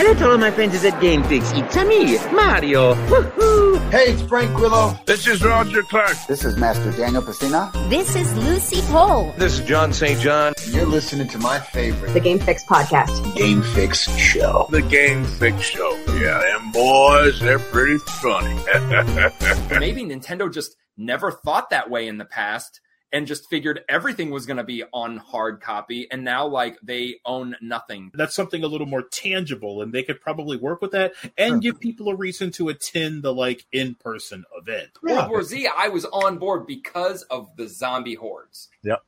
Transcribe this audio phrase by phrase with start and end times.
[0.00, 1.52] Hello to all my friends at Game Fix.
[1.52, 2.94] It's me, Mario.
[2.94, 3.90] Woohoo!
[3.90, 4.98] Hey, it's Frank Grillo.
[5.04, 6.16] This is Roger Clark.
[6.26, 7.70] This is Master Daniel Pesina.
[7.90, 9.30] This is Lucy Pohl.
[9.36, 10.18] This is John St.
[10.18, 10.54] John.
[10.68, 13.36] You're listening to my favorite, the Game Fix podcast.
[13.36, 14.68] Game Fix Show.
[14.70, 15.94] The Game Fix Show.
[16.14, 18.54] Yeah, them boys, they're pretty funny.
[19.78, 22.80] Maybe Nintendo just never thought that way in the past
[23.12, 27.16] and just figured everything was going to be on hard copy and now like they
[27.24, 28.10] own nothing.
[28.14, 31.58] That's something a little more tangible and they could probably work with that and sure.
[31.60, 34.90] give people a reason to attend the like in-person event.
[35.02, 38.68] World war z i was on board because of the zombie hordes.
[38.82, 39.02] Yep.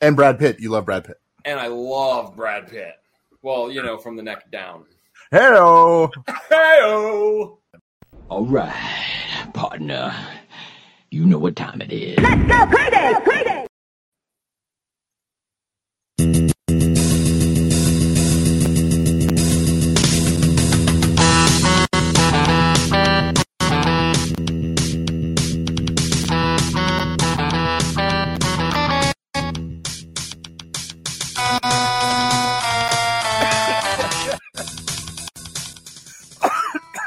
[0.00, 0.60] And brad pitt.
[0.60, 1.20] You love brad pitt.
[1.44, 2.94] And i love brad pitt.
[3.42, 4.86] Well you know from the neck down.
[5.30, 6.10] Hello
[6.50, 7.58] hello
[8.30, 10.14] all right partner
[11.14, 12.18] you know what time it is.
[12.18, 13.14] Let's go crazy!
[13.22, 13.66] Crazy!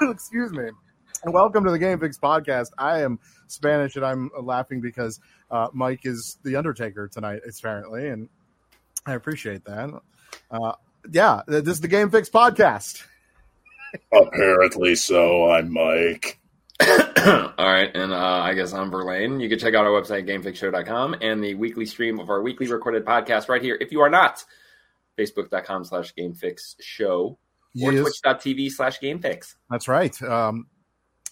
[0.10, 0.70] Excuse me.
[1.26, 2.70] Welcome to the Game Fix podcast.
[2.78, 5.20] I am Spanish, and I'm laughing because
[5.52, 8.30] uh, Mike is the Undertaker tonight, apparently, and
[9.06, 9.90] I appreciate that.
[10.52, 10.74] Uh,
[11.12, 13.04] yeah, this is the Game Fix podcast.
[14.12, 15.50] Apparently so.
[15.50, 16.40] I'm Mike.
[16.82, 19.40] All right, and uh, I guess I'm Verlaine.
[19.40, 23.06] You can check out our website, gamefixshow.com, and the weekly stream of our weekly recorded
[23.06, 23.78] podcast right here.
[23.80, 24.44] If you are not,
[25.18, 27.38] facebook.com slash gamefixshow
[27.82, 28.02] or yes.
[28.02, 29.56] twitch.tv slash gamefix.
[29.70, 30.22] That's right.
[30.22, 30.68] Um,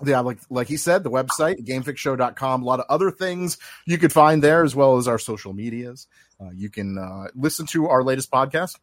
[0.04, 4.12] yeah, like like he said, the website, gamefixshow.com, a lot of other things you could
[4.12, 6.08] find there, as well as our social medias.
[6.40, 8.78] Uh, you can uh, listen to our latest podcast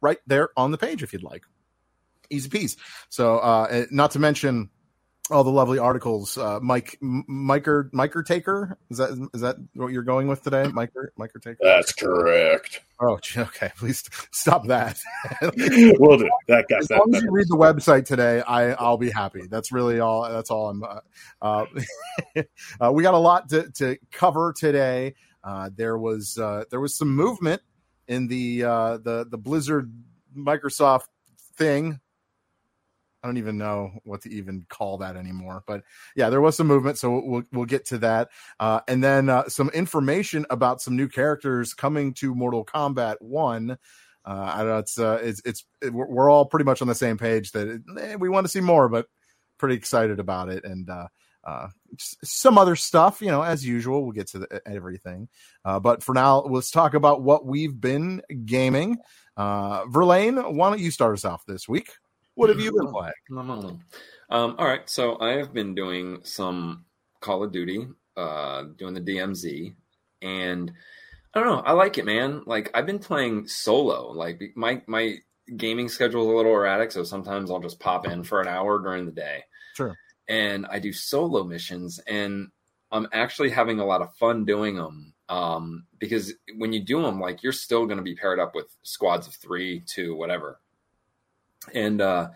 [0.00, 1.44] right there on the page if you'd like.
[2.30, 2.76] Easy peasy.
[3.10, 4.70] So, uh, not to mention
[5.30, 6.36] all the lovely articles.
[6.36, 8.76] Uh, Mike, Miker, Miker Taker.
[8.90, 11.58] Is that is that what you're going with today, Miker, Miker Taker?
[11.62, 12.82] That's correct.
[13.00, 13.72] Oh, okay.
[13.76, 15.00] Please stop that.
[15.40, 16.66] we'll do that.
[16.68, 16.98] Got as that.
[16.98, 19.46] long as you read the website today, I I'll be happy.
[19.48, 20.30] That's really all.
[20.30, 20.84] That's all I'm.
[20.84, 21.00] Uh,
[21.40, 21.66] uh,
[22.80, 25.14] uh, we got a lot to to cover today.
[25.42, 27.62] Uh, there was uh, there was some movement
[28.08, 29.90] in the uh, the the Blizzard
[30.36, 31.06] Microsoft
[31.56, 32.00] thing
[33.24, 35.64] I don't even know what to even call that anymore.
[35.66, 35.82] But
[36.14, 38.28] yeah, there was some movement, so we'll we'll get to that,
[38.60, 43.78] uh, and then uh, some information about some new characters coming to Mortal Kombat One.
[44.26, 44.78] Uh, I don't know.
[44.78, 48.16] It's uh, it's it's it, we're all pretty much on the same page that eh,
[48.16, 49.06] we want to see more, but
[49.56, 51.08] pretty excited about it, and uh,
[51.44, 51.68] uh,
[51.98, 54.02] some other stuff, you know, as usual.
[54.02, 55.30] We'll get to the, everything,
[55.64, 58.98] but for now, let's talk about what we've been gaming.
[59.34, 61.90] Uh, Verlaine, why don't you start us off this week?
[62.34, 63.12] What have you been playing?
[64.30, 66.84] Um, all right, so I have been doing some
[67.20, 67.86] Call of Duty,
[68.16, 69.74] uh, doing the DMZ,
[70.20, 70.72] and
[71.32, 71.62] I don't know.
[71.62, 72.42] I like it, man.
[72.46, 74.10] Like I've been playing solo.
[74.10, 75.16] Like my my
[75.56, 78.80] gaming schedule is a little erratic, so sometimes I'll just pop in for an hour
[78.80, 79.44] during the day.
[79.76, 79.96] Sure.
[80.28, 82.48] And I do solo missions, and
[82.90, 85.14] I'm actually having a lot of fun doing them.
[85.28, 88.66] Um, because when you do them, like you're still going to be paired up with
[88.82, 90.60] squads of three, two, whatever
[91.72, 92.28] and uh,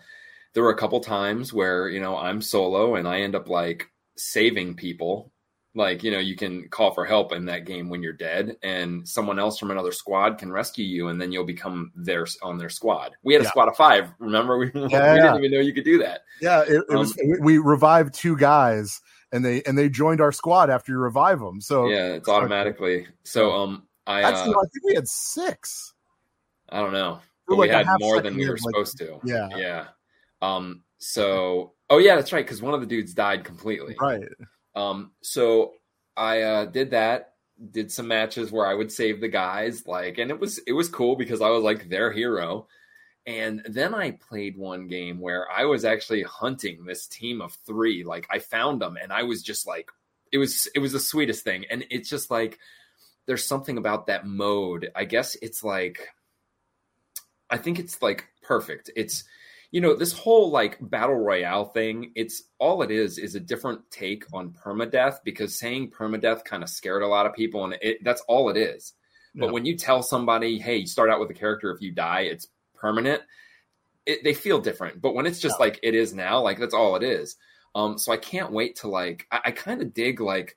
[0.53, 3.87] there were a couple times where you know I'm solo and I end up like
[4.17, 5.31] saving people.
[5.75, 9.07] Like you know, you can call for help in that game when you're dead, and
[9.07, 12.69] someone else from another squad can rescue you, and then you'll become their on their
[12.69, 13.11] squad.
[13.23, 13.51] We had a yeah.
[13.51, 14.11] squad of five.
[14.17, 15.15] Remember, we, yeah, we yeah.
[15.15, 16.21] didn't even know you could do that.
[16.41, 17.15] Yeah, it, it um, was.
[17.39, 18.99] We revived two guys,
[19.31, 21.61] and they and they joined our squad after you revive them.
[21.61, 23.07] So yeah, it's automatically.
[23.23, 25.93] So um, I actually uh, I think we had six.
[26.67, 27.19] I don't know
[27.49, 29.19] but like we had more than we were like, supposed to.
[29.23, 29.85] Yeah, yeah.
[30.41, 30.83] Um.
[30.97, 32.45] So, oh yeah, that's right.
[32.45, 33.95] Because one of the dudes died completely.
[33.99, 34.23] Right.
[34.75, 35.11] Um.
[35.21, 35.73] So
[36.15, 37.33] I uh, did that.
[37.71, 40.87] Did some matches where I would save the guys, like, and it was it was
[40.87, 42.67] cool because I was like their hero.
[43.25, 48.03] And then I played one game where I was actually hunting this team of three.
[48.03, 49.91] Like I found them, and I was just like,
[50.31, 51.65] it was it was the sweetest thing.
[51.69, 52.59] And it's just like
[53.27, 54.91] there's something about that mode.
[54.95, 56.07] I guess it's like
[57.49, 58.91] I think it's like perfect.
[58.95, 59.23] It's
[59.71, 62.11] you know this whole like battle royale thing.
[62.15, 66.69] It's all it is is a different take on permadeath because saying permadeath kind of
[66.69, 68.93] scared a lot of people, and it, that's all it is.
[69.33, 69.45] Yeah.
[69.45, 71.71] But when you tell somebody, "Hey, you start out with a character.
[71.71, 73.21] If you die, it's permanent,"
[74.05, 75.01] it, they feel different.
[75.01, 75.65] But when it's just yeah.
[75.65, 77.35] like it is now, like that's all it is.
[77.75, 79.27] Um, so I can't wait to like.
[79.31, 80.55] I, I kind of dig like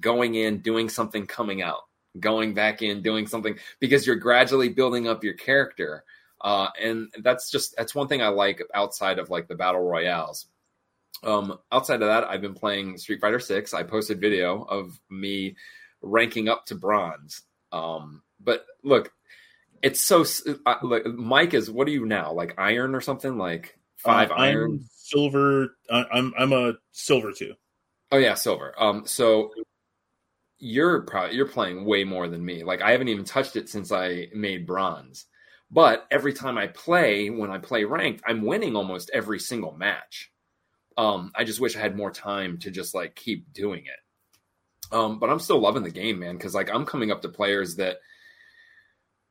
[0.00, 1.82] going in, doing something, coming out,
[2.18, 6.04] going back in, doing something because you're gradually building up your character
[6.40, 10.46] Uh, and that's just that's one thing I like outside of like the battle royales.
[11.24, 13.74] Um, outside of that, I've been playing Street Fighter Six.
[13.74, 15.56] I posted video of me
[16.00, 17.42] ranking up to bronze.
[17.72, 19.12] Um, but look,
[19.82, 20.24] it's so.
[20.64, 22.32] Uh, like, Mike is what are you now?
[22.32, 23.36] Like iron or something?
[23.36, 24.72] Like five Uh, iron?
[24.72, 25.76] I'm silver.
[25.90, 27.54] I'm I'm a silver too.
[28.12, 28.74] Oh yeah, silver.
[28.78, 29.50] Um, so
[30.60, 32.64] you're probably you're playing way more than me.
[32.64, 35.26] Like I haven't even touched it since I made bronze.
[35.70, 40.32] But every time I play, when I play ranked, I'm winning almost every single match.
[40.96, 44.94] Um, I just wish I had more time to just like keep doing it.
[44.94, 47.76] Um, but I'm still loving the game, man, because like I'm coming up to players
[47.76, 47.98] that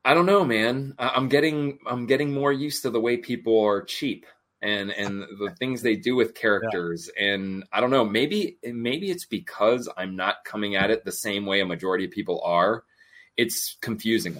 [0.04, 0.94] I don't know, man.
[0.98, 4.24] I- I'm getting I'm getting more used to the way people are cheap
[4.62, 9.24] and and the things they do with characters and i don't know maybe maybe it's
[9.24, 12.82] because i'm not coming at it the same way a majority of people are
[13.36, 14.36] it's confusing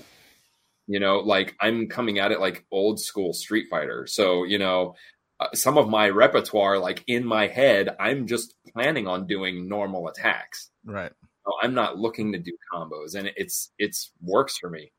[0.88, 4.94] you know like i'm coming at it like old school street fighter so you know
[5.38, 10.08] uh, some of my repertoire like in my head i'm just planning on doing normal
[10.08, 11.12] attacks Right.
[11.46, 14.90] So i'm not looking to do combos and it's it's works for me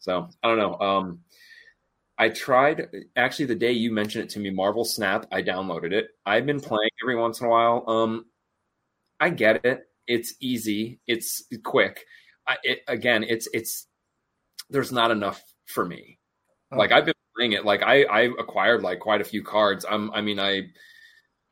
[0.00, 1.20] so i don't know um
[2.18, 5.26] I tried actually the day you mentioned it to me, Marvel Snap.
[5.30, 6.08] I downloaded it.
[6.24, 7.84] I've been playing every once in a while.
[7.86, 8.24] Um,
[9.20, 9.82] I get it.
[10.06, 11.00] It's easy.
[11.06, 12.04] It's quick.
[12.46, 13.86] I, it, again, it's it's
[14.70, 16.18] there's not enough for me.
[16.72, 16.76] Oh.
[16.76, 17.64] Like I've been playing it.
[17.64, 19.84] Like I I acquired like quite a few cards.
[19.88, 20.68] I'm I mean I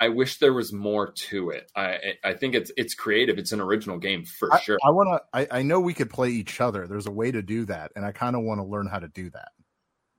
[0.01, 1.71] I wish there was more to it.
[1.77, 3.39] I I think it's it's creative.
[3.39, 4.79] It's an original game for I, sure.
[4.85, 5.39] I want to.
[5.53, 6.87] I, I know we could play each other.
[6.89, 9.09] There's a way to do that, and I kind of want to learn how to
[9.09, 9.49] do that.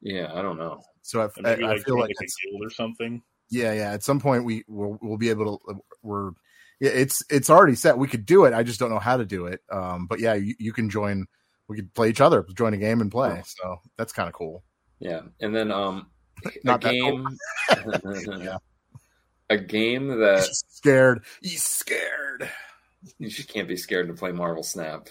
[0.01, 0.81] yeah, I don't know.
[1.01, 3.21] So I, Maybe I, I feel like like a it's, guild or something.
[3.49, 3.91] yeah, yeah.
[3.91, 5.75] At some point, we will we'll be able to.
[6.01, 6.31] We're
[6.79, 7.97] yeah, it's it's already set.
[7.97, 8.53] We could do it.
[8.53, 9.61] I just don't know how to do it.
[9.71, 11.27] Um, but yeah, you, you can join.
[11.67, 13.41] We could play each other, join a game and play.
[13.45, 14.63] So that's kind of cool.
[14.99, 16.07] Yeah, and then um,
[16.45, 17.27] a Not game,
[18.25, 18.57] Yeah.
[19.49, 21.23] a game that He's scared.
[21.41, 22.49] He's scared.
[23.19, 25.09] you just can't be scared to play Marvel Snap.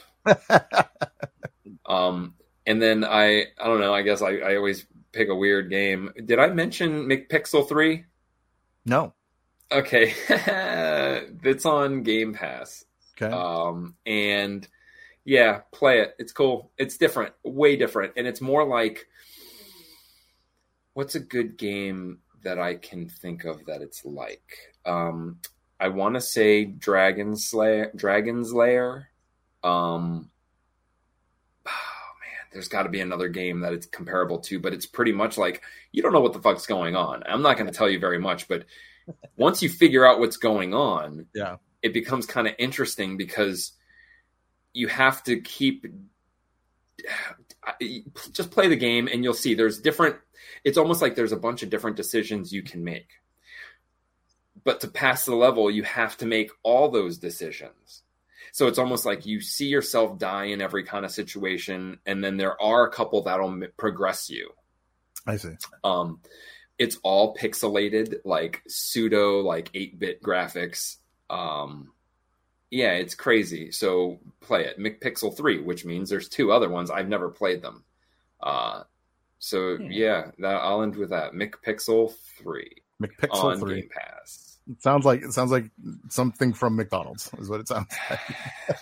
[1.87, 2.35] Um,
[2.67, 3.93] and then I, I don't know.
[3.95, 6.11] I guess I, I always pick a weird game.
[6.25, 8.05] Did I mention McPixel Three?
[8.85, 9.13] no.
[9.73, 12.85] Okay, it's on Game Pass.
[13.21, 13.35] Okay.
[13.35, 14.69] Um, and
[15.25, 16.15] yeah, play it.
[16.19, 16.71] It's cool.
[16.79, 19.07] It's different, way different, and it's more like
[20.95, 24.43] what's a good game that I can think of that it's like.
[24.85, 25.39] Um,
[25.81, 29.09] I want to say Dragon Slayer, Dragon's Lair.
[29.63, 30.31] Um,
[31.67, 31.71] oh
[32.21, 35.39] man, there's got to be another game that it's comparable to, but it's pretty much
[35.39, 35.63] like
[35.93, 37.23] you don't know what the fuck's going on.
[37.27, 38.65] I'm not going to tell you very much, but
[39.37, 41.57] once you figure out what's going on, Yeah.
[41.83, 43.73] it becomes kind of interesting because
[44.75, 45.87] you have to keep
[48.33, 50.17] just play the game and you'll see there's different
[50.65, 53.09] it's almost like there's a bunch of different decisions you can make.
[54.65, 58.03] But to pass the level you have to make all those decisions.
[58.53, 62.37] So it's almost like you see yourself die in every kind of situation and then
[62.37, 64.51] there are a couple that'll m- progress you.
[65.27, 65.55] I see.
[65.85, 66.21] um
[66.77, 70.97] it's all pixelated like pseudo like 8-bit graphics.
[71.31, 71.94] Um
[72.75, 77.09] yeah it's crazy so play it mcpixel 3 which means there's two other ones i've
[77.09, 77.85] never played them
[78.43, 78.83] uh
[79.39, 79.91] so Hmm.
[79.91, 82.71] yeah that i'll end with that mcpixel 3
[83.03, 83.81] McPixel on three.
[83.83, 85.67] game pass It sounds like it sounds like
[86.09, 88.21] something from McDonald's is what it sounds like.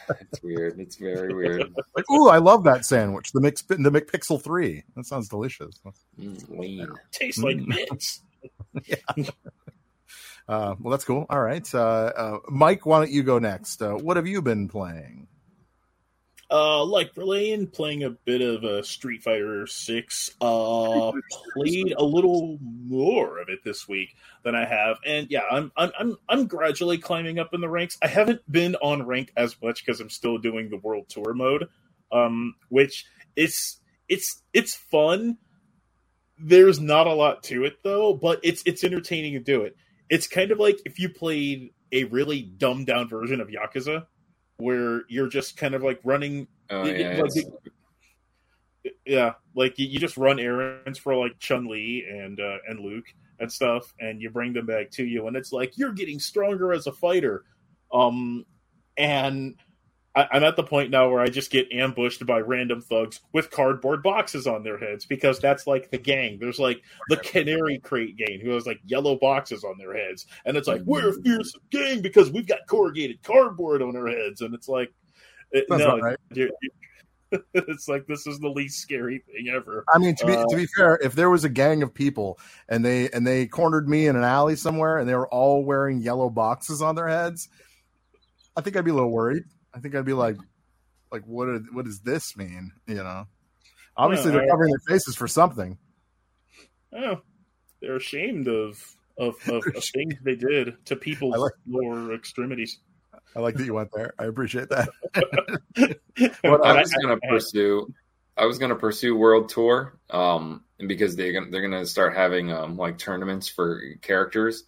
[0.21, 3.33] it's weird it's very weird Like, ooh, I love that sandwich.
[3.33, 4.85] The Mc the McPixel three.
[4.95, 5.81] That sounds delicious.
[6.21, 7.67] Mm, lean Tastes like Mm.
[7.69, 8.23] mints.
[10.49, 11.27] Uh, well, that's cool.
[11.31, 13.81] All right, uh, uh, Mike, why don't you go next?
[13.83, 15.29] Uh, what have you been playing?
[16.51, 20.31] Like Verlaine, playing a bit of uh, Street Fighter Six.
[20.39, 25.93] Played a little more of it this week than I have, and yeah, I'm I'm
[25.99, 27.97] I'm, I'm gradually climbing up in the ranks.
[28.03, 31.69] I haven't been on ranked as much because I'm still doing the World Tour mode,
[32.11, 35.39] um, which it's it's it's fun.
[36.39, 39.77] There's not a lot to it though, but it's it's entertaining to do it.
[40.13, 44.05] It's kind of like if you played a really dumbed down version of Yakuza,
[44.59, 47.33] where you're just kind of like running oh It- yeah like
[49.07, 53.07] yeah, like you, you just run errands for like Chun Li and uh, and Luke
[53.39, 56.73] and stuff, and you bring them back to you, and it's like you're getting stronger
[56.73, 57.45] as a fighter.
[57.93, 58.45] Um,
[58.97, 59.55] and
[60.15, 63.51] I, I'm at the point now where I just get ambushed by random thugs with
[63.51, 66.39] cardboard boxes on their heads because that's like the gang.
[66.39, 70.57] There's like the Canary Crate gang who has like yellow boxes on their heads, and
[70.57, 74.55] it's like we're a fearsome gang because we've got corrugated cardboard on our heads, and
[74.55, 74.93] it's like.
[75.53, 76.19] it- That's no, right.
[76.33, 76.51] you're,
[77.55, 79.85] it's like this is the least scary thing ever.
[79.95, 82.39] I mean, to be Uh, to be fair, if there was a gang of people
[82.69, 86.01] and they and they cornered me in an alley somewhere and they were all wearing
[86.01, 87.49] yellow boxes on their heads,
[88.57, 89.45] I think I'd be a little worried.
[89.75, 90.37] I think I'd be like,
[91.11, 91.49] like what?
[91.49, 92.73] Are, what does this mean?
[92.87, 93.27] You know,
[93.97, 95.79] obviously Yeah, they're I- covering their faces for something.
[96.95, 97.21] Oh,
[97.81, 98.79] they're ashamed of
[99.19, 102.79] of, of, of things they did to people's like- lower extremities.
[103.35, 104.13] I like that you went there.
[104.19, 104.89] I appreciate that.
[106.43, 107.93] What I I- was going to pursue,
[108.37, 112.15] I was going to pursue World Tour, um, and because they they're going to start
[112.15, 114.65] having um like tournaments for characters,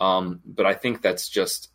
[0.00, 1.70] um, but I think that's just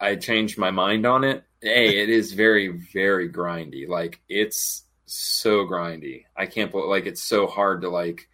[0.00, 1.44] I, changed my mind on it.
[1.62, 3.88] A, it is very very grindy.
[3.88, 6.24] Like it's so grindy.
[6.36, 8.28] I can't believe like it's so hard to like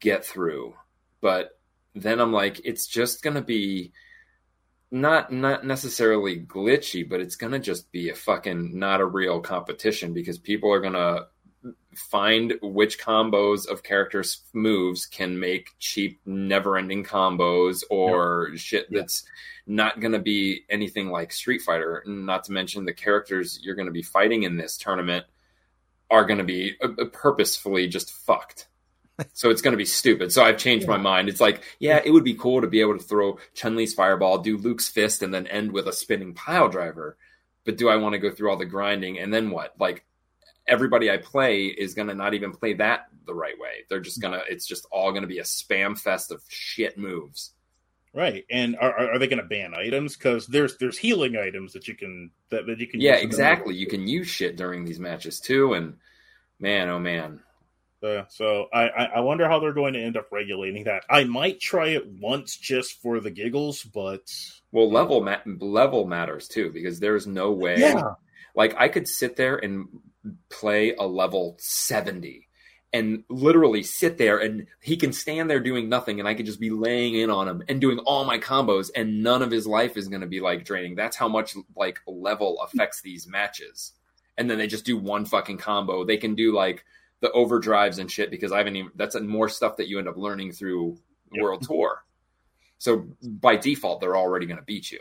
[0.00, 0.74] get through.
[1.20, 1.58] But
[1.94, 3.92] then I'm like, it's just to be
[4.90, 10.12] not not necessarily glitchy, but it's gonna just be a fucking not a real competition
[10.12, 11.26] because people are gonna
[11.94, 19.24] find which combos of characters moves can make cheap never-ending combos or shit that's
[19.66, 22.02] not gonna be anything like Street Fighter.
[22.06, 25.24] Not to mention the characters you're gonna be fighting in this tournament
[26.10, 28.68] are gonna be uh, purposefully just fucked.
[29.32, 30.32] So it's going to be stupid.
[30.32, 31.28] So I've changed my mind.
[31.28, 34.38] It's like, yeah, it would be cool to be able to throw Chun Li's fireball,
[34.38, 37.16] do Luke's fist, and then end with a spinning pile driver.
[37.64, 39.74] But do I want to go through all the grinding and then what?
[39.78, 40.04] Like
[40.66, 43.84] everybody I play is going to not even play that the right way.
[43.88, 44.44] They're just going to.
[44.48, 47.52] It's just all going to be a spam fest of shit moves.
[48.16, 50.16] Right, and are, are they going to ban items?
[50.16, 53.00] Because there's there's healing items that you can that, that you can.
[53.00, 53.74] Yeah, exactly.
[53.74, 55.96] You can use shit during these matches too, and
[56.60, 57.40] man, oh man,
[58.00, 61.02] Uh, so I, I I wonder how they're going to end up regulating that.
[61.10, 64.30] I might try it once just for the giggles, but
[64.70, 67.80] Well, level ma- level matters too because there's no way.
[67.80, 68.12] Yeah.
[68.54, 69.88] Like I could sit there and
[70.48, 72.48] play a level seventy,
[72.92, 76.60] and literally sit there, and he can stand there doing nothing, and I could just
[76.60, 79.96] be laying in on him and doing all my combos, and none of his life
[79.96, 80.94] is going to be like draining.
[80.94, 83.92] That's how much like level affects these matches.
[84.36, 86.04] And then they just do one fucking combo.
[86.04, 86.84] They can do like
[87.20, 88.90] the overdrives and shit because I haven't even.
[88.96, 90.98] That's more stuff that you end up learning through
[91.34, 91.42] Yep.
[91.42, 92.04] World Tour.
[92.78, 95.00] So by default, they're already going to beat you.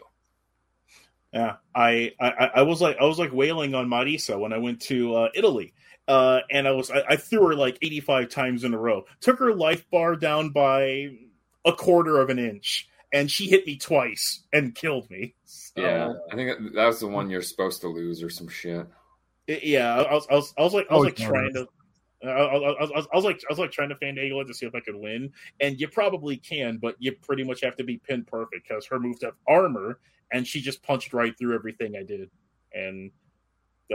[1.34, 4.82] Yeah, I, I I was like I was like wailing on Marisa when I went
[4.84, 5.74] to uh, Italy,
[6.08, 9.06] uh, and I was I, I threw her like eighty five times in a row.
[9.22, 11.10] Took her life bar down by
[11.66, 15.34] a quarter of an inch, and she hit me twice and killed me.
[15.46, 18.48] So, Yeah, I think that- that was the one you're supposed to lose or some
[18.48, 18.86] shit.
[19.48, 19.96] it- yeah.
[20.04, 21.28] I was, I was I was like I was Oh, like yeah.
[21.30, 21.68] trying to.
[22.24, 24.46] I, I, I, I was, I was like I was like trying to finagle it
[24.48, 27.76] to see if I could win, and you probably can, but you pretty much have
[27.78, 30.00] to be pin perfect because her moves have armor,
[30.32, 32.30] and she just punched right through everything I did,
[32.74, 33.12] and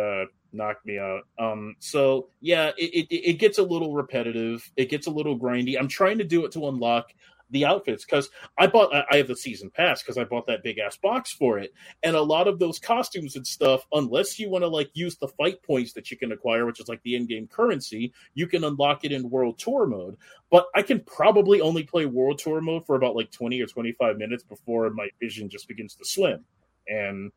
[0.00, 1.22] uh, knocked me out.
[1.38, 4.70] Um, so yeah, it, it it gets a little repetitive.
[4.76, 5.76] It gets a little grindy.
[5.78, 7.12] I'm trying to do it to unlock
[7.50, 8.28] the outfits because
[8.58, 11.32] I bought I- I have the season pass because I bought that big ass box
[11.32, 14.90] for it, and a lot of those costumes and stuff, unless you want to like
[14.94, 18.46] use the fight points that you can acquire, which is like the in-game currency, you
[18.46, 20.16] can unlock it in World Tour mode.
[20.50, 24.16] But I can probably only play World Tour mode for about like 20 or 25
[24.18, 26.44] minutes before my vision just begins to swim,
[26.86, 27.32] and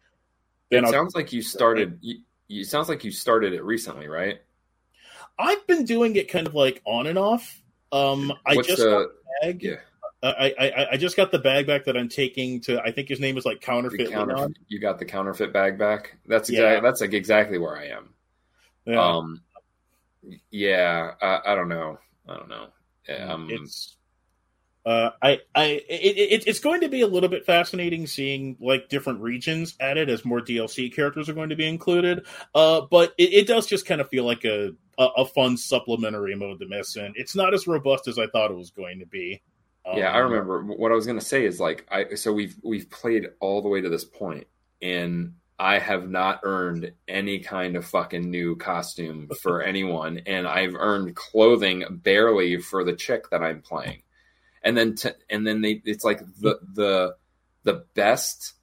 [0.70, 2.00] then It I'll, sounds like you started.
[2.02, 4.40] You, you sounds like you started it recently, right?
[5.40, 7.62] I've been doing it kind of like on and off.
[7.92, 9.64] Um, I What's just the- got the bag.
[9.64, 9.76] yeah.
[10.24, 12.80] I, I I just got the bag back that I'm taking to.
[12.82, 14.12] I think his name is like counterfeit.
[14.12, 16.18] counterfeit, you got the counterfeit bag back.
[16.28, 16.60] That's Yeah.
[16.60, 18.14] exactly that's like exactly where I am.
[18.86, 19.04] Yeah.
[19.04, 19.42] Um,
[20.52, 21.98] yeah, I, I don't know.
[22.28, 22.68] I don't know.
[23.10, 23.98] Um, it's
[24.86, 28.90] uh, I I it, it, it's going to be a little bit fascinating seeing like
[28.90, 32.26] different regions added as more DLC characters are going to be included.
[32.56, 36.36] Uh, but it, it does just kind of feel like a, a a fun supplementary
[36.36, 37.14] mode to miss in.
[37.16, 39.42] It's not as robust as I thought it was going to be.
[39.86, 42.56] Um, yeah, I remember what I was going to say is like I so we've
[42.64, 44.48] we've played all the way to this point
[44.82, 50.76] and I have not earned any kind of fucking new costume for anyone and I've
[50.76, 54.04] earned clothing barely for the chick that I'm playing.
[54.64, 57.16] And then t- and then they it's like the the
[57.64, 58.54] the best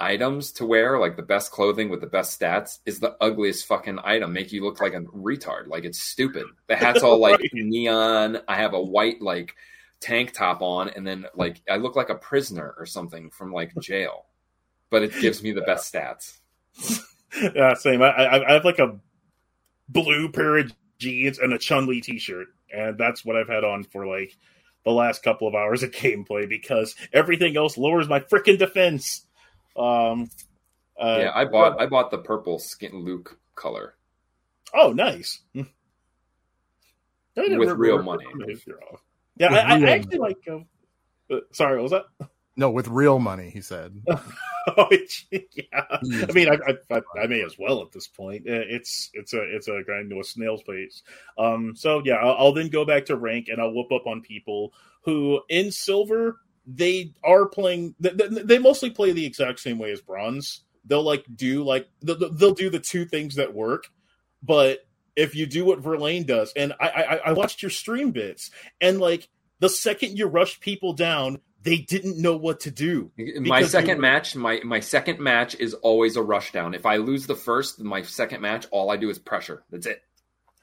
[0.00, 3.98] items to wear, like the best clothing with the best stats, is the ugliest fucking
[4.04, 4.32] item.
[4.32, 5.66] Make you look like a retard.
[5.66, 6.44] Like it's stupid.
[6.68, 7.50] The hat's all like Right.
[7.52, 8.38] neon.
[8.46, 9.54] I have a white like
[10.00, 13.72] tank top on, and then like I look like a prisoner or something from like
[13.80, 14.26] jail.
[14.90, 16.38] But it gives me the best stats.
[17.54, 18.02] yeah, same.
[18.02, 18.98] I, I I have like a
[19.88, 23.84] blue pair of jeans and a Chun Li t-shirt, and that's what I've had on
[23.84, 24.36] for like
[24.84, 29.26] the last couple of hours of gameplay because everything else lowers my freaking defense.
[29.76, 30.30] Um,
[30.98, 33.94] uh, yeah, I bought I bought the purple skin Luke color.
[34.74, 35.40] Oh, nice.
[37.36, 38.26] With real money.
[39.38, 40.44] Yeah, I, I real actually like.
[40.44, 40.66] him.
[41.30, 42.28] uh, sorry, what was that?
[42.56, 44.02] No, with real money, he said.
[44.76, 44.86] Oh,
[45.30, 45.86] yeah.
[46.28, 48.42] I mean, I, I, I, I may as well at this point.
[48.46, 51.02] Uh, It's it's a it's a grind to a snail's pace.
[51.38, 54.20] Um, so yeah, I'll, I'll then go back to rank and I'll whoop up on
[54.20, 57.94] people who in silver they are playing.
[57.98, 60.64] They, they mostly play the exact same way as bronze.
[60.84, 63.84] They'll like do like they'll, they'll do the two things that work,
[64.42, 64.80] but
[65.18, 69.00] if you do what Verlaine does, and I, I I watched your stream bits, and
[69.00, 69.28] like
[69.60, 73.10] the second you rush people down, they didn't know what to do.
[73.40, 76.72] My second you- match, my my second match is always a rush down.
[76.74, 79.64] If I lose the first, my second match, all I do is pressure.
[79.70, 80.00] That's it.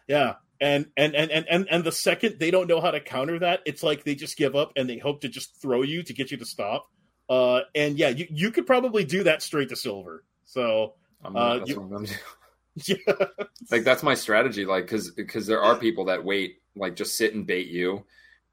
[0.08, 0.36] Yeah.
[0.62, 3.60] And and, and and and and the second they don't know how to counter that,
[3.66, 6.32] it's like they just give up and they hope to just throw you to get
[6.32, 6.88] you to stop.
[7.28, 10.24] Uh and yeah, you, you could probably do that straight to silver.
[10.46, 10.94] So
[11.24, 12.06] I'm, Uh, you-
[12.76, 13.40] what I'm gonna do.
[13.40, 13.46] yeah.
[13.72, 14.66] Like that's my strategy.
[14.66, 18.06] Like because because there are people that wait, like just sit and bait you.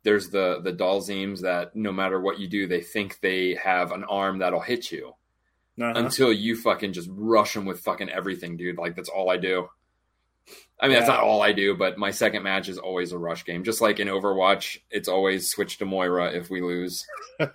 [0.05, 4.05] There's the the Dhalsims that no matter what you do, they think they have an
[4.05, 5.15] arm that'll hit you
[5.81, 5.93] Uh-huh.
[5.97, 8.79] until you fucking just rush them with fucking everything, dude.
[8.79, 9.69] Like that's all I do.
[10.81, 13.45] I mean, that's not all I do, but my second match is always a rush
[13.45, 13.63] game.
[13.63, 17.07] Just like in Overwatch, it's always switch to Moira if we lose.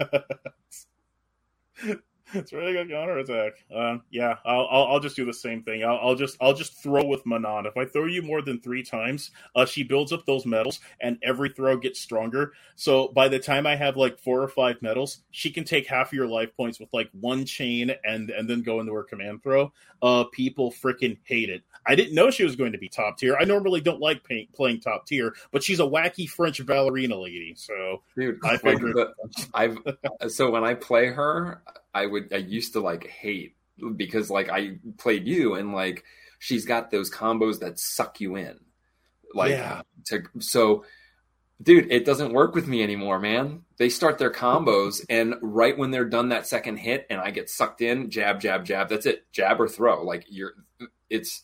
[2.33, 3.53] it's really good counter attack.
[3.73, 5.83] Uh, yeah, I'll, I'll I'll just do the same thing.
[5.83, 7.65] I'll, I'll just I'll just throw with Manon.
[7.65, 11.17] If I throw you more than three times, uh, she builds up those medals, and
[11.23, 12.53] every throw gets stronger.
[12.75, 16.07] So by the time I have like four or five medals, she can take half
[16.07, 19.43] of your life points with like one chain, and and then go into her command
[19.43, 19.71] throw.
[20.01, 21.63] Uh, people freaking hate it.
[21.85, 23.35] I didn't know she was going to be top tier.
[23.39, 27.53] I normally don't like pay, playing top tier, but she's a wacky French ballerina lady.
[27.55, 28.39] So dude.
[28.43, 29.07] I figured-
[29.53, 29.77] I've
[30.27, 31.61] so when I play her,
[31.97, 33.55] I would I used to like hate
[33.95, 36.03] because like I played you and like
[36.39, 38.59] she's got those combos that suck you in,
[39.33, 39.81] like Yeah.
[40.05, 40.85] to so.
[41.59, 43.63] Dude, it doesn't work with me anymore, man.
[43.77, 47.49] They start their combos, and right when they're done that second hit, and I get
[47.49, 48.89] sucked in, jab, jab, jab.
[48.89, 50.03] That's it, jab or throw.
[50.03, 50.53] Like you're,
[51.09, 51.41] it's,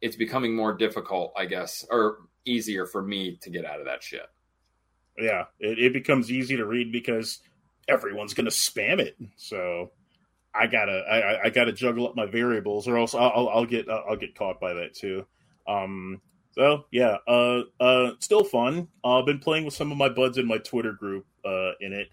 [0.00, 4.02] it's becoming more difficult, I guess, or easier for me to get out of that
[4.02, 4.26] shit.
[5.16, 7.38] yeah, it, it becomes easy to read because
[7.88, 9.16] everyone's going to spam it.
[9.36, 9.90] So
[10.54, 13.88] I gotta I, I- gotta juggle up my variables, or else I'll, I'll, I'll get
[13.88, 15.26] I'll get caught by that too.
[15.66, 16.20] Um,
[16.52, 18.88] so yeah, uh, uh, still fun.
[19.02, 21.92] Uh, I've been playing with some of my buds in my Twitter group uh, in
[21.92, 22.08] it.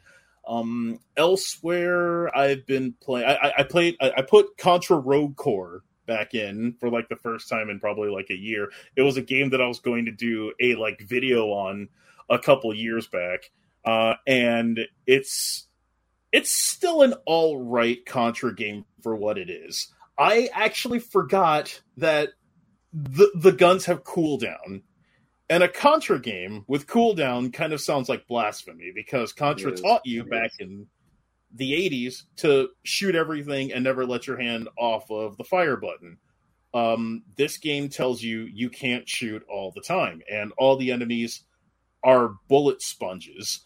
[0.48, 3.28] Um, elsewhere, I've been playing.
[3.28, 3.96] I, I, I played.
[4.02, 8.10] I, I put Contra Rogue Corps back in for like the first time in probably
[8.10, 8.72] like a year.
[8.96, 11.90] It was a game that I was going to do a like video on
[12.30, 13.52] a couple years back,
[13.86, 15.67] uh, and it's
[16.32, 19.91] it's still an all right Contra game for what it is.
[20.17, 22.30] I actually forgot that
[22.94, 24.84] the the guns have cooldown.
[25.50, 29.82] And a Contra game with cooldown kind of sounds like blasphemy because Contra is.
[29.82, 30.88] taught you back in
[31.54, 36.17] the 80s to shoot everything and never let your hand off of the fire button.
[36.74, 41.44] Um, this game tells you you can't shoot all the time, and all the enemies
[42.02, 43.65] are bullet sponges.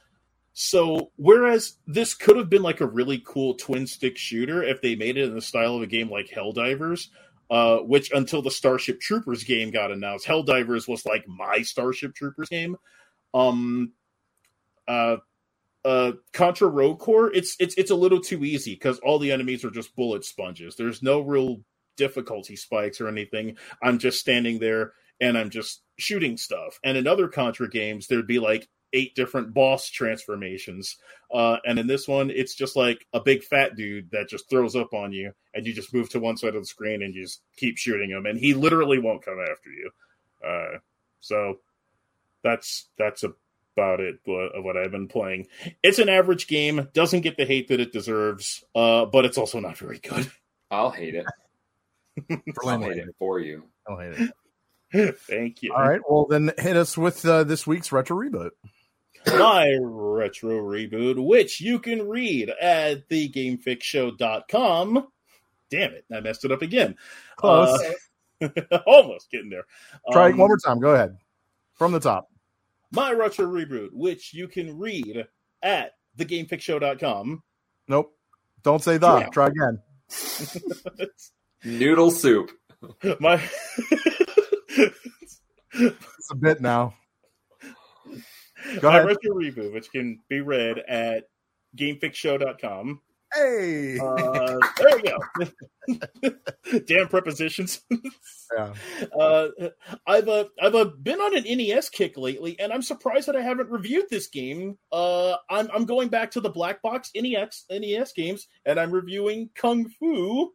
[0.58, 4.96] So, whereas this could have been like a really cool twin stick shooter if they
[4.96, 7.10] made it in the style of a game like Helldivers,
[7.52, 12.48] uh, which until the Starship Troopers game got announced, Helldivers was like my Starship Troopers
[12.48, 12.78] game.
[13.34, 13.92] Um,
[14.88, 15.18] uh,
[15.84, 19.66] uh, Contra Rogue Corps, it's it's it's a little too easy because all the enemies
[19.66, 20.78] are just bullet sponges.
[20.78, 21.60] There's no real
[21.98, 23.58] difficulty spikes or anything.
[23.84, 26.80] I'm just standing there and I'm just shooting stuff.
[26.82, 30.98] And in other Contra games, there'd be like eight different boss transformations.
[31.32, 34.76] Uh, and in this one, it's just like a big fat dude that just throws
[34.76, 37.24] up on you, and you just move to one side of the screen and you
[37.24, 39.92] just keep shooting him, and he literally won't come after you.
[40.44, 40.78] Uh,
[41.20, 41.60] so
[42.44, 45.48] that's that's about it of what I've been playing.
[45.84, 49.60] It's an average game, doesn't get the hate that it deserves, uh, but it's also
[49.60, 50.32] not very good.
[50.72, 51.26] I'll hate it.
[52.64, 53.64] I'll hate it for you.
[53.88, 54.32] I'll hate it.
[55.20, 55.74] Thank you.
[55.74, 56.02] All right.
[56.10, 58.52] Well, then hit us with uh, this week's retro reboot.
[59.28, 65.08] My retro reboot, which you can read at thegamefixshow.com.
[65.70, 66.96] Damn it, I messed it up again.
[67.38, 67.82] Close.
[68.42, 68.50] Uh,
[68.86, 69.66] almost getting there.
[70.12, 70.80] Try it Um, one more time.
[70.80, 71.18] Go ahead.
[71.74, 72.30] From the top.
[72.92, 75.26] My retro reboot, which you can read
[75.64, 77.44] at thegamefixshow.com.
[77.88, 78.16] Nope.
[78.64, 79.20] Don't say that.
[79.20, 79.28] Yeah.
[79.30, 79.80] Try again.
[81.64, 82.52] Noodle soup.
[83.20, 83.42] my
[85.74, 86.94] It's a bit now.
[88.82, 89.08] Go my ahead.
[89.08, 91.26] retro reboot, which can be read at
[91.78, 93.02] gamefixshow.com.
[93.34, 93.98] Hey.
[94.00, 95.02] Uh, there we
[96.32, 96.80] go.
[96.88, 97.82] Damn prepositions.
[98.56, 98.74] yeah.
[99.20, 99.48] Uh,
[100.08, 103.42] I've uh, I've uh, been on an NES kick lately, and I'm surprised that I
[103.42, 104.78] haven't reviewed this game.
[104.92, 109.50] Uh, I'm I'm going back to the black box NES NES games, and I'm reviewing
[109.54, 110.54] Kung Fu,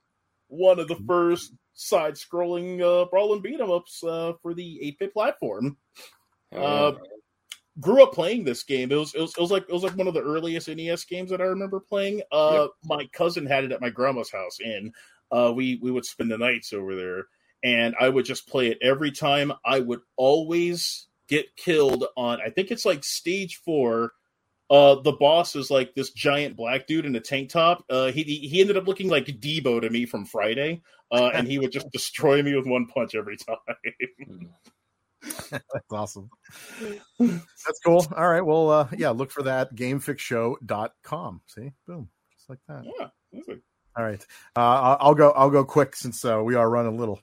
[0.49, 5.13] one of the first side-scrolling uh, brawl and beat 'em ups uh, for the 8-bit
[5.13, 5.77] platform.
[6.55, 6.93] Uh,
[7.79, 8.91] grew up playing this game.
[8.91, 11.05] It was, it was it was like it was like one of the earliest NES
[11.05, 12.23] games that I remember playing.
[12.33, 14.95] Uh, My cousin had it at my grandma's house, and
[15.31, 17.27] uh, we we would spend the nights over there.
[17.63, 19.53] And I would just play it every time.
[19.65, 22.41] I would always get killed on.
[22.41, 24.13] I think it's like stage four.
[24.71, 27.85] Uh, the boss is like this giant black dude in a tank top.
[27.91, 31.59] Uh, he he ended up looking like Debo to me from Friday, uh, and he
[31.59, 33.57] would just destroy me with one punch every time.
[35.73, 36.31] That's awesome.
[37.19, 38.07] That's cool.
[38.17, 38.41] All right.
[38.41, 41.41] Well, uh, yeah, look for that gamefixshow.com.
[41.47, 41.73] See?
[41.87, 42.09] Boom.
[42.37, 42.85] Just like that.
[42.85, 43.61] yeah, that's a-
[43.97, 44.25] All right.
[44.57, 47.21] Uh, I'll I'll go I'll go quick since uh, we are running a little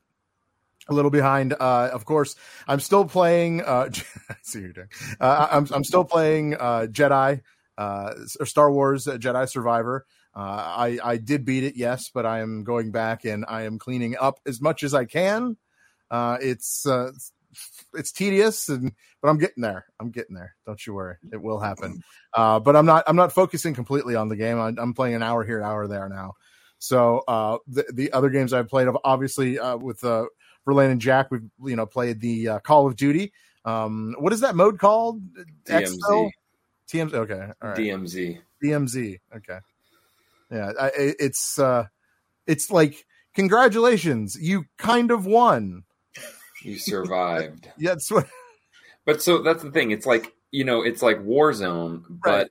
[0.89, 1.53] a little behind.
[1.53, 2.35] Uh, of course,
[2.67, 3.89] I'm still playing uh
[4.29, 4.89] I see what you're doing.
[5.19, 7.41] Uh, I'm I'm still playing uh Jedi
[7.77, 10.05] uh or Star Wars uh, Jedi Survivor.
[10.35, 13.79] Uh, I I did beat it, yes, but I am going back and I am
[13.79, 15.57] cleaning up as much as I can.
[16.11, 17.11] Uh, it's uh,
[17.93, 18.91] it's tedious and
[19.21, 19.85] but I'm getting there.
[19.99, 20.55] I'm getting there.
[20.65, 21.15] Don't you worry.
[21.31, 22.01] It will happen.
[22.33, 24.59] Uh, but I'm not I'm not focusing completely on the game.
[24.59, 26.33] I'm, I'm playing an hour here, an hour there now.
[26.79, 30.25] So uh, the the other games I've played, obviously uh, with uh,
[30.65, 33.33] Verlaine and Jack, we've you know played the uh, Call of Duty.
[33.65, 35.21] Um, what is that mode called?
[35.65, 35.97] DMZ.
[35.97, 36.29] Exfil?
[36.89, 37.13] TMZ.
[37.13, 37.77] Okay, all right.
[37.77, 38.39] DMZ.
[38.63, 39.19] DMZ.
[39.35, 39.59] Okay.
[40.51, 41.85] Yeah, I, it's uh,
[42.45, 43.05] it's like
[43.37, 45.83] congratulations, you kind of won.
[46.67, 47.69] You survived.
[47.77, 48.27] Yeah, that's what.
[49.05, 49.91] But so that's the thing.
[49.91, 52.49] It's like you know, it's like Warzone, but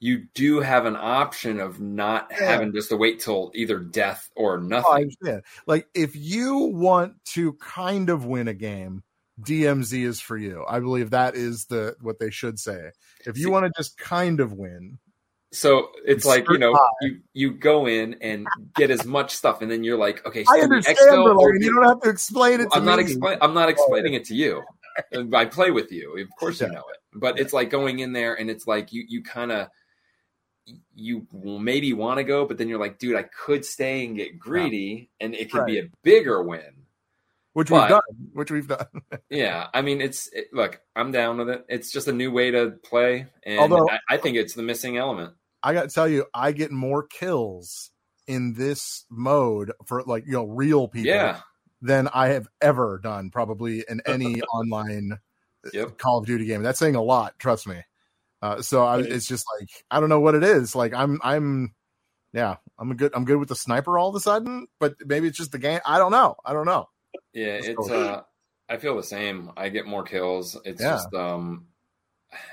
[0.00, 2.44] you do have an option of not Yeah.
[2.52, 4.92] having just to wait till either death or Oh, nothing.
[4.92, 5.42] understand.
[5.66, 9.02] Like if you want to kind of win a game,
[9.40, 10.64] DMZ is for you.
[10.68, 12.90] I believe that is the what they should say.
[13.26, 14.98] If you want to just kind of win,
[15.54, 19.70] So it's like you know, you you go in and get as much stuff, and
[19.70, 22.70] then you're like, okay, I understand, You don't have to explain it.
[22.72, 23.04] To I'm not me.
[23.04, 23.38] explaining.
[23.40, 24.62] I'm not oh, explaining it to you.
[25.32, 26.98] I play with you, of course you know it.
[27.14, 29.68] But it's like going in there, and it's like you you kind of
[30.94, 34.38] you maybe want to go, but then you're like, dude, I could stay and get
[34.38, 36.86] greedy, and it could be a bigger win.
[37.52, 38.30] which but- we've done.
[38.32, 38.86] Which we've done.
[39.30, 41.64] Yeah, I mean, it's it, look, I'm down with it.
[41.68, 44.96] It's just a new way to play, and Although- I, I think it's the missing
[44.96, 45.34] element.
[45.64, 47.90] I got to tell you, I get more kills
[48.26, 51.40] in this mode for like you know real people Yeah,
[51.82, 55.18] than I have ever done, probably in any online
[55.72, 55.96] Yep.
[55.98, 56.62] Call of Duty game.
[56.62, 57.82] That's saying a lot, trust me.
[58.42, 60.76] Uh, so I, it's just like I don't know what it is.
[60.76, 61.74] Like I'm, I'm,
[62.34, 63.12] yeah, I'm good.
[63.14, 65.80] I'm good with the sniper all of a sudden, but maybe it's just the game.
[65.86, 66.36] I don't know.
[66.44, 66.90] I don't know.
[67.32, 67.54] yeah.
[67.54, 68.22] Let's It's uh,
[68.68, 69.52] I feel the same.
[69.56, 70.58] I get more kills.
[70.66, 70.90] It's Yeah.
[70.90, 71.68] just um,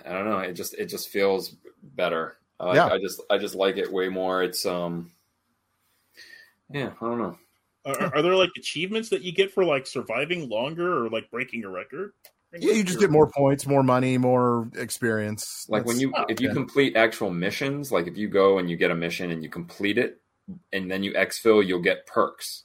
[0.05, 0.39] I don't know.
[0.39, 2.37] It just it just feels better.
[2.61, 2.87] I Yeah.
[2.87, 4.43] I just I just like it way more.
[4.43, 5.11] It's um,
[6.69, 6.91] yeah.
[7.01, 7.37] I don't know.
[7.83, 11.63] Are, are there like achievements that you get for like surviving longer or like breaking
[11.63, 12.13] a record?
[12.53, 15.65] Yeah, you just get more points, more money, more experience.
[15.69, 16.53] Like when you oh, if you yeah.
[16.53, 19.97] complete actual missions, like if you go and you get a mission and you complete
[19.97, 20.19] it,
[20.73, 22.63] and then you exfil, you'll get perks.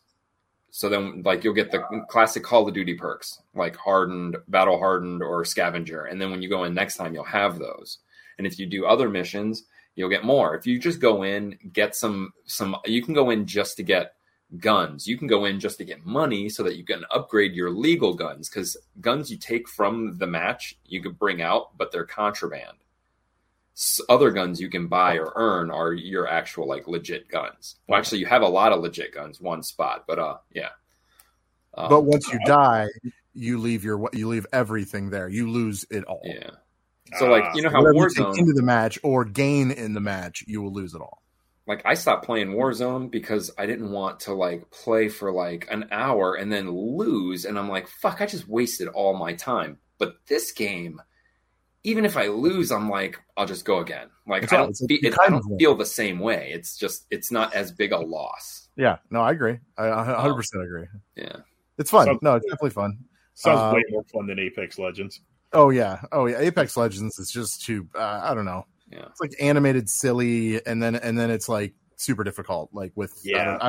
[0.70, 5.22] So then, like you'll get the classic Call of Duty perks, like hardened, battle hardened,
[5.22, 6.04] or scavenger.
[6.04, 7.98] And then when you go in next time, you'll have those.
[8.38, 9.64] And if you do other missions,
[9.96, 10.54] you'll get more.
[10.54, 14.12] If you just go in, get some some, you can go in just to get
[14.58, 15.08] guns.
[15.08, 18.14] You can go in just to get money so that you can upgrade your legal
[18.14, 22.76] guns because guns you take from the match you could bring out, but they're contraband.
[23.74, 27.76] S- Other guns you can buy or earn are your actual like legit guns.
[27.88, 30.70] Well, actually, you have a lot of legit guns, one spot, but uh, yeah.
[31.74, 32.86] Um, but once you die,
[33.34, 35.28] you leave your you leave everything there.
[35.28, 36.22] You lose it all.
[36.24, 36.50] yeah.
[37.18, 39.70] So like Ah, you know how Whatever you take Warzone into the match or gain
[39.70, 41.22] in the match, you will lose it all.
[41.66, 45.88] like I stopped playing Warzone because I didn't want to like play for like an
[45.90, 49.78] hour and then lose and I'm like fuck I just wasted all my time.
[49.98, 51.00] But this game
[51.84, 54.08] even if I lose I'm like I'll just go again.
[54.26, 56.50] Like That's I don't, It's like fe- it, I don't feel the same way.
[56.52, 58.68] It's just it's not as big a loss.
[58.76, 59.58] Yeah, no, I agree.
[59.78, 60.86] I 100 percent agree.
[61.16, 61.36] Yeah.
[61.78, 62.06] It's fun.
[62.06, 62.98] Sounds- no, it's definitely fun.
[63.34, 65.20] Sounds Uh, way more fun than Apex Legends.
[65.56, 66.38] Oh yeah, oh yeah.
[66.40, 67.88] Apex Legends is just too.
[67.94, 68.66] Uh, I don't know.
[68.92, 69.06] Yeah.
[69.10, 72.70] It's like animated, silly, and then and then it's like super difficult.
[72.72, 73.44] Like with I Yeah.
[73.44, 73.66] don't, I,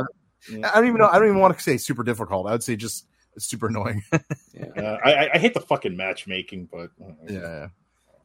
[0.52, 1.08] don't, I don't even know.
[1.08, 2.48] I don't even want to say super difficult.
[2.48, 4.04] I would say just super annoying.
[4.54, 4.66] Yeah.
[4.76, 7.12] Uh, I, I- I hate the fucking matchmaking, but yeah.
[7.30, 7.68] yeah.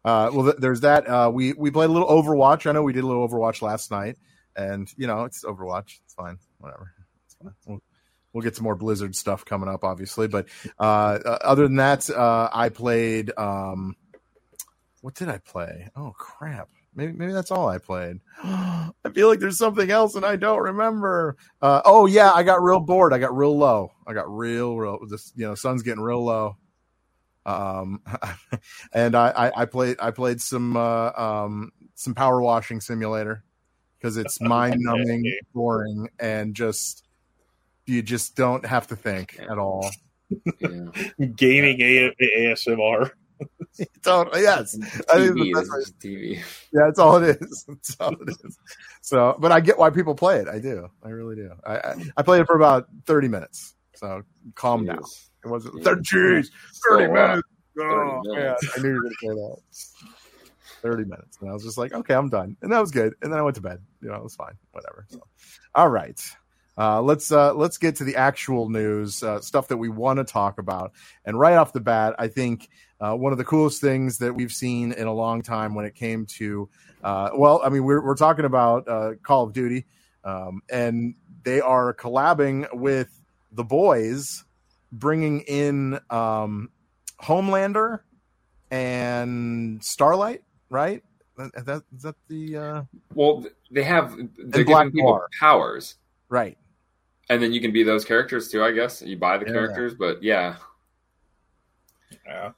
[0.04, 1.06] Uh, well, th- there's that.
[1.08, 2.66] Uh, we we played a little Overwatch.
[2.66, 4.16] I know we did a little Overwatch last night.
[4.56, 6.00] and you know it's Overwatch.
[6.04, 6.92] It's fine, whatever.
[7.26, 7.52] It's fine.
[7.66, 7.82] We'll,
[8.32, 10.28] we'll get some more Blizzard stuff coming up, obviously.
[10.28, 13.36] But uh, uh, other than that, uh, I played.
[13.36, 13.96] Um,
[15.00, 15.88] what did I play?
[15.96, 16.68] Oh crap!
[16.94, 18.20] Maybe maybe that's all I played.
[18.44, 21.36] I feel like there's something else and I don't remember.
[21.60, 23.12] Uh, oh yeah, I got real bored.
[23.12, 23.92] I got real low.
[24.06, 24.98] I got real real.
[25.08, 26.56] This you know, sun's getting real low.
[27.46, 28.02] Um,
[28.92, 33.42] and I, I I played I played some uh, um some power washing simulator
[33.98, 37.04] because it's mind numbing, boring, and just
[37.86, 39.90] you just don't have to think at all.
[40.60, 40.86] Yeah.
[41.36, 43.10] Gaming A- ASMR.
[44.04, 44.76] totally, yes.
[45.12, 45.98] I think TV, that's this right.
[46.00, 46.36] TV.
[46.72, 47.64] Yeah, that's all it is.
[47.68, 48.58] That's all it is.
[49.00, 50.46] So, but I get why people play it.
[50.48, 50.88] I do.
[51.02, 51.50] I really do.
[51.66, 53.74] I I, I played it for about thirty minutes.
[53.94, 54.22] So
[54.54, 55.02] calm down.
[55.44, 55.84] It wasn't Yeah.
[55.84, 56.02] thirty.
[56.02, 56.46] Jeez,
[56.88, 57.42] thirty So, uh, minutes.
[57.80, 58.68] Oh 30 man, minutes.
[58.76, 59.56] I knew you were going to say that.
[60.82, 63.14] Thirty minutes, and I was just like, okay, I'm done, and that was good.
[63.22, 63.80] And then I went to bed.
[64.00, 64.54] You know, it was fine.
[64.72, 65.06] Whatever.
[65.08, 65.20] So,
[65.74, 66.20] all right.
[66.76, 70.24] Uh, let's uh, let's get to the actual news uh, stuff that we want to
[70.24, 70.92] talk about.
[71.24, 72.68] And right off the bat, I think
[73.00, 75.94] uh, one of the coolest things that we've seen in a long time when it
[75.94, 76.68] came to,
[77.04, 79.84] uh, well, I mean, we're we're talking about uh, Call of Duty,
[80.24, 83.08] um, and they are collabing with
[83.50, 84.44] the boys,
[84.92, 86.70] bringing in um,
[87.20, 88.00] Homelander
[88.70, 90.42] and Starlight.
[90.70, 91.02] Right?
[91.36, 92.82] That, that, is that the uh,
[93.14, 95.96] Well, they have they're Black giving people powers,
[96.28, 96.56] right?
[97.32, 98.62] And then you can be those characters too.
[98.62, 99.52] I guess you buy the Yeah.
[99.52, 100.56] characters, but yeah,
[102.26, 102.52] Yeah.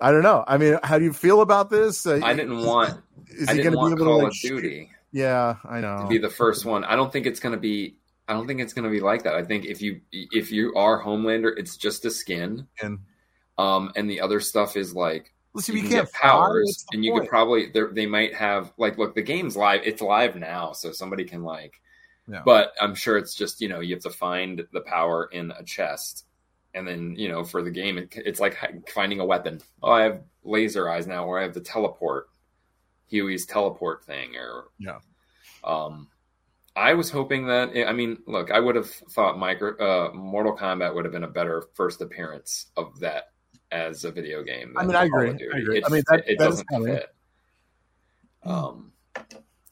[0.00, 0.44] I don't know.
[0.46, 2.06] I mean, how do you feel about this?
[2.06, 4.24] Uh, I didn't want Is I he didn't going to be want able Call to
[4.24, 4.32] like?
[4.32, 5.98] of Duty Yeah, I know.
[6.02, 6.84] to be the first one.
[6.84, 7.96] I don't think it's going to be.
[8.28, 9.34] I don't think it's going to be like that.
[9.34, 13.00] I think if you if you are Homelander, it's just a skin, And
[13.58, 17.04] um, and the other stuff is like listen, you you, can can't get powers, and
[17.04, 17.24] you point?
[17.24, 19.80] could probably they might have like look the game's live.
[19.84, 21.74] It's live now, so somebody can like.
[22.30, 22.42] Yeah.
[22.44, 25.64] But I'm sure it's just you know you have to find the power in a
[25.64, 26.26] chest,
[26.74, 28.56] and then you know for the game it, it's like
[28.94, 29.60] finding a weapon.
[29.82, 32.28] Oh, I have laser eyes now, or I have the teleport,
[33.10, 34.98] Huey's teleport thing, or Yeah.
[35.64, 36.08] Um,
[36.76, 40.94] I was hoping that I mean, look, I would have thought micro uh, Mortal Kombat
[40.94, 43.32] would have been a better first appearance of that
[43.72, 44.74] as a video game.
[44.76, 45.30] I mean, I agree.
[45.30, 45.78] I agree.
[45.78, 47.14] It, I mean, that- it that doesn't fit.
[48.44, 48.92] Um,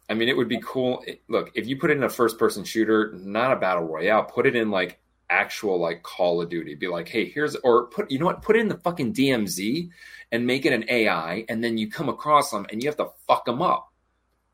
[0.09, 1.05] I mean, it would be cool.
[1.29, 4.57] look, if you put it in a first-person shooter, not a battle royale, put it
[4.57, 4.99] in like
[5.31, 6.75] actual like Call of Duty.
[6.75, 8.43] Be like, hey, here's or put you know what?
[8.43, 9.91] Put it in the fucking DMZ
[10.33, 13.09] and make it an AI, and then you come across them and you have to
[13.27, 13.93] fuck them up,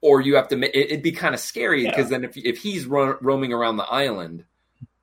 [0.00, 0.60] or you have to.
[0.60, 3.84] It, it'd be kind of scary because then if if he's ro- roaming around the
[3.84, 4.44] island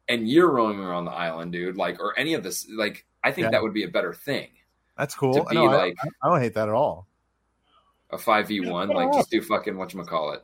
[0.10, 3.46] and you're roaming around the island, dude, like or any of this, like I think
[3.46, 3.52] Yeah.
[3.52, 4.50] that would be a better thing.
[4.98, 5.34] That's cool.
[5.34, 7.08] to be know, like- I, I don't hate that at all.
[8.12, 10.44] A five v one, like just do fucking what you call it,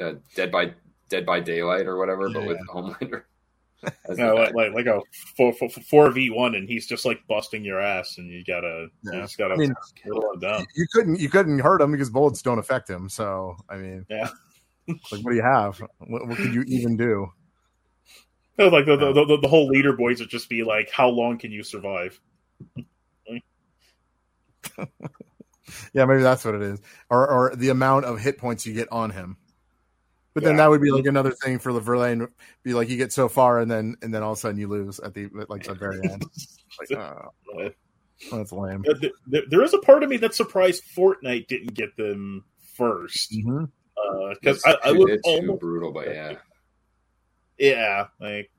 [0.00, 0.72] uh, Dead by
[1.08, 3.22] Dead by Daylight or whatever, but with Homelander.
[4.10, 5.00] No, like like like a
[5.38, 9.12] four four v one, and he's just like busting your ass, and you gotta you
[9.12, 9.72] just gotta I mean,
[10.04, 10.66] whittle him down.
[10.76, 13.08] You couldn't you couldn't hurt him because bullets don't affect him.
[13.08, 14.28] So I mean, Yeah.
[14.86, 15.80] like what do you have?
[15.98, 17.32] What, what could you even do?
[18.58, 21.50] No, like the, the, the the whole leaderboards would just be like, how long can
[21.50, 22.20] you survive?
[25.92, 28.88] Yeah, maybe that's what it is, or or the amount of hit points you get
[28.92, 29.36] on him.
[30.32, 32.28] But then that would be like another thing for the Verlaine.
[32.62, 34.68] Be like you get so far, and then and then all of a sudden you
[34.68, 36.24] lose at the like the very end.
[36.78, 37.68] Like, oh, Uh,
[38.30, 38.84] that's lame.
[38.84, 42.44] th- th- there is a part of me that's surprised Fortnite didn't get them
[42.76, 43.34] first
[44.40, 46.34] because I, I too- would it's too almost brutal, but yeah,
[47.58, 48.50] yeah like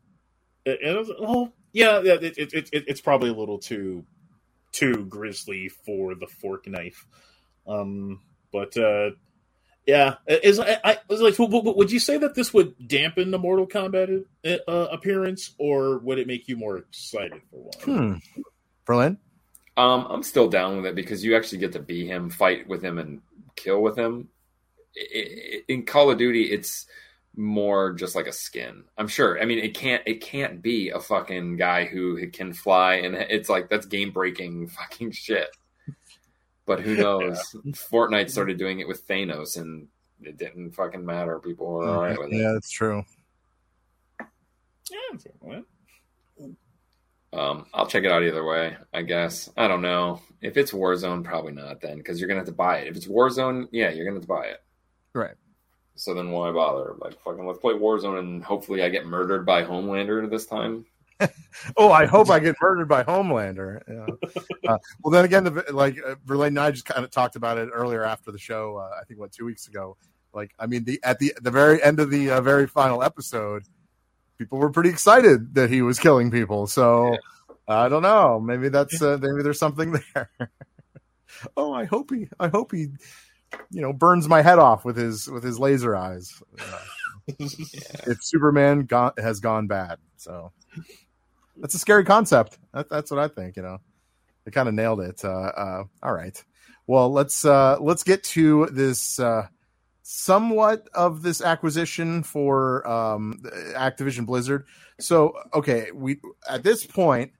[0.65, 4.05] it, it was, oh yeah yeah it, it, it, it- it's probably a little too
[4.71, 7.05] too grisly for the fork knife
[7.67, 8.19] um
[8.51, 9.09] but uh
[9.85, 13.31] yeah is I, I was like w- w- would you say that this would dampen
[13.31, 18.41] the Mortal Kombat uh, appearance or would it make you more excited for one Hmm.
[18.85, 19.17] Berlin.
[19.77, 22.83] um, I'm still down with it because you actually get to be him, fight with
[22.83, 23.21] him, and
[23.55, 24.27] kill with him.
[24.97, 26.85] I- I- In Call of Duty, it's
[27.35, 28.83] more just like a skin.
[28.97, 29.41] I'm sure.
[29.41, 33.49] I mean, it can't it can't be a fucking guy who can fly, and it's
[33.49, 35.47] like that's game breaking fucking shit.
[36.65, 37.39] But who knows?
[37.71, 39.87] Fortnite started doing it with Thanos, and
[40.21, 41.39] it didn't fucking matter.
[41.39, 42.37] People were all right with it.
[42.37, 43.03] Yeah, that's true.
[44.19, 44.97] yeah
[45.39, 45.63] well,
[47.33, 48.77] Um, I'll check it out either way.
[48.93, 52.47] I guess I don't know if it's Warzone, probably not then because you're gonna have
[52.47, 52.87] to buy it.
[52.89, 54.63] If it's Warzone, yeah, you're gonna have to buy it.
[55.13, 55.35] Right.
[55.95, 56.95] So then why bother?
[56.97, 60.85] Like fucking let's play Warzone and hopefully I get murdered by Homelander this time.
[61.77, 63.81] Oh, I hope I get murdered by Homelander.
[63.87, 64.41] Yeah.
[64.67, 67.57] Uh, well, then again, the, like uh, Verlaine and I just kind of talked about
[67.57, 68.77] it earlier after the show.
[68.77, 69.97] Uh, I think what two weeks ago.
[70.33, 73.63] Like, I mean, the at the the very end of the uh, very final episode,
[74.37, 76.67] people were pretty excited that he was killing people.
[76.67, 77.17] So
[77.67, 78.39] I don't know.
[78.39, 80.29] Maybe that's uh, maybe there's something there.
[81.57, 82.27] oh, I hope he.
[82.39, 82.89] I hope he.
[83.69, 86.41] You know, burns my head off with his with his laser eyes.
[86.59, 86.79] Uh,
[87.37, 90.51] if Superman gone, has gone bad, so
[91.57, 92.57] that's a scary concept.
[92.73, 93.55] That, that's what I think.
[93.55, 93.77] You know,
[94.45, 95.23] they kind of nailed it.
[95.23, 96.43] Uh, uh, all right.
[96.87, 99.47] Well, let's uh, let's get to this uh,
[100.01, 103.39] somewhat of this acquisition for um,
[103.75, 104.65] Activision Blizzard.
[104.99, 107.31] So, okay, we at this point,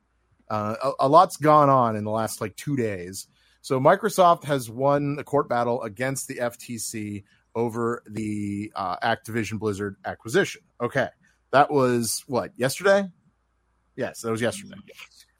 [0.50, 3.28] uh, a, a lot's gone on in the last like two days.
[3.62, 7.24] So, Microsoft has won the court battle against the FTC
[7.56, 10.62] over the uh, Activision Blizzard acquisition.
[10.82, 11.08] Okay,
[11.52, 13.10] that was what yesterday.
[13.96, 14.76] Yes, that was yesterday.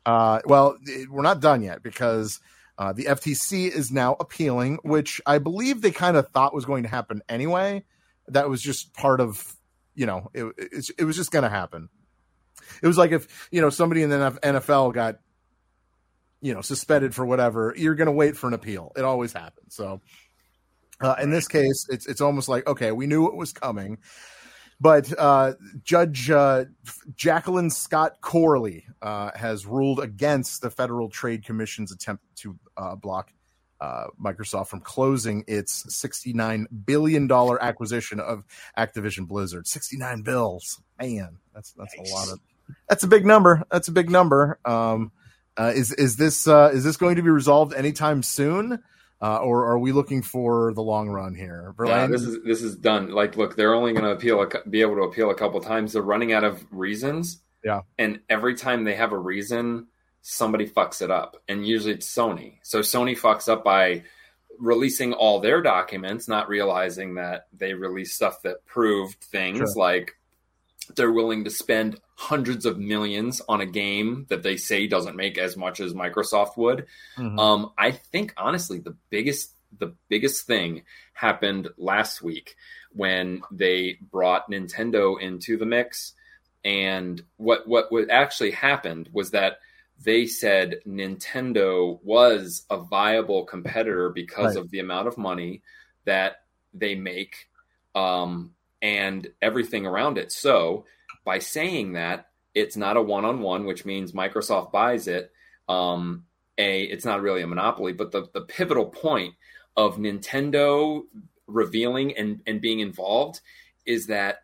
[0.06, 2.40] Uh, well, it, we're not done yet because
[2.78, 6.84] uh, the FTC is now appealing, which I believe they kind of thought was going
[6.84, 7.84] to happen anyway.
[8.28, 9.56] That was just part of,
[9.96, 11.90] you know, it, it, it was just going to happen.
[12.82, 15.20] It was like if, you know, somebody in the NFL got,
[16.42, 18.92] you know, suspended for whatever, you're going to wait for an appeal.
[18.96, 19.76] It always happens.
[19.76, 20.02] So
[21.00, 24.00] uh, in this case, it's, it's almost like, okay, we knew it was coming.
[24.80, 26.66] But uh, Judge uh,
[27.16, 33.32] Jacqueline Scott Corley uh, has ruled against the Federal Trade Commission's attempt to uh, block
[33.80, 38.44] uh, Microsoft from closing its $69 billion acquisition of
[38.76, 39.68] Activision Blizzard.
[39.68, 40.82] 69 bills.
[41.00, 42.12] Man, that's that's nice.
[42.12, 42.40] a lot of
[42.90, 43.64] that's a big number.
[43.70, 44.60] That's a big number.
[44.66, 45.12] Um,
[45.58, 48.82] uh, is is this is this going to be resolved anytime soon?
[49.22, 51.76] Uh, or are we looking for the long run here?
[51.86, 53.12] Yeah, this is this is done.
[53.12, 55.94] Like, look, they're only going to appeal, a, be able to appeal a couple times.
[55.94, 57.40] They're running out of reasons.
[57.64, 59.88] Yeah, and every time they have a reason,
[60.24, 62.58] somebody fucks it up, and usually it's Sony.
[62.64, 64.06] So Sony fucks up by
[64.58, 69.74] releasing all their documents, not realizing that they released stuff that proved things sure.
[69.76, 70.14] like
[70.96, 75.40] they're willing to spend hundreds of millions on a game that they say doesn't make
[75.40, 76.86] as much as Microsoft would.
[77.18, 77.40] Mm-hmm.
[77.40, 82.56] Um, I think honestly, the biggest the biggest thing happened last week
[82.92, 86.14] when they brought Nintendo into the mix.
[86.64, 89.58] And what what what actually happened was that
[90.04, 94.64] they said Nintendo was a viable competitor because right.
[94.64, 95.64] of the amount of money
[96.06, 97.50] that they make
[97.96, 100.32] um, and everything around it.
[100.32, 100.86] So
[101.24, 105.32] by saying that, it's not a one-on-one, which means Microsoft buys it.
[105.70, 106.26] Um,
[106.58, 109.36] a, it's not really a monopoly, but the the pivotal point
[109.78, 111.04] of Nintendo
[111.48, 113.40] revealing and and being involved
[113.86, 114.44] is that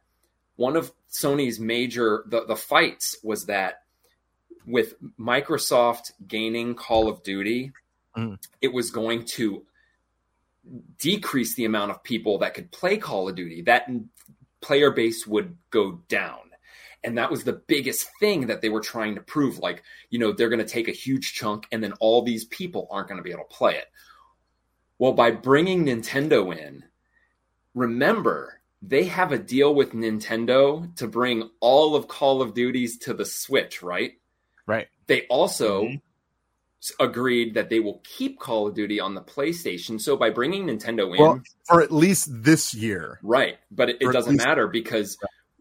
[0.56, 3.84] one of Sony's major the, the fights was that
[4.66, 7.72] with Microsoft gaining Call of Duty,
[8.16, 8.38] mm.
[8.62, 9.64] it was going to
[10.98, 13.62] decrease the amount of people that could play Call of Duty.
[13.62, 13.90] That
[14.62, 16.40] player base would go down.
[17.04, 19.60] And that was the biggest thing that they were trying to prove.
[19.60, 22.88] Like, you know, they're going to take a huge chunk and then all these people
[22.92, 23.86] aren't going to be able to play it.
[25.00, 26.84] Well, by bringing Nintendo in,
[27.76, 33.14] remember, they have a deal with Nintendo to bring all of Call of Duties to
[33.14, 34.14] the Switch, right?
[34.66, 34.88] Right.
[35.08, 37.04] They also mm-hmm.
[37.04, 40.02] agreed that they will keep Call of Duty on the PlayStation.
[40.02, 43.58] So by bringing Nintendo in well, for at least this year, right?
[43.72, 45.18] But it, it doesn't least, matter because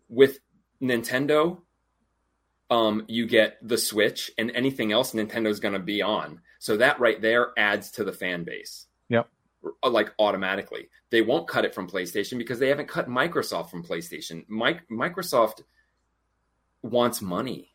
[0.09, 0.39] with
[0.83, 1.59] Nintendo,
[2.71, 6.41] um, you get the Switch, and anything else Nintendo's going to be on.
[6.59, 8.87] So that right there adds to the fan base.
[9.09, 9.29] Yep.
[9.83, 13.85] Uh, like automatically, they won't cut it from PlayStation because they haven't cut Microsoft from
[13.85, 14.45] PlayStation.
[14.49, 15.63] Mike, Microsoft
[16.83, 17.71] wants money.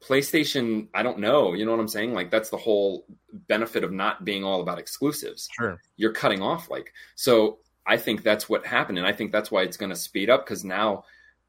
[0.00, 1.54] PlayStation, I don't know.
[1.54, 2.14] You know what I'm saying?
[2.14, 5.48] Like that's the whole benefit of not being all about exclusives.
[5.52, 5.80] Sure.
[5.96, 7.58] You're cutting off like so.
[7.86, 10.44] I think that's what happened, and I think that's why it's going to speed up
[10.44, 11.04] because now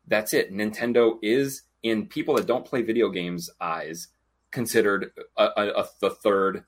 [0.09, 0.51] that's it.
[0.51, 4.09] Nintendo is in people that don't play video games' eyes
[4.51, 6.65] considered a, a, a, the third.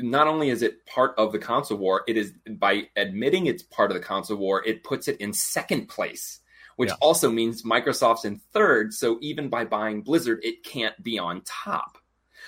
[0.00, 3.90] Not only is it part of the console war, it is by admitting it's part
[3.90, 6.40] of the console war, it puts it in second place,
[6.76, 6.96] which yeah.
[7.00, 8.92] also means Microsoft's in third.
[8.92, 11.98] So even by buying Blizzard, it can't be on top.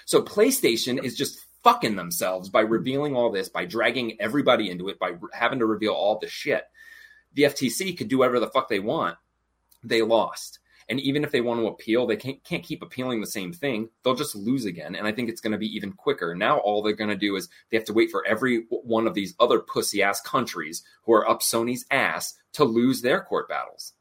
[0.07, 2.73] So PlayStation is just fucking themselves by mm-hmm.
[2.73, 6.65] revealing all this, by dragging everybody into it, by having to reveal all the shit.
[7.35, 9.17] The FTC could do whatever the fuck they want
[9.83, 10.59] they lost.
[10.89, 13.91] And even if they want to appeal, they can't, can't keep appealing the same thing.
[14.03, 14.97] They'll just lose again.
[14.97, 16.35] And I think it's going to be even quicker.
[16.35, 19.15] Now, all they're going to do is they have to wait for every one of
[19.15, 23.93] these other pussy ass countries who are up Sony's ass to lose their court battles.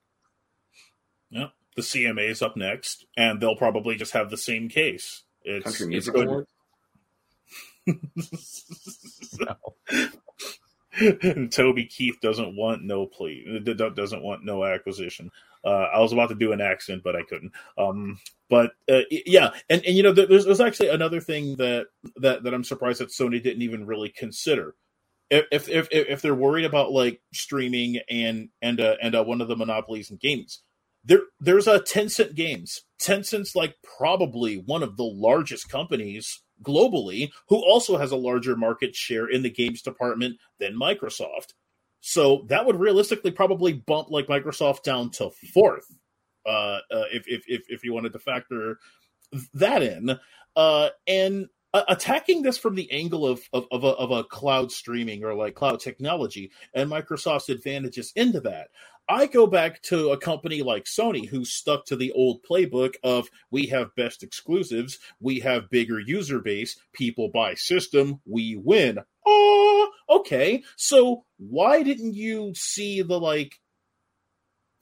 [1.30, 1.50] Yeah.
[1.76, 5.24] The CMA is up next, and they'll probably just have the same case.
[5.44, 6.48] It's, Country Music Award?
[11.00, 15.32] and Toby Keith doesn't want no plea, doesn't want no acquisition.
[15.64, 17.52] Uh, I was about to do an accent, but I couldn't.
[17.78, 18.20] Um,
[18.50, 21.88] but uh, yeah, and, and you know, there's, there's actually another thing that,
[22.18, 24.76] that that I'm surprised that Sony didn't even really consider.
[25.30, 29.48] If if if, they're worried about like streaming and and uh, and uh, one of
[29.48, 30.64] the monopolies in games,
[31.04, 32.82] there there's a Tencent Games.
[33.00, 38.96] Tencent's like probably one of the largest companies globally who also has a larger market
[38.96, 41.54] share in the games department than Microsoft.
[42.02, 45.86] So that would realistically probably bump like Microsoft down to fourth,
[46.46, 48.80] uh, uh, if, if if if you wanted to factor
[49.54, 50.18] that in.
[50.56, 55.24] Uh, and attacking this from the angle of of of a, of a cloud streaming
[55.24, 58.70] or like cloud technology and Microsoft's advantages into that.
[59.08, 63.28] I go back to a company like Sony who stuck to the old playbook of
[63.50, 69.00] we have best exclusives, we have bigger user base, people buy system, we win.
[69.26, 70.64] Oh, okay.
[70.76, 73.60] So why didn't you see the like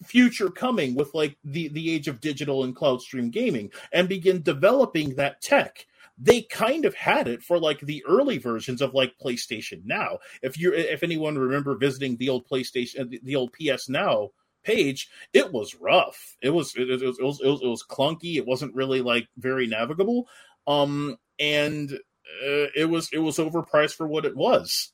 [0.03, 4.41] future coming with like the the age of digital and cloud stream gaming and begin
[4.41, 5.85] developing that tech?
[6.18, 10.20] They kind of had it for like the early versions of like PlayStation Now.
[10.41, 14.30] If you if anyone remember visiting the old PlayStation the old PS Now
[14.63, 16.36] page, it was rough.
[16.41, 18.36] It was it, it, was, it was it was it was clunky.
[18.38, 20.28] It wasn't really like very navigable.
[20.65, 24.91] Um and uh, it was it was overpriced for what it was.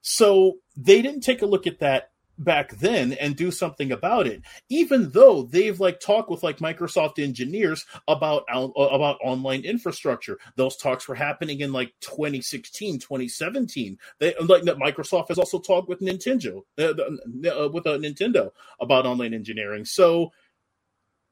[0.00, 4.42] So they didn't take a look at that back then and do something about it.
[4.68, 10.38] Even though they've like talked with like microsoft engineers about uh, about online infrastructure.
[10.56, 15.88] Those talks were happening in like 2016 2017 they like that microsoft has also talked
[15.88, 19.84] with nintendo uh, uh, with uh, nintendo about online engineering.
[19.84, 20.32] So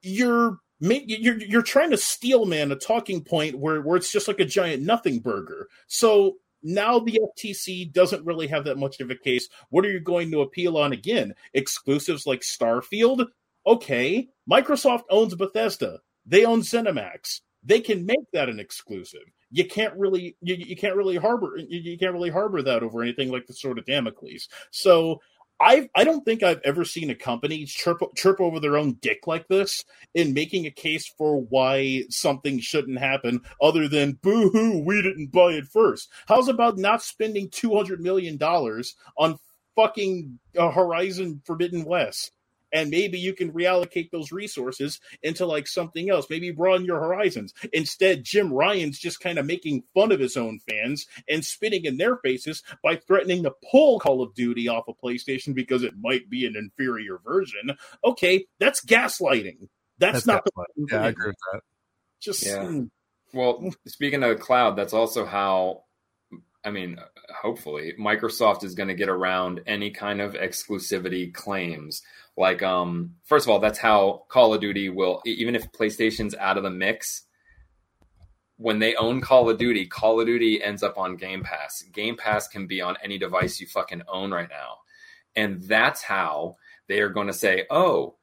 [0.02, 4.40] you're you're you're trying to steel man a talking point where where it's just like
[4.40, 5.68] a giant nothing burger.
[5.86, 9.48] So now the FTC doesn't really have that much of a case.
[9.70, 11.34] What are you going to appeal on again?
[11.54, 13.26] Exclusives like Starfield?
[13.66, 16.00] Okay, Microsoft owns Bethesda.
[16.26, 17.40] They own ZeniMax.
[17.64, 19.22] They can make that an exclusive.
[19.50, 23.02] You can't really you, you can't really harbor you, you can't really harbor that over
[23.02, 24.48] anything like the sword of Damocles.
[24.70, 25.20] So
[25.62, 29.28] I I don't think I've ever seen a company chirp chirp over their own dick
[29.28, 34.80] like this in making a case for why something shouldn't happen, other than boo hoo,
[34.84, 36.10] we didn't buy it first.
[36.26, 39.38] How's about not spending two hundred million dollars on
[39.76, 42.32] fucking uh, Horizon Forbidden West?
[42.72, 46.26] And maybe you can reallocate those resources into like something else.
[46.28, 47.52] Maybe broaden your horizons.
[47.72, 51.96] Instead jim ryan's just kind of making fun of his own fans and spitting in
[51.96, 56.28] their faces by threatening to pull call of duty off of playstation because it might
[56.28, 57.76] be an inferior version.
[58.04, 59.68] Okay that's gaslighting.
[59.98, 61.60] That's, that's not the yeah i agree with that.
[62.20, 62.66] Just yeah.
[62.66, 62.84] Hmm.
[63.32, 65.84] well speaking of cloud that's also how
[66.64, 66.98] I mean,
[67.42, 72.02] hopefully, Microsoft is going to get around any kind of exclusivity claims.
[72.36, 76.56] Like, um, first of all, that's how Call of Duty will, even if PlayStation's out
[76.56, 77.22] of the mix,
[78.56, 81.82] when they own Call of Duty, Call of Duty ends up on Game Pass.
[81.92, 84.78] Game Pass can be on any device you fucking own right now.
[85.34, 86.56] And that's how
[86.86, 88.14] they are going to say, oh,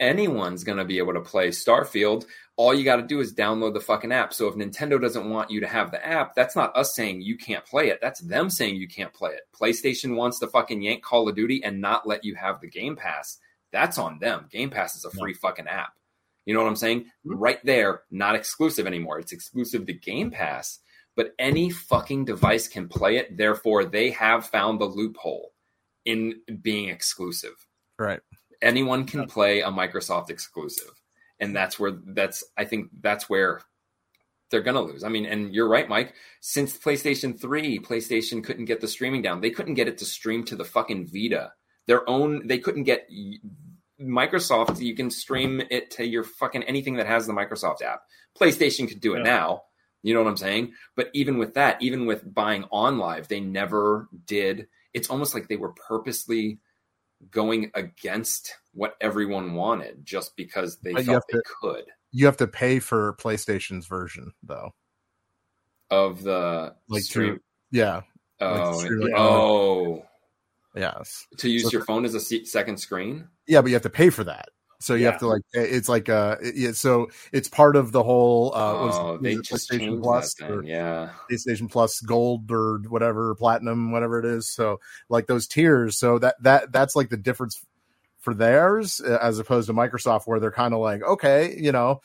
[0.00, 2.24] anyone's going to be able to play Starfield.
[2.56, 4.32] All you got to do is download the fucking app.
[4.32, 7.36] So if Nintendo doesn't want you to have the app, that's not us saying you
[7.36, 7.98] can't play it.
[8.00, 9.42] That's them saying you can't play it.
[9.54, 12.96] PlayStation wants to fucking yank Call of Duty and not let you have the Game
[12.96, 13.38] Pass.
[13.72, 14.46] That's on them.
[14.50, 15.92] Game Pass is a free fucking app.
[16.46, 17.00] You know what I'm saying?
[17.00, 17.34] Mm-hmm.
[17.34, 19.18] Right there, not exclusive anymore.
[19.18, 20.78] It's exclusive to Game Pass,
[21.14, 23.36] but any fucking device can play it.
[23.36, 25.52] Therefore, they have found the loophole
[26.06, 27.66] in being exclusive.
[27.98, 28.20] Right
[28.62, 30.90] anyone can play a Microsoft exclusive,
[31.40, 33.60] and that's where that's I think that's where
[34.50, 35.04] they're going to lose.
[35.04, 36.14] I mean, and you're right, Mike.
[36.40, 39.40] Since PlayStation 3, PlayStation couldn't get the streaming down.
[39.40, 41.52] They couldn't get it to stream to the fucking Vita.
[41.86, 43.08] Their own, they couldn't get
[44.00, 44.80] Microsoft.
[44.80, 48.02] You can stream it to your fucking anything that has the Microsoft app.
[48.38, 49.24] PlayStation could do it yeah.
[49.24, 49.62] now.
[50.02, 50.72] You know what I'm saying?
[50.94, 54.68] But even with that, even with buying OnLive, they never did.
[54.94, 56.60] It's almost like they were purposely
[57.30, 61.84] going against what everyone wanted just because they but felt they to, could.
[62.12, 64.72] You have to pay for PlayStation's version though.
[65.90, 67.36] Of the like stream.
[67.36, 68.02] To, yeah.
[68.40, 70.04] Oh, like oh.
[70.74, 71.26] Yes.
[71.38, 73.28] To use so, your phone as a second screen?
[73.46, 74.50] Yeah, but you have to pay for that.
[74.78, 75.12] So you yeah.
[75.12, 79.14] have to like it's like uh it, so it's part of the whole uh oh,
[79.14, 84.26] it, they just PlayStation Plus or yeah PlayStation Plus Gold or whatever Platinum whatever it
[84.26, 87.64] is so like those tiers so that that that's like the difference
[88.26, 92.00] for theirs uh, as opposed to Microsoft, where they're kind of like, okay, you know,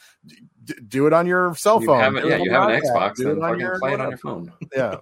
[0.64, 2.00] d- do it on your cell You phone.
[2.00, 4.00] have it, yeah, you on have an iPad, Xbox, do it on your play it
[4.00, 4.54] on your phone.
[4.76, 4.98] Yeah.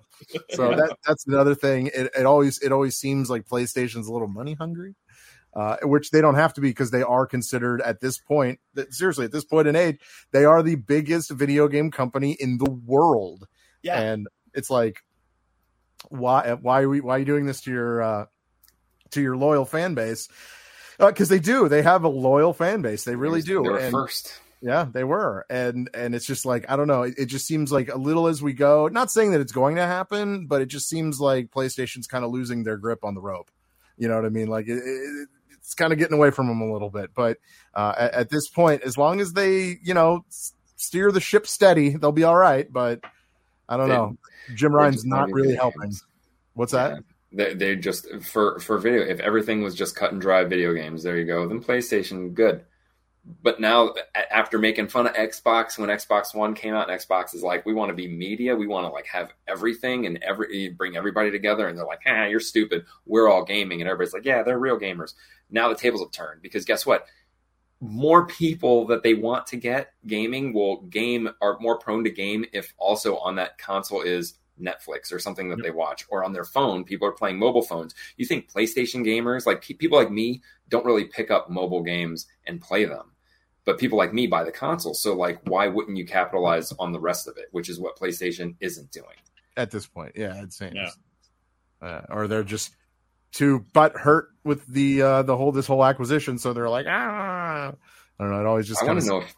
[0.51, 0.77] So Yeah.
[0.77, 1.87] that that's another thing.
[1.87, 4.95] It, it always it always seems like PlayStation's a little money hungry,
[5.53, 8.59] uh, which they don't have to be because they are considered at this point.
[8.75, 9.99] That, seriously, at this point in age,
[10.31, 13.45] they are the biggest video game company in the world,
[13.83, 13.99] Yeah.
[13.99, 15.03] and it's like,
[16.07, 18.25] why why are we why are you doing this to your uh,
[19.11, 20.29] to your loyal fan base?
[20.99, 23.03] Because they do, they have a loyal fan base.
[23.05, 23.63] They really do.
[23.63, 24.33] They were And- first.
[24.61, 27.03] yeah, they were, and and it's just like I don't know.
[27.03, 28.87] It, it just seems like a little as we go.
[28.89, 32.31] Not saying that it's going to happen, but it just seems like PlayStation's kind of
[32.31, 33.49] losing their grip on the rope.
[33.97, 34.47] You know what I mean?
[34.47, 37.11] Like it, it, it's kind of getting away from them a little bit.
[37.15, 37.37] But
[37.73, 40.25] uh, at, at this point, as long as they you know
[40.75, 42.67] steer the ship steady, they'll be all right.
[42.71, 43.01] But
[43.69, 44.17] I don't They- know.
[44.55, 45.93] Jim Ryan's not really helping.
[46.53, 46.91] What's that?
[46.91, 46.99] Yeah.
[47.31, 49.01] They they just for for video.
[49.01, 51.47] If everything was just cut and dry video games, there you go.
[51.47, 52.65] Then PlayStation good.
[53.43, 53.93] But now,
[54.31, 57.73] after making fun of Xbox when Xbox One came out, and Xbox is like, we
[57.73, 61.67] want to be media, we want to like have everything and every bring everybody together,
[61.67, 62.85] and they're like, ah, you're stupid.
[63.05, 65.13] We're all gaming, and everybody's like, yeah, they're real gamers.
[65.51, 67.05] Now the tables have turned because guess what?
[67.81, 72.45] More people that they want to get gaming will game are more prone to game
[72.51, 76.43] if also on that console is Netflix or something that they watch, or on their
[76.43, 77.93] phone, people are playing mobile phones.
[78.17, 82.61] You think PlayStation gamers, like people like me, don't really pick up mobile games and
[82.61, 83.11] play them,
[83.65, 84.93] but people like me buy the console.
[84.93, 88.55] So, like, why wouldn't you capitalize on the rest of it, which is what PlayStation
[88.59, 89.07] isn't doing?
[89.57, 90.75] At this point, yeah, it seems.
[90.75, 90.89] Yeah.
[91.81, 92.75] Uh, or they're just
[93.31, 97.71] too butt hurt with the uh the whole this whole acquisition, so they're like, ah,
[98.19, 98.39] I don't know.
[98.39, 99.35] It always just I want to know if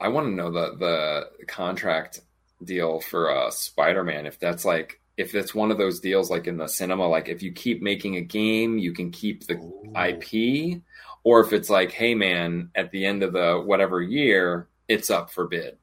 [0.00, 2.20] I want to know the the contract
[2.62, 4.26] deal for uh, Spider-Man.
[4.26, 7.42] If that's like if it's one of those deals like in the cinema, like if
[7.42, 9.54] you keep making a game, you can keep the
[9.94, 10.82] IP,
[11.22, 15.30] or if it's like, hey man, at the end of the whatever year, it's up
[15.30, 15.78] for bid.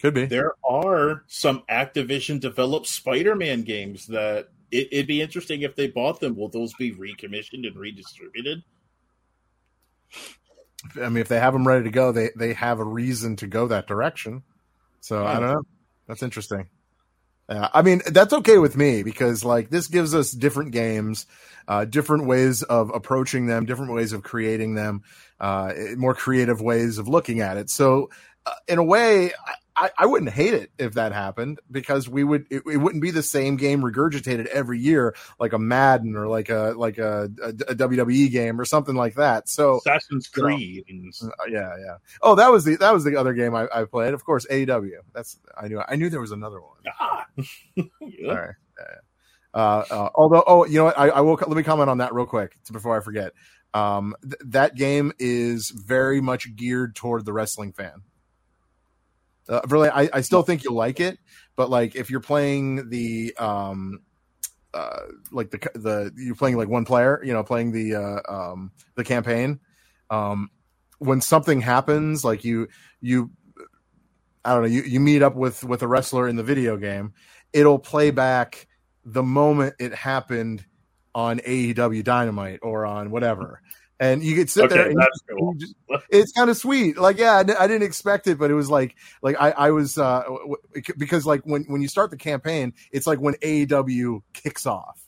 [0.00, 0.26] could be.
[0.26, 5.86] There are some Activision developed Spider Man games that it, it'd be interesting if they
[5.86, 6.36] bought them.
[6.36, 8.62] Will those be recommissioned and redistributed?
[11.00, 13.46] I mean, if they have them ready to go, they they have a reason to
[13.46, 14.42] go that direction.
[15.02, 15.62] So I don't know.
[16.06, 16.68] That's interesting.
[17.72, 21.26] I mean, that's okay with me because like this gives us different games,
[21.68, 25.02] uh, different ways of approaching them, different ways of creating them,
[25.40, 27.68] uh, more creative ways of looking at it.
[27.68, 28.10] So,
[28.46, 29.32] uh, in a way,
[29.74, 33.10] I, I wouldn't hate it if that happened because we would it, it wouldn't be
[33.10, 37.48] the same game regurgitated every year like a Madden or like a like a, a,
[37.48, 39.48] a WWE game or something like that.
[39.48, 40.84] So Assassin's you know, Creed.
[41.22, 41.96] uh, yeah, yeah.
[42.20, 44.12] Oh, that was the that was the other game I, I played.
[44.14, 44.90] Of course, AEW.
[45.14, 46.76] That's I knew I knew there was another one.
[47.00, 47.24] Ah.
[47.78, 48.34] All Yeah.
[48.34, 48.54] right.
[48.78, 49.00] Yeah, yeah.
[49.54, 50.98] Uh, uh, although, oh, you know what?
[50.98, 51.34] I, I will.
[51.34, 53.32] Let me comment on that real quick before I forget.
[53.74, 58.02] Um, th- that game is very much geared toward the wrestling fan.
[59.48, 61.18] Uh, really, I, I still think you'll like it,
[61.56, 64.00] but like if you're playing the um,
[64.74, 68.72] uh, like the the you're playing like one player, you know, playing the uh, um,
[68.94, 69.60] the campaign.
[70.10, 70.50] Um,
[70.98, 72.68] when something happens, like you
[73.00, 73.30] you
[74.44, 77.12] I don't know, you, you meet up with with a wrestler in the video game,
[77.52, 78.66] it'll play back
[79.04, 80.64] the moment it happened
[81.14, 83.60] on AEW Dynamite or on whatever.
[84.02, 85.54] And you could sit there and you cool.
[85.54, 85.74] just-
[86.10, 86.98] it's kind of sweet.
[86.98, 89.96] Like, yeah, I, I didn't expect it, but it was like, like I, I was,
[89.96, 90.56] uh, w-
[90.98, 95.00] because like when, when you start the campaign, it's like when AEW kicks off.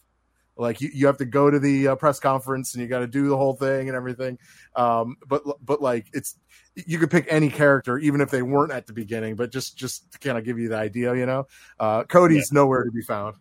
[0.57, 3.09] Like you, you have to go to the uh, press conference and you got to
[3.09, 4.39] do the whole thing and everything.
[4.77, 6.37] Um, but, but like it's,
[6.77, 10.13] you could pick any character, even if they weren't at the beginning, but just, just
[10.13, 11.49] to kind of give you the idea, you know,
[11.81, 13.35] uh, Cody's nowhere to be found.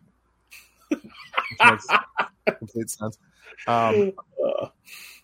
[2.58, 3.18] Complete sense.
[3.68, 4.12] Um,
[4.44, 4.66] Uh,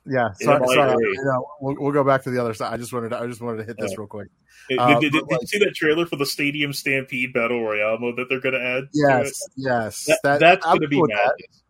[0.07, 0.97] yeah, sorry, sorry.
[1.61, 2.73] We'll, we'll go back to the other side.
[2.73, 3.97] I just wanted to, I just wanted to hit this Yeah.
[3.99, 4.29] real quick.
[4.69, 7.63] did, Uh, did- did- but, did you see that trailer for the Stadium Stampede Battle
[7.65, 8.85] Royale mode that they're going to add?
[8.85, 8.89] to?
[8.93, 10.05] Yes, yes.
[10.07, 11.17] That, That- that's going to be with that.
[11.39, 11.63] madness.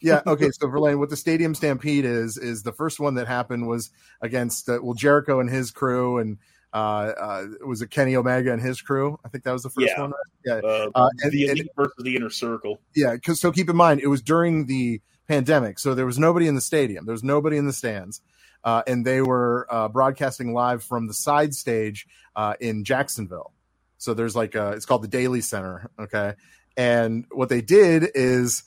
[0.00, 0.22] yeah.
[0.26, 0.50] Okay.
[0.52, 4.68] So Verlaine, what the Stadium Stampede is is the first one that happened was against
[4.68, 6.38] uh, well Jericho and his crew, and
[6.74, 6.76] uh,
[7.18, 9.18] uh, was it Kenny Omega and his crew?
[9.24, 10.00] I think that was the first Yeah.
[10.02, 10.10] one.
[10.10, 10.62] Right?
[10.62, 10.68] Yeah.
[10.68, 12.78] Uh, Uh, and- the and- elite versus the inner circle.
[12.94, 16.48] Yeah, because so keep in mind it was during the pandemic, so there was nobody
[16.48, 18.20] in the stadium, there was nobody in the stands,
[18.64, 22.06] uh, and they were uh, broadcasting live from the side stage
[22.36, 23.52] uh, in Jacksonville.
[23.98, 26.34] So there's like a, it's called the Daily Center, okay,
[26.76, 28.64] and what they did is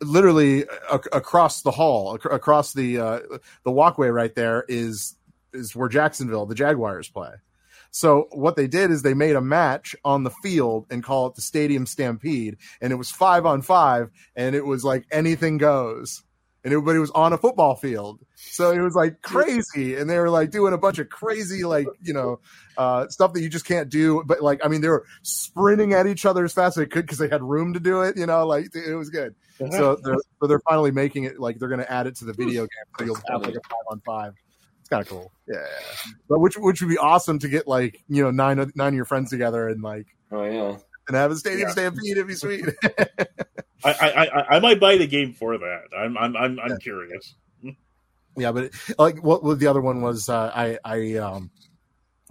[0.00, 3.20] literally a- across the hall, ac- across the uh,
[3.64, 5.16] the walkway right there is
[5.52, 7.32] is where Jacksonville, the Jaguars play.
[7.90, 11.34] So what they did is they made a match on the field and call it
[11.34, 16.22] the Stadium Stampede, and it was five on five, and it was like anything goes.
[16.62, 18.20] and everybody was on a football field.
[18.34, 21.86] So it was like crazy, and they were like doing a bunch of crazy, like
[22.02, 22.40] you know,
[22.76, 24.22] uh, stuff that you just can't do.
[24.26, 27.06] But like, I mean, they were sprinting at each other as fast as they could
[27.06, 28.16] because they had room to do it.
[28.16, 29.34] You know, like it was good.
[29.70, 32.32] So they're so they're finally making it like they're going to add it to the
[32.34, 34.34] video game, so you'll have like a five on five.
[34.90, 35.32] Kind of cool.
[35.48, 35.64] Yeah,
[36.28, 38.94] but which which would be awesome to get like you know nine of- nine of
[38.94, 40.76] your friends together and like Oh yeah.
[41.08, 41.72] and have a stadium Yeah.
[41.72, 42.12] stampede.
[42.12, 42.64] It'd be sweet.
[43.84, 45.82] I, I, I, I might buy the game for that.
[45.96, 47.34] I'm I'm I'm, I'm curious.
[48.36, 51.50] Yeah, but like what, what the other one was, uh, I I um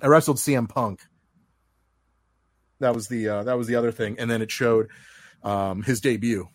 [0.02, 1.02] I wrestled CM Punk.
[2.80, 4.88] That was the uh, that was the other thing, and then it showed
[5.44, 6.48] um his debut,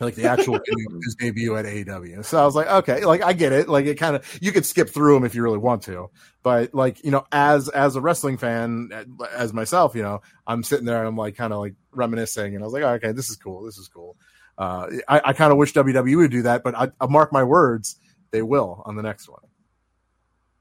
[0.00, 0.58] like the actual
[1.02, 2.24] his debut at AEW.
[2.24, 3.68] So I was like, okay, like I get it.
[3.68, 6.10] Like it kind of you could skip through them if you really want to,
[6.42, 8.90] but like you know, as as a wrestling fan,
[9.34, 12.62] as myself, you know, I'm sitting there and I'm like kind of like reminiscing, and
[12.62, 14.16] I was like, oh, okay, this is cool, this is cool.
[14.58, 17.44] Uh, I, I kind of wish WWE would do that, but I, I mark my
[17.44, 17.96] words,
[18.30, 19.40] they will on the next one.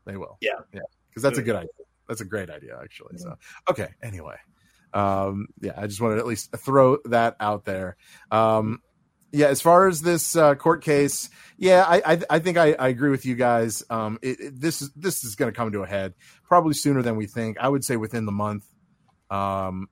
[0.06, 0.38] They will.
[0.42, 0.60] Yeah.
[0.74, 0.82] Yeah.
[1.10, 1.70] Because that's a good idea.
[2.08, 3.18] That's a great idea, actually.
[3.18, 3.36] So,
[3.70, 3.90] okay.
[4.02, 4.38] Anyway.
[4.94, 7.96] Um, yeah, I just wanted to at least throw that out there.
[8.32, 8.82] Um,
[9.32, 12.88] yeah, as far as this uh, court case, yeah, I I, I think I, I
[12.90, 13.84] agree with you guys.
[13.90, 16.14] Um, it, it- this is this is going to come to a head
[16.44, 17.58] probably sooner than we think.
[17.60, 18.66] I would say within the month.
[19.30, 19.88] Um,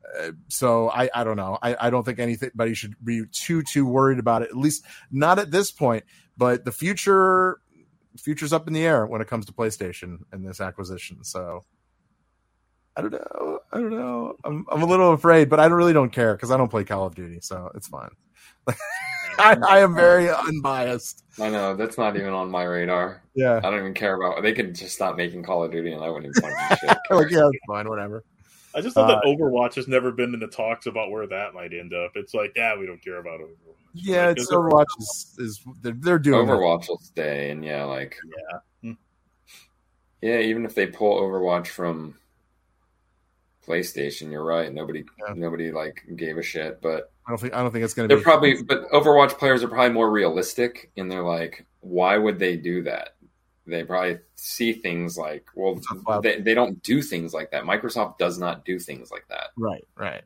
[0.48, 1.60] so I I don't know.
[1.62, 4.50] I I don't think anybody should be too too worried about it.
[4.50, 6.04] At least not at this point.
[6.36, 7.60] But the future
[8.20, 11.24] future's up in the air when it comes to PlayStation and this acquisition.
[11.24, 11.64] So
[12.96, 13.60] I don't know.
[13.72, 14.36] I don't know.
[14.44, 17.06] I'm I'm a little afraid, but I really don't care because I don't play Call
[17.06, 18.10] of Duty, so it's fine.
[19.40, 21.24] I, I am very unbiased.
[21.40, 23.22] I know that's not even on my radar.
[23.36, 23.58] Yeah.
[23.64, 24.42] I don't even care about.
[24.42, 26.98] They could just stop making Call of Duty, and I wouldn't even fucking shit.
[27.12, 28.24] like yeah, it's fine, whatever.
[28.76, 31.54] I just thought Uh, that Overwatch has never been in the talks about where that
[31.54, 32.12] might end up.
[32.16, 33.76] It's like, yeah, we don't care about Overwatch.
[33.94, 36.52] Yeah, Like, it's Overwatch is, is they're, they're doing it.
[36.52, 38.16] Overwatch will stay, and yeah, like
[38.84, 38.94] Yeah.
[40.22, 42.16] yeah, even if they pull Overwatch from
[43.66, 44.72] PlayStation, you're right.
[44.74, 45.34] Nobody, Yeah.
[45.36, 48.16] nobody like gave a shit, but I don't think I don't think it's going to
[48.16, 48.64] they're be probably.
[48.64, 53.16] But Overwatch players are probably more realistic, and they're like, why would they do that?
[53.66, 55.78] They probably see things like, well,
[56.22, 57.64] they, they don't do things like that.
[57.64, 60.22] Microsoft does not do things like that, right, right.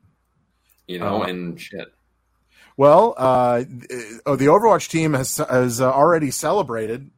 [0.86, 1.22] you know.
[1.22, 1.92] Uh, and shit,
[2.76, 3.64] Well, uh,
[4.24, 7.10] oh, the Overwatch team has has uh, already celebrated.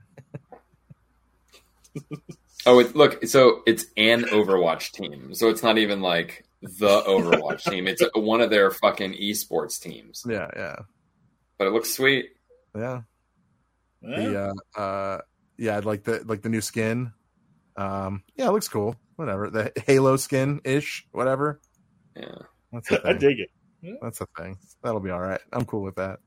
[2.67, 5.35] Oh, it, look, so it's an Overwatch team.
[5.35, 6.44] So it's not even like
[6.79, 7.87] the Overwatch team.
[7.87, 10.25] It's one of their fucking esports teams.
[10.29, 10.77] Yeah, yeah,
[11.59, 12.31] But it looks sweet.
[12.77, 13.03] yeah.
[14.03, 14.17] Yeah.
[14.17, 15.21] The uh, uh,
[15.57, 17.13] yeah, like the like the new skin.
[17.77, 18.97] Um, yeah, it looks cool.
[19.17, 21.61] Whatever the Halo skin ish, whatever.
[22.15, 22.35] Yeah.
[22.73, 23.19] That's a I thing.
[23.19, 23.99] dig it.
[24.03, 24.59] That's a thing.
[24.83, 25.41] That'll be all right.
[25.53, 26.19] I'm cool with that.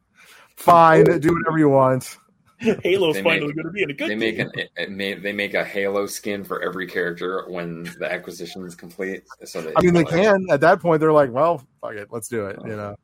[0.56, 2.18] Fine, do whatever you want.
[2.84, 4.92] Halo's They finally make- going to be in a good They make an it, it
[4.92, 9.24] may, they make a Halo skin for every character when the acquisition is complete.
[9.46, 11.00] So they, I mean, they can at that point.
[11.00, 12.58] They're like, well, fuck it, let's do it.
[12.66, 12.96] You uh-huh.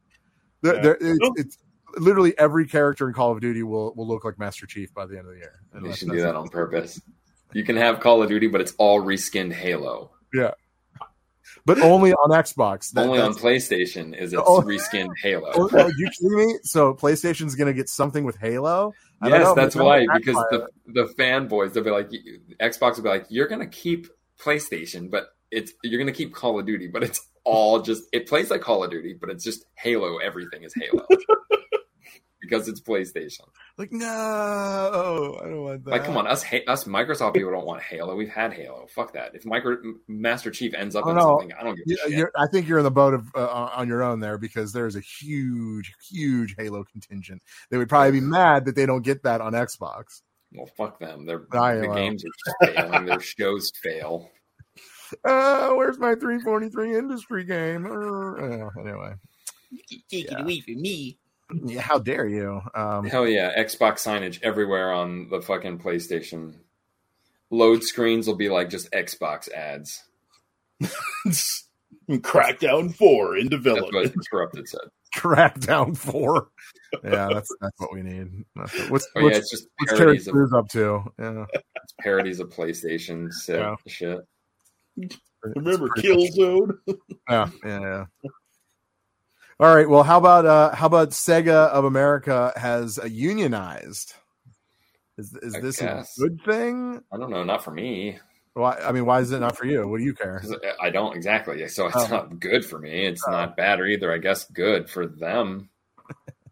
[0.64, 0.82] know, Yeah.
[0.82, 1.58] they're- it's, it's
[1.98, 5.18] literally every character in Call of Duty will will look like Master Chief by the
[5.18, 5.62] end of the year.
[5.74, 7.00] They should do that on purpose.
[7.54, 10.12] You can have Call of Duty, but it's all reskinned Halo.
[11.66, 12.92] But only on Xbox.
[12.92, 14.62] That- Only on PlayStation is it Oh.
[14.62, 15.52] reskinned Halo.
[15.56, 16.58] Oh, oh, you kidding me?
[16.64, 18.94] So PlayStation's going to get something with Halo?
[19.22, 20.06] I Yes, know, that's why.
[20.14, 22.10] Because the the fanboys, they'll be like,
[22.62, 26.66] Xbox will be like, you're gonna keep PlayStation, but it's you're gonna keep Call of
[26.66, 30.18] Duty, but it's all just it plays like Call of Duty, but it's just Halo.
[30.18, 31.06] Everything is Halo
[32.44, 33.48] because it's PlayStation.
[33.80, 35.92] like no, I don't want that.
[35.92, 38.16] Like, come on, us us Microsoft people don't want Halo.
[38.16, 38.86] We've had Halo.
[38.94, 39.34] Fuck that.
[39.34, 39.78] If Micro
[40.08, 41.22] Master Chief ends up Oh, in no.
[41.22, 42.12] something, I don't give a You- shit.
[42.12, 44.96] you're, I think you're in the boat of uh, on your own there because there's
[44.96, 47.42] a huge, huge Halo contingent.
[47.72, 50.22] They would probably be mad that they don't get that on Xbox.
[50.54, 51.26] Well, fuck them.
[51.26, 52.30] Their I the games are
[52.68, 53.06] just failing.
[53.06, 54.30] Their shows fail.
[55.24, 57.86] Uh, where's my 343 industry game?
[57.86, 59.14] Uh, anyway,
[60.10, 60.40] Take Yeah.
[60.40, 61.20] it away from me.
[61.66, 62.62] Yeah, how dare you?
[62.76, 66.56] Um, Hell yeah, Xbox signage everywhere on the fucking PlayStation.
[67.50, 70.04] Load screens will be like just Xbox ads.
[72.10, 74.16] Crackdown 4 in That's what development.
[74.32, 74.82] Corrupted said.
[75.16, 76.48] Crackdown four.
[77.04, 78.30] Yeah, that's that's what we need.
[78.56, 81.04] That's what- What's Oh what's, yeah, it's just what's parodies of Crews up to?
[81.20, 83.60] Yeah, it's parodies of PlayStation shit.
[83.60, 83.76] Yeah.
[83.86, 84.22] shit.
[85.44, 86.78] Remember It's pretty- Killzone?
[87.30, 88.30] Yeah, yeah, yeah.
[89.60, 89.88] All right.
[89.88, 94.14] Well, how about uh how about Sega of America has uh, unionized?
[95.18, 97.02] Is is I this a good thing?
[97.12, 98.18] I don't know, not for me.
[98.56, 98.78] Why?
[98.78, 99.88] I mean, why is it not for you?
[99.88, 100.44] What do you care?
[100.82, 101.68] I don't exactly.
[101.68, 102.08] So it's Oh.
[102.08, 103.06] not good for me.
[103.06, 103.32] It's Oh.
[103.32, 104.12] not bad either.
[104.12, 105.70] I guess good for them.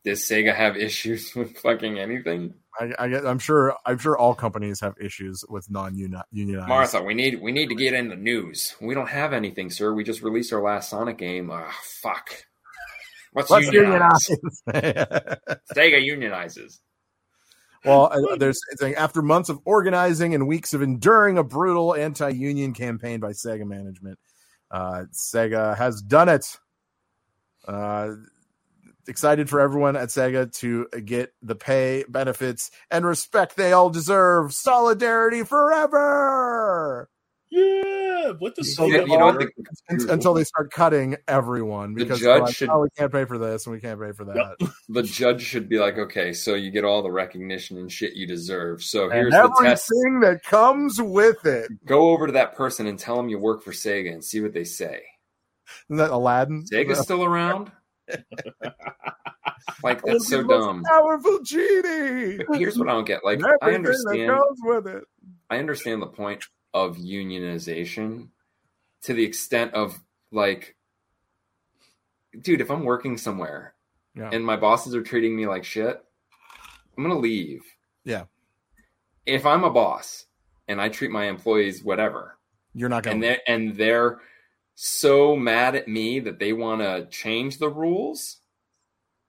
[0.03, 2.55] Does Sega have issues with fucking anything?
[2.79, 3.75] I, I get, I'm sure.
[3.85, 6.69] I'm sure all companies have issues with non-unionized.
[6.69, 8.75] Martha, we need we need to get in the news.
[8.81, 9.93] We don't have anything, sir.
[9.93, 11.51] We just released our last Sonic game.
[11.51, 12.45] Ah, fuck.
[13.33, 14.29] Let's, Let's unionize.
[14.29, 14.57] unionize.
[15.73, 16.79] Sega unionizes.
[17.85, 18.59] well, uh, there's
[18.97, 24.19] after months of organizing and weeks of enduring a brutal anti-union campaign by Sega management,
[24.69, 26.57] uh, Sega has done it.
[27.67, 28.15] Uh,
[29.07, 34.53] excited for everyone at Sega to get the pay, benefits, and respect they all deserve.
[34.53, 37.09] Solidarity forever.
[37.51, 39.33] Yeah, what the So You, know?
[39.33, 43.25] The, Until they start cutting everyone The because judge like, should- oh, we can't pay
[43.25, 44.55] for this and we can't pay for that.
[44.89, 48.25] the judge should be like, okay, so you get all the recognition and shit you
[48.25, 48.83] deserve.
[48.83, 49.89] So And here's the test.
[50.21, 51.69] that comes with it.
[51.85, 54.53] Go over to that person and tell them you work for Sega and see what
[54.53, 55.01] they say.
[55.89, 56.63] Isn't that Aladdin?
[56.71, 57.71] Sega's still around?
[59.83, 60.83] like that's so the most dumb.
[60.83, 62.39] Powerful genie.
[62.47, 63.25] But here's what I don't get.
[63.25, 65.03] Like And I everything that understand with it.
[65.49, 68.29] I understand the point of unionization
[69.03, 69.99] to the extent of
[70.31, 70.75] like
[72.39, 73.73] dude, if I'm working somewhere
[74.15, 74.29] Yeah.
[74.31, 76.01] and my bosses are treating me like shit,
[76.97, 77.63] I'm gonna leave.
[78.03, 78.25] Yeah.
[79.25, 80.25] If I'm a boss
[80.67, 82.37] and I treat my employees whatever,
[82.73, 84.19] You're not and going they and they're
[84.75, 88.37] so mad at me that they want to change the rules.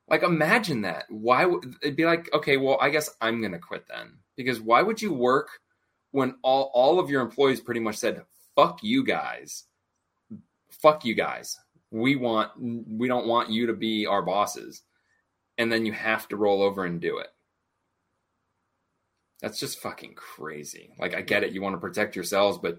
[0.09, 1.07] Like imagine that.
[1.09, 4.19] Why would it'd be like, okay, well, I guess I'm to quit then.
[4.37, 5.61] Because why would you work
[6.13, 9.65] when all all of your employees pretty much said, "Fuck you guys.
[10.71, 11.59] Fuck you guys.
[11.91, 14.83] We want we don't want you to be our bosses."
[15.59, 17.29] And then you have to roll over and do it.
[19.43, 20.95] That's just fucking crazy.
[20.99, 22.79] Like I get it, you want to protect yourselves, but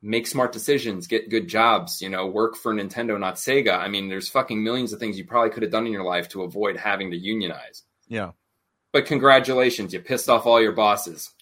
[0.00, 3.76] make smart decisions, get good jobs, you know, work for Nintendo, not Sega.
[3.78, 6.28] I mean, there's fucking millions of things you probably could have done in your life
[6.30, 7.82] to avoid having to unionize.
[8.08, 8.32] Yeah.
[8.92, 11.32] But congratulations, you pissed off all your bosses.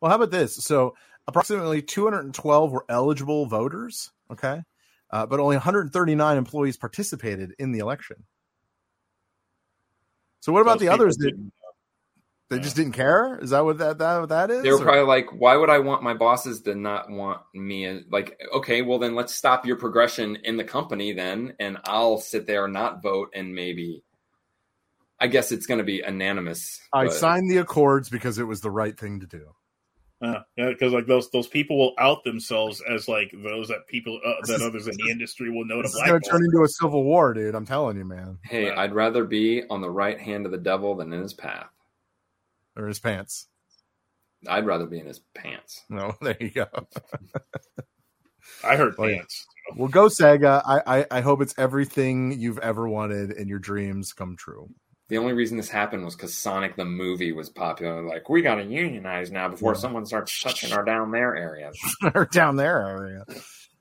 [0.00, 0.56] Well, how about this?
[0.56, 0.94] So,
[1.26, 4.10] approximately 212 were eligible voters.
[4.30, 4.62] Okay.
[5.10, 8.24] Uh, but only 139 employees participated in the election.
[10.40, 11.32] So, what about Those the others that
[12.48, 13.38] they just didn't care?
[13.40, 14.62] Is that what that, that, what that is?
[14.62, 18.04] They were Or- probably like, why would I want my bosses to not want me?
[18.10, 22.46] Like, okay, well, then let's stop your progression in the company then, and I'll sit
[22.46, 24.02] there and not vote and maybe.
[25.18, 26.78] I guess it's going to be unanimous.
[26.92, 29.46] I but- signed the accords because it was the right thing to do.
[30.22, 34.18] Uh, yeah, because like those those people will out themselves as like those that people
[34.24, 36.30] uh, This that is- others in the industry will know to This is going to
[36.30, 37.54] turn into a civil war, dude.
[37.54, 38.38] I'm telling you, man.
[38.42, 41.68] Hey, I'd rather be on the right hand of the devil than in his path.
[42.76, 43.48] Or his pants.
[44.48, 45.82] I'd rather be in his pants.
[45.90, 46.66] No, there you go.
[48.64, 49.16] I heard yeah.
[49.18, 49.46] pants.
[49.76, 50.62] Well, go Sega.
[50.64, 54.70] I, I I hope it's everything you've ever wanted and your dreams come true.
[55.08, 58.02] The only reason this happened was because Sonic the movie was popular.
[58.02, 59.78] Like, we got to unionize now before Yeah.
[59.80, 61.78] someone starts touching our down there areas.
[62.14, 63.24] or down there area.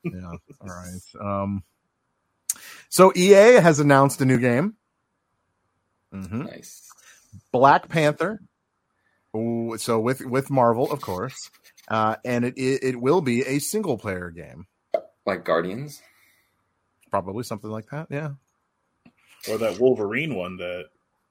[0.03, 0.31] Yeah.
[0.61, 1.01] All right.
[1.19, 1.63] Um.
[2.89, 4.75] So EA has announced a new game.
[6.11, 6.87] hmm Nice.
[7.51, 8.39] Black Panther.
[9.35, 11.49] Ooh, so with with Marvel, of course,
[11.89, 14.65] uh, and it, it it will be a single player game,
[15.25, 16.01] Like Guardians.
[17.11, 18.07] probably something like that.
[18.09, 18.29] Yeah.
[19.49, 20.85] Or that Wolverine one that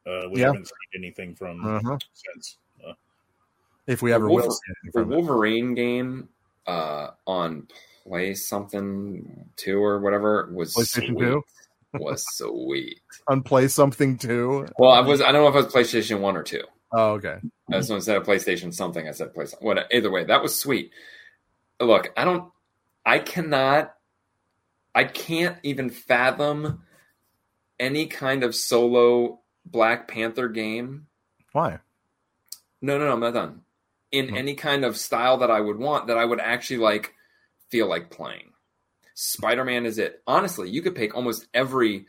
[0.07, 0.47] uh, we Yeah.
[0.49, 1.99] haven't seen anything from Uh-huh.
[2.13, 2.59] since.
[2.87, 2.93] Uh,
[3.87, 4.51] If we ever Wolver- will.
[4.53, 5.17] see anything The from it.
[5.17, 6.29] Wolverine game
[6.67, 7.69] uh, on
[8.07, 11.19] Play something two or whatever was PlayStation sweet.
[11.19, 11.43] 2?
[11.95, 13.01] was sweet.
[13.29, 14.67] on play something Two.
[14.79, 16.65] Well, I was I don't know if it was PlayStation one or two.
[16.93, 17.39] Oh, okay.
[17.73, 19.63] Uh, so instead of PlayStation something, I said PlayStation.
[19.63, 19.87] What?
[19.91, 20.91] Either way, that was sweet.
[21.81, 22.53] Look, I don't.
[23.07, 23.95] I cannot.
[24.95, 26.83] I can't even fathom
[27.81, 31.07] any kind of solo Black Panther game.
[31.53, 31.79] Why?
[32.83, 33.63] No, no, no, I'm not done.
[34.13, 34.37] In Hmm.
[34.37, 37.15] any kind of style that I would want, that I would actually like
[37.71, 38.53] feel like playing.
[39.15, 40.23] Spider Man is it.
[40.27, 42.07] Honestly, you could pick almost every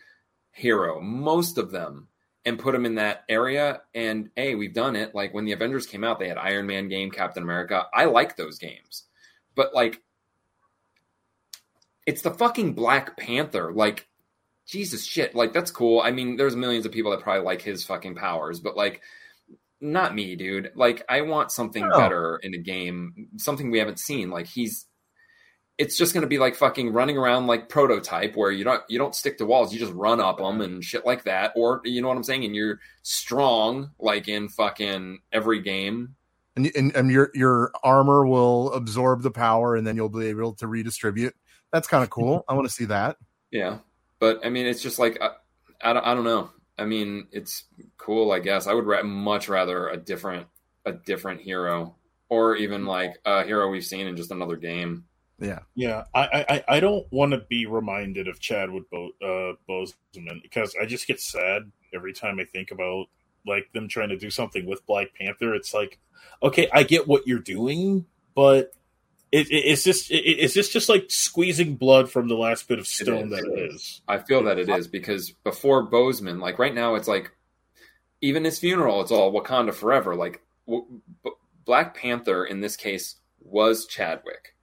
[0.51, 2.07] hero, most of them,
[2.45, 3.81] and put them in that area.
[3.93, 5.13] And hey, we've done it.
[5.15, 7.85] Like when the Avengers came out, they had Iron Man game, Captain America.
[7.93, 9.03] I like those games,
[9.55, 10.01] but like,
[12.05, 13.71] it's the fucking Black Panther.
[13.73, 14.07] Like,
[14.67, 15.35] Jesus shit.
[15.35, 16.01] Like that's cool.
[16.01, 19.01] I mean, there's millions of people that probably like his fucking powers, but like,
[19.81, 20.71] not me, dude.
[20.75, 21.97] Like, I want something No.
[21.97, 24.29] better in a game, something we haven't seen.
[24.29, 24.85] Like he's
[25.77, 28.97] it's just going to be like fucking running around like prototype where you don't you
[28.97, 32.01] don't stick to walls you just run up them and shit like that or you
[32.01, 36.15] know what i'm saying and you're strong like in fucking every game
[36.55, 40.53] And, and and your your armor will absorb the power, and then you'll be able
[40.53, 41.35] to redistribute.
[41.73, 42.45] That's kind of cool.
[42.47, 43.17] I want to see that.
[43.51, 43.79] yeah
[44.25, 45.29] but i mean it's just like i,
[45.81, 47.65] I, don't, I don't know i mean it's
[48.05, 48.67] cool, I guess.
[48.67, 50.47] I would ra- much rather a different
[50.85, 51.95] a different hero,
[52.29, 55.05] or even like a hero we've seen in just another game.
[55.39, 60.41] Yeah, Yeah, I I, I don't want to be reminded of Chadwick Bo- uh, Boseman
[60.41, 63.07] because I just get sad every time I think about
[63.47, 65.53] like them trying to do something with Black Panther.
[65.55, 65.99] It's like,
[66.41, 68.05] okay, I get what you're doing,
[68.35, 68.71] but
[69.31, 72.79] it, it, it's just it, it's just just like squeezing blood from the last bit
[72.79, 73.29] of stone is.
[73.31, 74.01] that it is.
[74.07, 77.31] I feel that it is because before Boseman, like right now, it's like
[78.21, 80.15] even his funeral, it's all Wakanda forever.
[80.15, 80.85] Like w-
[81.23, 81.31] B-
[81.65, 84.55] Black Panther in this case was Chadwick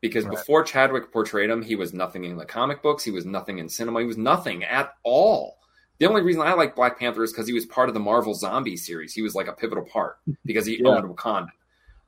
[0.00, 0.36] because Right.
[0.36, 3.68] before Chadwick portrayed him, he was nothing in the comic books, he was nothing in
[3.68, 5.58] cinema, he was nothing at all.
[5.98, 8.32] The only reason I like Black Panther is because he was part of the Marvel
[8.34, 9.14] Zombie series.
[9.14, 10.90] He was like a pivotal part because he Yeah.
[10.90, 11.48] owned Wakanda.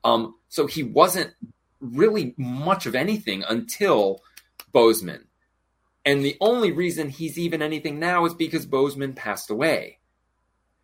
[0.05, 1.33] Um, so he wasn't
[1.81, 4.21] really much of anything until
[4.73, 5.25] Boseman.
[6.05, 9.99] And the only reason he's even anything now is because Boseman passed away.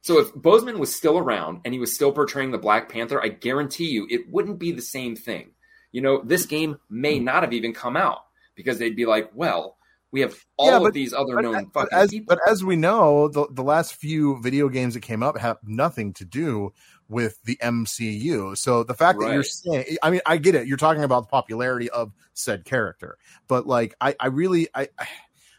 [0.01, 3.29] So if Boseman was still around and he was still portraying the Black Panther, I
[3.29, 5.51] guarantee you it wouldn't be the same thing.
[5.91, 8.19] You know, this game may not have even come out
[8.55, 9.76] because they'd be like, well,
[10.11, 12.35] we have all Yeah, of these other but, known but fucking as people.
[12.35, 16.13] but as we know, the the last few video games that came up have nothing
[16.13, 16.73] to do
[17.09, 18.57] with the MCU.
[18.57, 20.67] So the fact that you're saying, I mean, I get it.
[20.67, 25.07] You're talking about the popularity of said character, but like, I, I really, I, I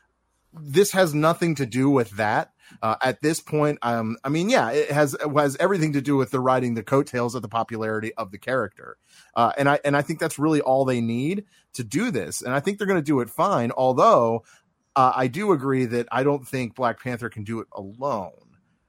[0.61, 2.53] this has nothing to do with that.
[2.83, 6.17] Uh, at this point, um, I mean, yeah, it has it has everything to do
[6.17, 8.97] with the riding the coattails of the popularity of the character,
[9.35, 11.45] uh, and I and I think that's really all they need
[11.75, 13.71] to do this, and I think they're going to do it fine.
[13.73, 14.45] Although,
[14.97, 18.33] uh, I do agree that I don't think Black Panther can do it alone.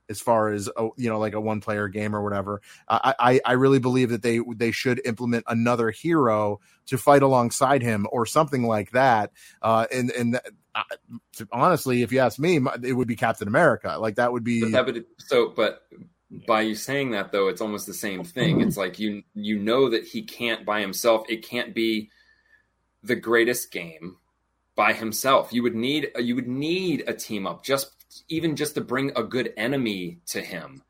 [0.09, 0.67] As far as
[0.97, 4.23] you know, like a one player game or whatever, I, I I really believe that
[4.23, 9.31] they they should implement another hero to fight alongside him or something like that.
[9.61, 10.39] Uh, and and
[10.75, 10.83] uh,
[11.51, 13.97] honestly, if you ask me, it would be Captain America.
[13.99, 15.83] Like that would be But that would, so, but
[16.47, 18.61] by you saying that though, it's almost the same thing.
[18.61, 21.25] It's like you you know that he can't by himself.
[21.29, 22.09] It can't be
[23.03, 24.17] the greatest game
[24.75, 25.51] by himself.
[25.51, 29.23] You would need you would need a team up just even just to bring a
[29.23, 30.83] good enemy to him.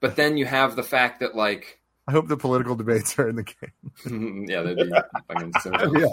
[0.00, 3.36] But then you have the fact that like I hope the political debates are in
[3.36, 4.46] the game.
[4.48, 4.92] yeah, that'd be
[5.28, 6.12] fucking simple.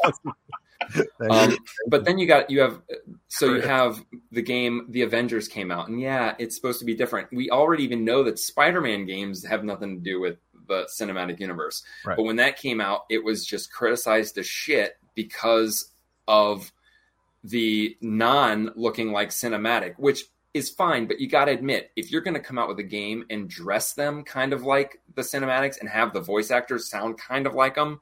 [0.90, 1.50] That'd be awesome.
[1.50, 1.58] Thank Um,
[1.88, 2.82] but then you got you have
[3.28, 6.96] so you have the game the avengers came out and yeah it's supposed to be
[6.96, 11.40] different we already even know that spider-man games have nothing to do with the cinematic
[11.40, 12.16] universe Right.
[12.18, 15.92] but when that came out it was just criticized as shit because
[16.28, 16.72] of
[17.44, 22.22] the non looking like cinematic which is fine but you got to admit if you're
[22.22, 25.80] going to come out with a game and dress them kind of like the cinematics
[25.80, 28.00] and have the voice actors sound kind of like them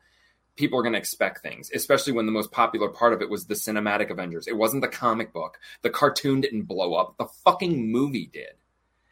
[0.61, 3.45] people are going to expect things, especially when the most popular part of it was
[3.47, 4.47] the cinematic Avengers.
[4.47, 5.57] It wasn't the comic book.
[5.81, 7.17] The cartoon didn't blow up.
[7.17, 8.53] The fucking movie did.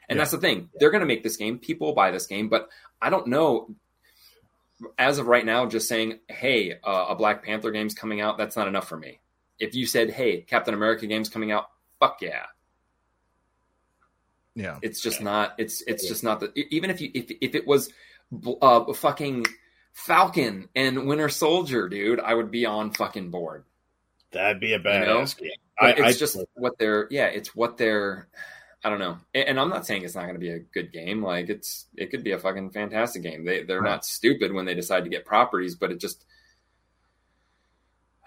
[0.08, 0.22] And Yeah.
[0.22, 0.70] that's the thing.
[0.80, 1.58] They're going to make this game.
[1.58, 2.70] People will buy this game, but
[3.02, 3.74] I don't know.
[4.98, 8.56] As of right now, just saying, hey, uh, a Black Panther game's coming out, that's
[8.56, 9.20] not enough for me.
[9.60, 11.66] If you said, hey, Captain America game's coming out,
[12.00, 12.46] fuck yeah.
[14.56, 14.78] Yeah.
[14.82, 15.56] It's just not.
[15.58, 16.52] It's it's just not the.
[16.70, 17.92] Even if you if if it was
[18.62, 19.46] uh, fucking
[19.94, 23.64] Falcon and Winter Soldier, dude, I would be on fucking board.
[24.32, 24.90] That'd be a know?
[24.90, 25.52] badass game.
[25.80, 27.08] I, it's I, just what they're.
[27.10, 28.28] Yeah, it's what they're.
[28.84, 31.22] I don't know, and, I'm not saying it's not going to be a good game.
[31.22, 33.44] Like it's, it could be a fucking fantastic game.
[33.44, 36.26] They they're not stupid when they decide to get properties, but it just.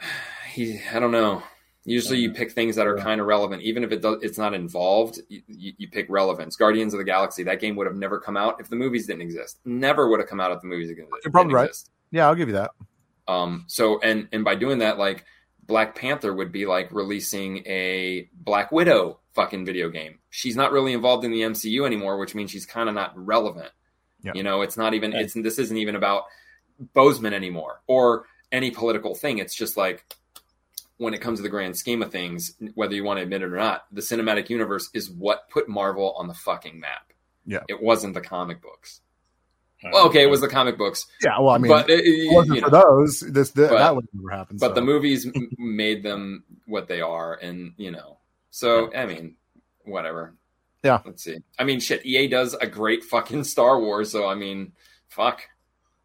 [0.53, 1.43] He, I don't know.
[1.85, 3.03] Usually, you pick things that are Yeah.
[3.03, 5.21] kind of relevant, even if it does, it's not involved.
[5.29, 6.55] You, you, you pick relevance.
[6.57, 7.43] Guardians of the Galaxy.
[7.43, 9.59] That game would have never come out if the movies didn't exist.
[9.65, 11.69] Never would have come out if the movies didn't You're probably didn't right.
[11.71, 11.91] exist.
[12.13, 12.71] Yeah, I'll give you that.
[13.27, 15.25] Um, so and and by doing that, like
[15.65, 20.19] Black Panther would be like releasing a Black Widow fucking video game.
[20.31, 23.71] She's not really involved in the MCU anymore, which means she's kind of not relevant.
[24.23, 24.33] Yeah.
[24.35, 26.25] You know, it's not even it's this isn't even about
[26.95, 29.39] Boseman anymore or any political thing.
[29.39, 30.05] It's just like
[31.03, 33.47] when it comes to the grand scheme of things, whether you want to admit it
[33.53, 37.13] or not, the cinematic universe is what put Marvel on the fucking map.
[37.45, 37.61] Yeah.
[37.69, 39.01] It wasn't the comic books.
[39.85, 42.05] Uh, well, okay, it was the comic books, Yeah, well, I mean, but uh, it,
[42.05, 42.83] it wasn't for know.
[43.01, 44.57] those, this, th- But- that would never happen.
[44.61, 44.75] but so.
[44.75, 45.27] the movies
[45.59, 48.19] made them what they are and you know
[48.51, 49.35] so i mean
[49.85, 50.35] whatever
[50.85, 51.01] Yeah.
[51.05, 54.73] let's see i mean shit ea does a great fucking star wars so i mean
[55.09, 55.43] fuck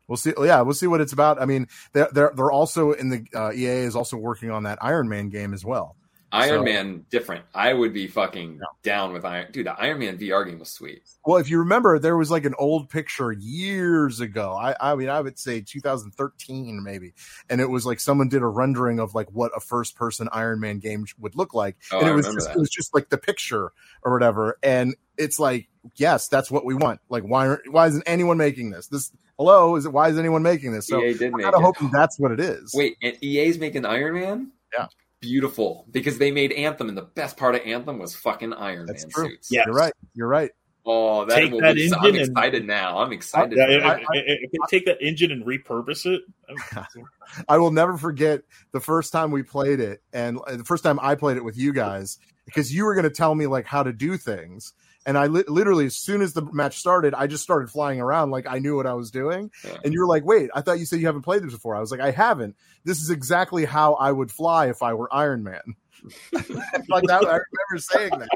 [0.08, 0.34] We'll see.
[0.40, 1.42] Yeah, we'll see what it's about.
[1.42, 4.78] I mean, they're they're, they're also in the uh, EA is also working on that
[4.82, 5.96] Iron Man game as well.
[6.32, 10.18] iron So- man different i would be fucking down with iron dude the iron man
[10.18, 14.20] vr game was sweet Well, if you remember, there was like an old picture years
[14.20, 14.52] ago.
[14.54, 17.14] I, I mean, I would say 2013 maybe,
[17.50, 20.80] and it was like someone did a rendering of like what a first-person Iron Man
[20.80, 22.56] game would look like, Oh, and I it was just that.
[22.56, 23.72] it was just like the picture
[24.04, 27.00] or whatever, and it's like yes, that's what we want.
[27.10, 28.88] Like, why aren't, why isn't anyone making this?
[28.88, 30.88] This hello, is it why is anyone making this?
[30.88, 31.64] So EA did I'm make kind of it.
[31.64, 32.72] hoping that's what it is.
[32.74, 34.52] Wait, and EA's making Iron Man?
[34.78, 34.88] Yeah.
[35.20, 35.86] Beautiful.
[35.90, 39.12] Because they made Anthem, and the best part of Anthem was fucking Iron that's Man
[39.12, 39.30] true.
[39.30, 39.50] suits.
[39.52, 39.64] Yeah.
[39.66, 39.94] You're right.
[40.14, 40.52] You're right.
[40.90, 43.00] Oh, that Take will that be, I'm engine and- excited now.
[43.00, 43.58] I'm excited.
[43.58, 43.90] Yeah, for if, that.
[44.00, 46.22] I- if- if they take that engine and repurpose it,
[47.50, 50.98] I will never forget the first time we played it, and uh, the first time
[51.02, 53.84] I played it with you guys, because you were going to tell me like how
[53.84, 54.74] to do things,
[55.08, 58.30] and I li- literally, as soon as the match started, I just started flying around
[58.30, 59.78] like I knew what I was doing, Yeah.
[59.84, 61.80] and you were like, "Wait, I thought you said you haven't played this before." I
[61.80, 62.56] was like, "I haven't.
[62.84, 65.62] This is exactly how I would fly if I were Iron Man."
[66.34, 68.30] like that, I remember saying that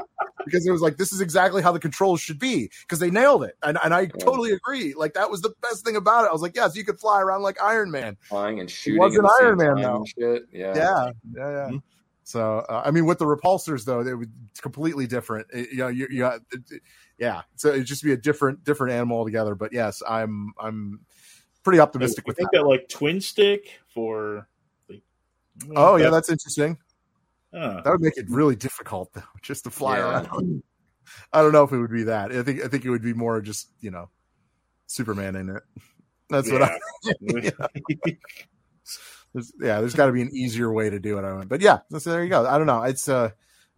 [0.44, 3.44] because it was like this is exactly how the controls should be because they nailed
[3.44, 4.94] it, and and I totally agree.
[4.94, 6.28] Like that was the best thing about it.
[6.28, 8.98] I was like, "Yes, you could fly around like Iron Man." Flying and shooting.
[8.98, 10.04] wasn't the same Iron Man, though.
[10.06, 10.42] Shit.
[10.52, 10.74] Yeah.
[10.74, 11.82] yeah yeah yeah Mhm.
[12.32, 15.46] So uh, i mean with the repulsors though they would completely different.
[15.52, 16.80] It- you know you, you got- it-
[17.18, 17.42] yeah.
[17.56, 19.54] So it'd just be a different different animal altogether.
[19.54, 21.00] But yes i'm i'm
[21.62, 22.60] pretty optimistic I with think that.
[22.62, 24.48] that like twin stick for.
[24.88, 25.02] Like,
[25.76, 26.78] oh yeah that's interesting.
[27.52, 30.22] Uh, that would make it really difficult though just to fly Yeah.
[30.22, 30.62] around.
[31.34, 32.32] I don't know if it would be that.
[32.32, 34.08] I think i think it would be more just you know
[34.86, 35.62] superman in it.
[36.30, 36.78] That's what i
[39.34, 41.60] there's, yeah there's got to be an easier way to do it I don't- but
[41.60, 43.30] yeah so there you go i don't know it's uh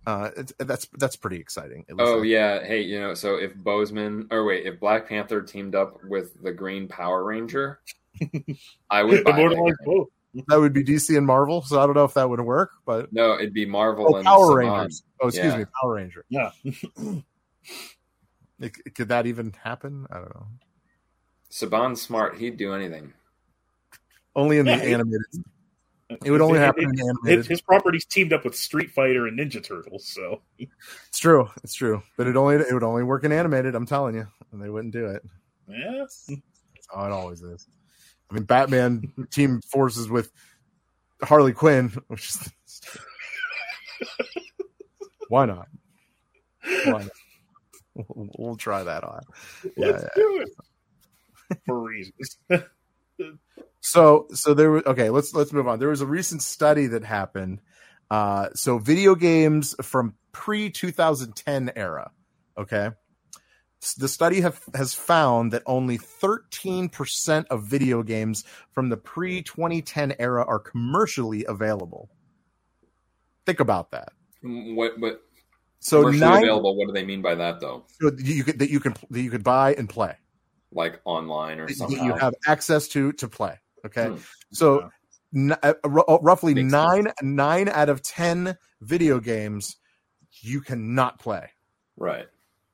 [0.06, 3.36] uh it's, that's that's pretty exciting at least Oh I- yeah, hey, you know, so
[3.36, 7.80] if Boseman or wait, if Black Panther teamed up with the Green Power Ranger,
[8.90, 9.96] I would buy that Immortalized game.
[9.96, 10.08] both.
[10.48, 13.12] that would be dc and marvel so i don't know if that would work but
[13.12, 14.76] No, it'd be Marvel oh and power Saban.
[14.78, 15.58] rangers oh excuse Yeah.
[15.60, 16.50] me power ranger Yeah.
[18.60, 20.46] It- could that even happen i don't know
[21.50, 22.36] Saban's smart.
[22.38, 23.12] He'd do anything.
[24.36, 25.44] Only in the Yeah, it- animated
[26.24, 29.38] it would only happen in the animated his properties teamed up with Street Fighter and
[29.38, 33.32] Ninja Turtles, so it's true it's true but it only it would only work in
[33.32, 35.22] animated i'm telling you and they wouldn't do it
[35.68, 36.04] yeah.
[36.28, 36.30] That's
[36.92, 37.66] how it always is.
[38.30, 40.30] I mean, Batman team forces with
[41.22, 42.52] Harley Quinn, which is
[45.28, 45.68] why not?
[46.84, 47.08] Why not?
[47.94, 49.22] We'll, we'll try that on.
[49.76, 50.44] Let's do
[51.50, 52.36] it for reasons.
[53.86, 55.10] So, so there was okay.
[55.10, 55.78] Let's let's move on.
[55.78, 57.60] There was a recent study that happened.
[58.10, 62.10] Uh, so video games from pre 2010 era.
[62.56, 62.90] Okay,
[63.98, 70.14] the study have, has found that only 13% of video games from the pre 2010
[70.18, 72.08] era are commercially available.
[73.44, 74.12] Think about that.
[74.42, 75.22] What what
[75.80, 76.74] So commercially nine available?
[76.74, 77.84] What do they mean by that though?
[78.00, 80.16] so you could that you can that you could buy and play.
[80.72, 82.02] Like online or That something?
[82.02, 83.58] you have access to to play.
[83.86, 84.16] Okay, Hmm.
[84.52, 84.90] so
[85.34, 89.76] n- uh, r- roughly Makes nine nine out of ten video games
[90.42, 91.50] you cannot play.
[91.96, 92.26] Right.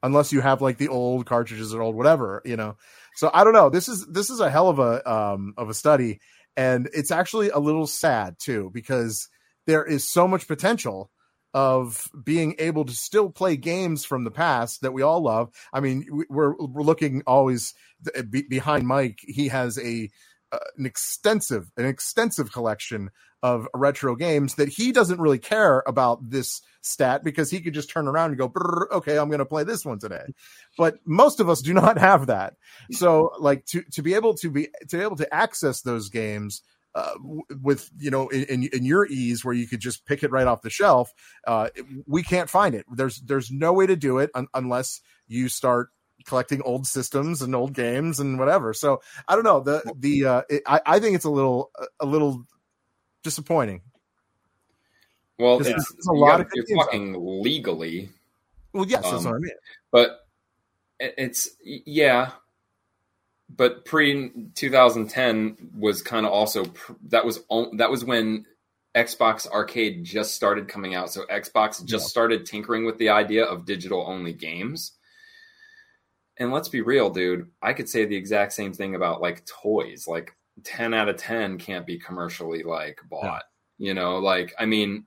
[0.03, 2.77] unless you have like the old cartridges or old whatever you know?
[3.17, 3.69] So i don't know.
[3.69, 6.21] This is this is a hell of a um of a study
[6.57, 9.29] and it's actually a little sad too because
[9.67, 11.11] there is so much potential
[11.53, 15.51] of being able to still play games from the past that we all love.
[15.73, 17.75] I mean we- we're we're looking always
[18.17, 20.09] uh, behind mike he has a
[20.53, 23.11] uh, an extensive an extensive collection
[23.43, 27.91] of retro games that he doesn't really care about this stat because he could just
[27.91, 28.53] turn around and go
[28.93, 30.25] okay i'm going to play this one today.
[30.77, 32.55] But most of us do not have that.
[32.93, 36.63] So like to to be able to be to be able to access those games
[36.95, 37.15] uh,
[37.63, 40.63] with you know in, in your ease where you could just pick it right off
[40.63, 41.13] the shelf
[41.47, 41.69] uh
[42.07, 42.85] we can't find it.
[42.93, 45.91] There's there's no way to do it un- unless you start
[46.27, 50.43] collecting old systems and old games and whatever so i don't know the the uh
[50.51, 52.45] it, i i think it's a little a little
[53.23, 53.81] disappointing
[55.39, 55.69] Well, it's,
[56.09, 58.11] a lot gotta- of good you're games out talking legally,
[58.73, 59.53] well yes that's Um, what i mean
[59.91, 60.27] but
[61.01, 62.33] it's yeah.
[63.57, 66.67] But pre 2010 was kind of also
[67.09, 67.41] that was
[67.73, 68.45] that was when
[68.95, 71.11] Xbox Arcade just started coming out.
[71.11, 72.09] So Xbox just Yeah.
[72.09, 74.93] started tinkering with the idea of digital only games.
[76.41, 77.51] And let's be real, dude.
[77.61, 80.09] I could say the exact same thing about like toys.
[80.09, 80.35] Like
[80.65, 83.45] 10 out of 10 can't be commercially like bought.
[83.79, 85.07] You know, like I mean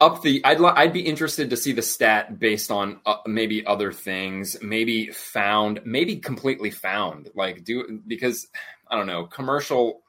[0.00, 3.92] up the I'd I'd be interested to see the stat based on uh, maybe other
[3.92, 7.28] things, maybe found, maybe completely found.
[7.34, 8.48] Like do because
[8.88, 10.00] I don't know, commercial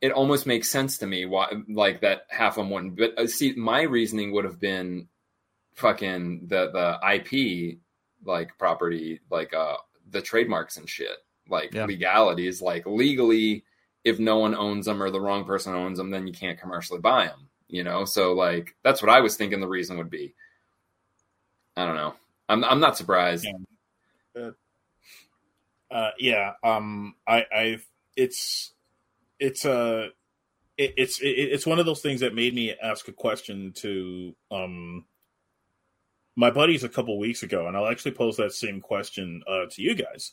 [0.00, 2.96] it almost makes sense to me why like that half of them wouldn't.
[2.96, 5.08] But uh, see, my reasoning would have been
[5.76, 7.78] fucking the the IP
[8.24, 9.76] like property, like uh
[10.10, 11.16] the trademarks and shit,
[11.48, 11.84] like Yeah.
[11.86, 13.64] legalities, like legally,
[14.04, 17.00] if no one owns them or the wrong person owns them, then you can't commercially
[17.00, 17.48] buy them.
[17.68, 20.34] You know, so like that's what I was thinking the reason would be.
[21.76, 22.14] I don't know.
[22.48, 23.44] I'm I'm not surprised.
[24.34, 24.50] Yeah.
[25.90, 26.52] Uh, yeah.
[26.64, 27.14] Um.
[27.26, 27.44] I.
[27.52, 27.78] I.
[28.16, 28.72] It's.
[29.38, 30.08] It's a.
[30.76, 34.34] It, it's it, it's one of those things that made me ask a question to
[34.50, 35.04] um
[36.36, 39.82] my buddies a couple weeks ago, and I'll actually pose that same question uh, to
[39.82, 40.32] you guys.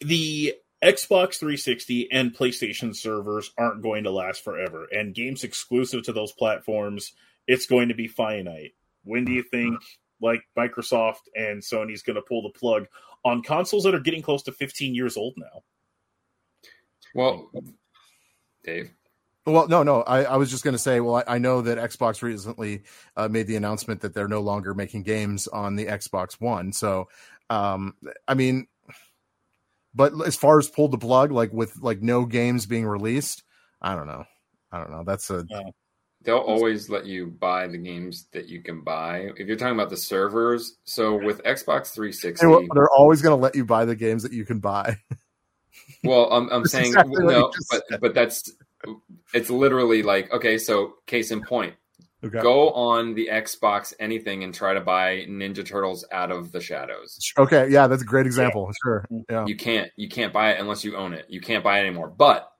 [0.00, 6.12] The Xbox 360 and PlayStation servers aren't going to last forever, and games exclusive to
[6.12, 7.12] those platforms,
[7.46, 8.72] it's going to be finite.
[9.04, 9.80] When do you think
[10.20, 12.86] like Microsoft and Sony's going to pull the plug
[13.24, 15.62] on consoles that are getting close to 15 years old now?
[17.14, 17.50] Well,
[18.62, 18.90] Dave.
[19.46, 20.02] Well, no, no.
[20.02, 22.82] I, I was just going to say, well, I, I, know that Xbox recently
[23.16, 26.72] uh, made the announcement that they're no longer making games on the Xbox One.
[26.72, 27.08] So,
[27.50, 27.94] um,
[28.26, 28.66] I mean,
[29.94, 33.42] but as far as pulled the plug, like with like no games being released,
[33.82, 34.24] I don't know.
[34.72, 35.04] I don't know.
[35.04, 35.44] That's a.
[35.48, 35.62] Yeah.
[36.22, 39.30] They'll always let you buy the games that you can buy.
[39.36, 43.54] If you're talking about the servers, so with Xbox 360, they're always going to let
[43.54, 44.96] you buy the games that you can buy.
[46.02, 48.50] Well, I'm, I'm saying exactly no, but but that's
[49.32, 51.74] it's literally like okay, so case in point,
[52.24, 52.40] okay.
[52.40, 57.18] go on the Xbox anything and try to buy Ninja Turtles out of the shadows.
[57.38, 58.70] Okay, yeah, that's a great example.
[58.82, 59.46] Sure, yeah.
[59.46, 61.26] You can't you can't buy it unless you own it.
[61.28, 62.08] You can't buy it anymore.
[62.08, 62.50] But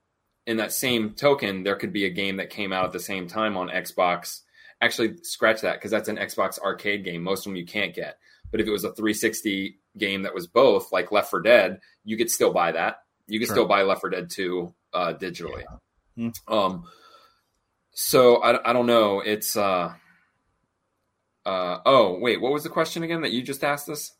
[0.46, 3.26] in that same token, there could be a game that came out at the same
[3.26, 4.40] time on Xbox.
[4.80, 7.22] Actually, scratch that because that's an Xbox arcade game.
[7.22, 8.18] Most of them you can't get.
[8.50, 12.16] But if it was a 360 game that was both, like Left 4 Dead, you
[12.16, 12.98] could still buy that.
[13.26, 13.56] You could sure.
[13.56, 15.62] still buy Left 4 Dead 2 uh, digitally.
[15.62, 15.76] Yeah.
[16.18, 16.52] Mm-hmm.
[16.52, 16.84] Um,
[17.92, 19.20] so I, I don't know.
[19.20, 19.92] It's uh,
[21.46, 24.12] uh, oh wait, what was the question again that you just asked us?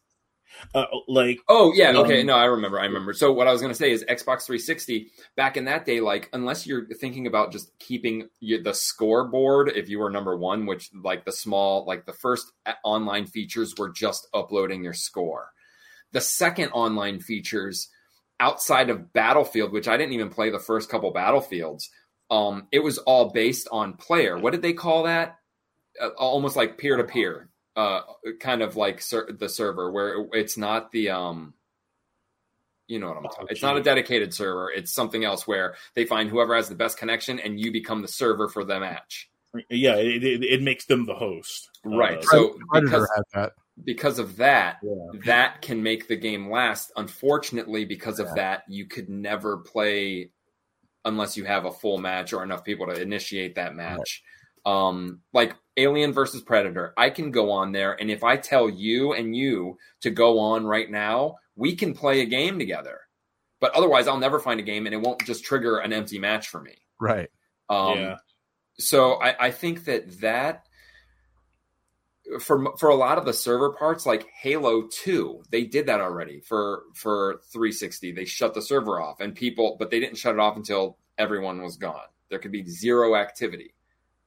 [0.75, 3.61] Uh, like oh yeah okay um, no i remember i remember so what i was
[3.61, 7.51] going to say is xbox 360 back in that day like unless you're thinking about
[7.51, 12.13] just keeping the scoreboard if you were number one which like the small like the
[12.13, 12.53] first
[12.85, 15.51] online features were just uploading your score
[16.13, 17.89] the second online features
[18.41, 21.91] outside of Battlefield, which I didn't even play the first couple Battlefields,
[22.31, 24.39] um, it was all based on player.
[24.39, 25.39] What did they call that?
[26.01, 27.49] Uh, almost like peer to peer,
[28.41, 31.55] kind of like ser- the server where it's not the um,
[32.89, 33.47] you know what I'm talking.
[33.51, 34.71] It's not a dedicated server.
[34.71, 38.09] It's something else where they find whoever has the best connection, and you become the
[38.09, 39.31] server for the match.
[39.71, 41.71] Yeah, it, it, it makes them the host.
[41.85, 42.19] Right.
[42.19, 43.53] Uh, so because, that
[43.83, 45.21] because of that, yeah.
[45.25, 46.93] that can make the game last.
[46.97, 48.35] Unfortunately, because of yeah.
[48.35, 50.31] that, you could never play
[51.05, 54.23] unless you have a full match or enough people to initiate that match.
[54.67, 54.89] Right.
[54.89, 59.13] Um, like Alien versus Predator, I can go on there, and if I tell you
[59.13, 63.01] and you to go on right now, we can play a game together.
[63.61, 66.49] But otherwise, I'll never find a game, and it won't just trigger an empty match
[66.49, 66.77] for me.
[67.01, 67.29] Right.
[67.69, 68.17] Um, yeah.
[68.79, 70.64] So I, I think that that
[72.41, 76.41] for for a lot of the server parts like halo 2 they did that already
[76.41, 80.41] for for 360 they shut the server off and people but they didn't shut it
[80.41, 82.07] off until everyone was gone.
[82.31, 83.75] There could be zero activity.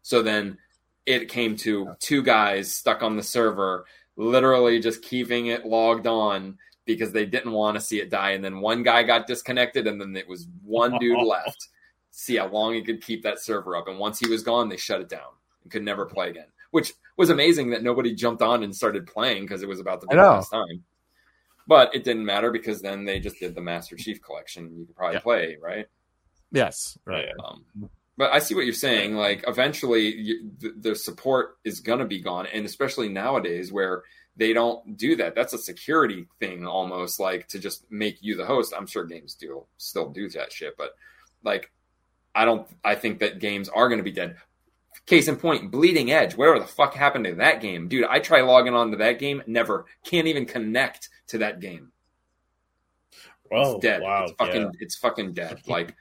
[0.02, 0.58] So then
[1.06, 3.86] it came to two guys stuck on the server
[4.16, 8.32] literally just keeping it logged on because they didn't want to see it die.
[8.32, 11.68] And then one guy got disconnected and then it was one dude left.
[12.12, 13.88] See how long he could keep that server up.
[13.88, 15.34] And once he was gone they shut it down
[15.64, 16.48] and could never play again
[16.78, 20.06] which was amazing that nobody jumped on and started playing because it was about to
[20.06, 20.84] be the last time.
[21.66, 24.72] But it didn't matter because then they just did the Master Chief collection.
[24.78, 25.22] You could probably yeah.
[25.22, 25.88] play, right?
[26.52, 27.30] Yes, right.
[27.44, 29.16] Um, but I see what you're saying.
[29.16, 34.04] Like, eventually, you, the, the support is going to be gone, and especially nowadays where
[34.36, 35.34] they don't do that.
[35.34, 38.72] That's a security thing, almost like to just make you the host.
[38.78, 40.92] I'm sure games do still do that shit, but
[41.42, 41.72] like,
[42.36, 42.70] I don't.
[42.86, 44.38] I think that games are going to be dead.
[45.08, 46.36] Case in point, Bleeding Edge.
[46.36, 48.06] Whatever the fuck happened to that game, dude?
[48.06, 49.86] I try logging on to that game, never.
[50.04, 51.92] Can't even connect to that game.
[53.52, 54.02] Oh, it's dead.
[54.02, 54.62] Wow, it's fucking.
[54.62, 54.70] Yeah.
[54.80, 55.62] It's fucking dead.
[55.68, 55.96] like,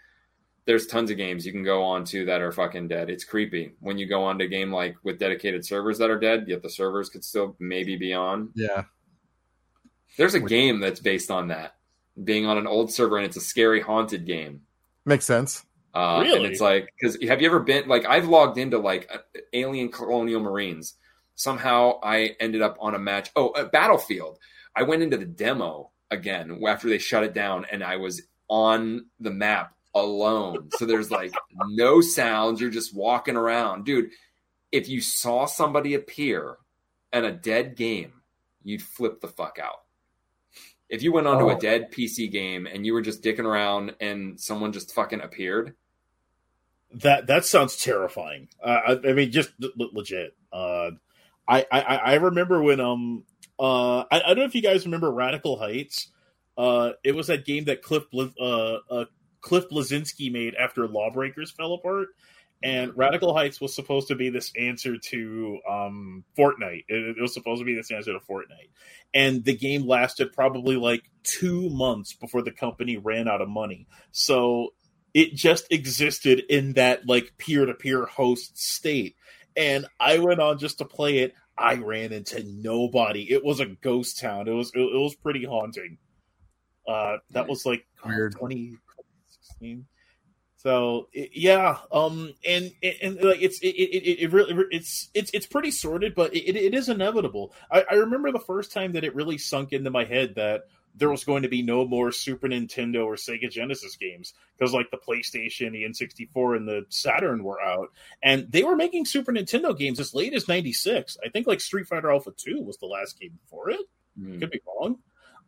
[0.65, 3.09] there's tons of games you can go on to that are fucking dead.
[3.09, 6.19] It's creepy when you go on to a game like with dedicated servers that are
[6.19, 8.51] dead, yet the servers could still maybe be on.
[8.57, 8.85] Yeah.
[10.19, 11.77] There's a game that's based on that
[12.25, 14.63] being on an old server, and it's a scary haunted game.
[15.05, 15.65] Makes sense.
[15.97, 16.37] Uh, really?
[16.37, 19.11] And it's like, because have you ever been like, I've logged into like
[19.55, 20.95] Alien Colonial Marines.
[21.37, 23.31] Somehow I ended up on a match.
[23.35, 24.39] Oh, a Battlefield.
[24.75, 29.07] I went into the demo again after they shut it down, and I was on
[29.21, 30.69] the map alone.
[30.77, 31.33] So there's like
[31.69, 32.61] no sounds.
[32.61, 33.87] You're just walking around.
[33.87, 34.11] Dude,
[34.71, 36.57] if you saw somebody appear
[37.11, 38.13] in a dead game,
[38.63, 39.81] you'd flip the fuck out.
[40.91, 41.57] If you went onto oh.
[41.57, 45.75] a dead PC game and you were just dicking around and someone just fucking appeared,
[46.95, 48.49] that that sounds terrifying.
[48.63, 50.35] Uh, I, I, mean, just legit.
[50.53, 50.93] Uh,
[51.49, 53.25] I, I I remember when um
[53.59, 56.11] uh I, I don't know if you guys remember Radical Heights.
[56.59, 59.05] Uh, it was that game that Cliff uh, uh
[59.41, 62.09] Cliff Bleszinski made after Lawbreakers fell apart,
[62.63, 66.85] and Radical Heights was supposed to be this answer to um Fortnite.
[66.89, 68.71] It, it was supposed to be this answer to Fortnite,
[69.15, 73.87] and the game lasted probably like two months before the company ran out of money.
[74.13, 74.73] So
[75.17, 79.17] it just existed in that like peer to peer host state.
[79.57, 81.33] And I went on just to play it.
[81.57, 83.33] I ran into nobody.
[83.33, 84.47] It was a ghost town.
[84.47, 85.97] It was it, it was pretty haunting.
[86.87, 88.35] Uh, that was like Weird.
[88.37, 89.87] 20, 2016.
[90.59, 95.31] So it- yeah, um, and and, and like it's it, it, it really it's it's
[95.33, 97.55] it's pretty sorted, but it, it is inevitable.
[97.71, 100.65] I, I remember the first time that it really sunk into my head that
[100.97, 104.91] there was going to be no more Super Nintendo or Sega Genesis games because like
[104.91, 107.89] the PlayStation, the N64, and the Saturn were out,
[108.23, 111.19] and they were making Super Nintendo games as late as '96.
[111.25, 113.81] I think like Street Fighter Alpha Two was the last game for it
[114.19, 114.41] Mm.
[114.41, 114.99] could be wrong.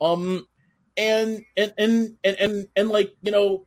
[0.00, 0.46] Um,
[0.96, 3.66] and and and and and, and like you know,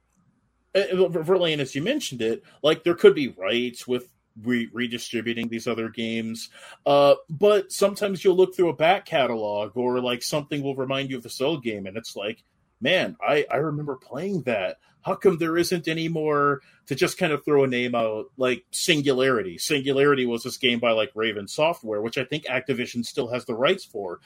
[0.76, 4.08] uh, Verlaine, as you mentioned it, like there could be rights with
[4.44, 6.50] re- redistributing these other games,
[6.86, 11.18] uh, but sometimes you'll look through a back catalog or like something will remind you
[11.18, 12.44] of the Soul game, and it's like,
[12.80, 14.78] man, I I remember playing that.
[15.04, 18.66] How come there isn't any more to just kind of throw a name out like
[18.70, 19.58] Singularity?
[19.58, 23.56] Singularity was this game by like Raven Software, which I think Activision still has the
[23.56, 24.20] rights for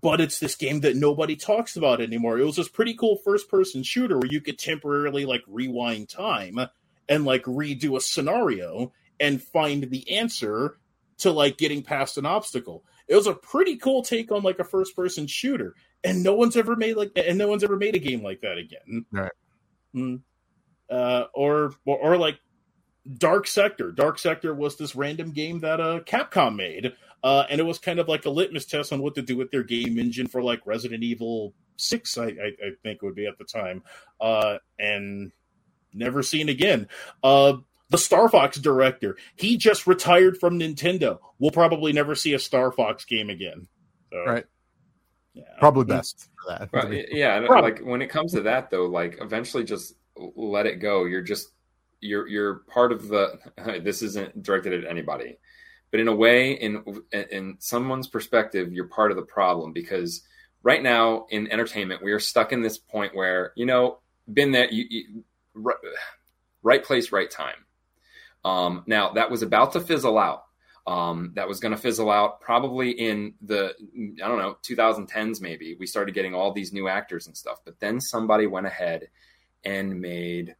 [0.00, 2.38] but it's this game that nobody talks about anymore.
[2.38, 6.58] It was this pretty cool first person shooter where you could temporarily like rewind time
[7.08, 10.76] and like redo a scenario and find the answer
[11.18, 12.84] to like getting past an obstacle.
[13.08, 15.74] It was a pretty cool take on like a first person shooter,
[16.04, 18.58] and no one's ever made like and no one's ever made a game like that
[18.58, 19.06] again.
[19.10, 19.32] Right.
[19.94, 20.20] Mm.
[20.90, 22.38] Uh, or, or or like
[23.16, 23.92] Dark Sector.
[23.92, 26.92] Dark Sector was this random game that uh Capcom made.
[27.24, 29.52] Uh, and it was kind of like a litmus test on what to do with
[29.52, 33.26] their game engine for like Resident Evil Six, I, I, I think it would be
[33.26, 33.82] at the time,
[34.20, 35.32] uh, and
[35.94, 36.88] never seen again.
[37.22, 37.58] Uh,
[37.92, 41.18] the Star Fox director, he just retired from Nintendo.
[41.38, 43.68] We'll probably never see a Star Fox game again.
[44.10, 44.44] So, Right.
[45.34, 45.44] Yeah.
[45.60, 46.68] Probably best for that.
[46.72, 47.70] Right, yeah, Probably.
[47.70, 51.04] like when it comes to that though, like eventually just let it go.
[51.04, 51.48] You're just
[52.00, 53.38] you're you're part of the.
[53.82, 55.38] This isn't directed at anybody,
[55.90, 56.84] but in a way, in
[57.30, 60.22] in someone's perspective, you're part of the problem because
[60.62, 64.00] right now in entertainment, we are stuck in this point where you know,
[64.30, 65.24] been there, you, you
[65.54, 65.76] right,
[66.62, 67.64] right place, right time.
[68.44, 70.44] Um, now that was about to fizzle out.
[70.84, 73.72] Um, that was going to fizzle out probably in the
[74.22, 75.76] I don't know 2010s maybe.
[75.78, 79.08] We started getting all these new actors and stuff, but then somebody went ahead
[79.64, 80.56] and made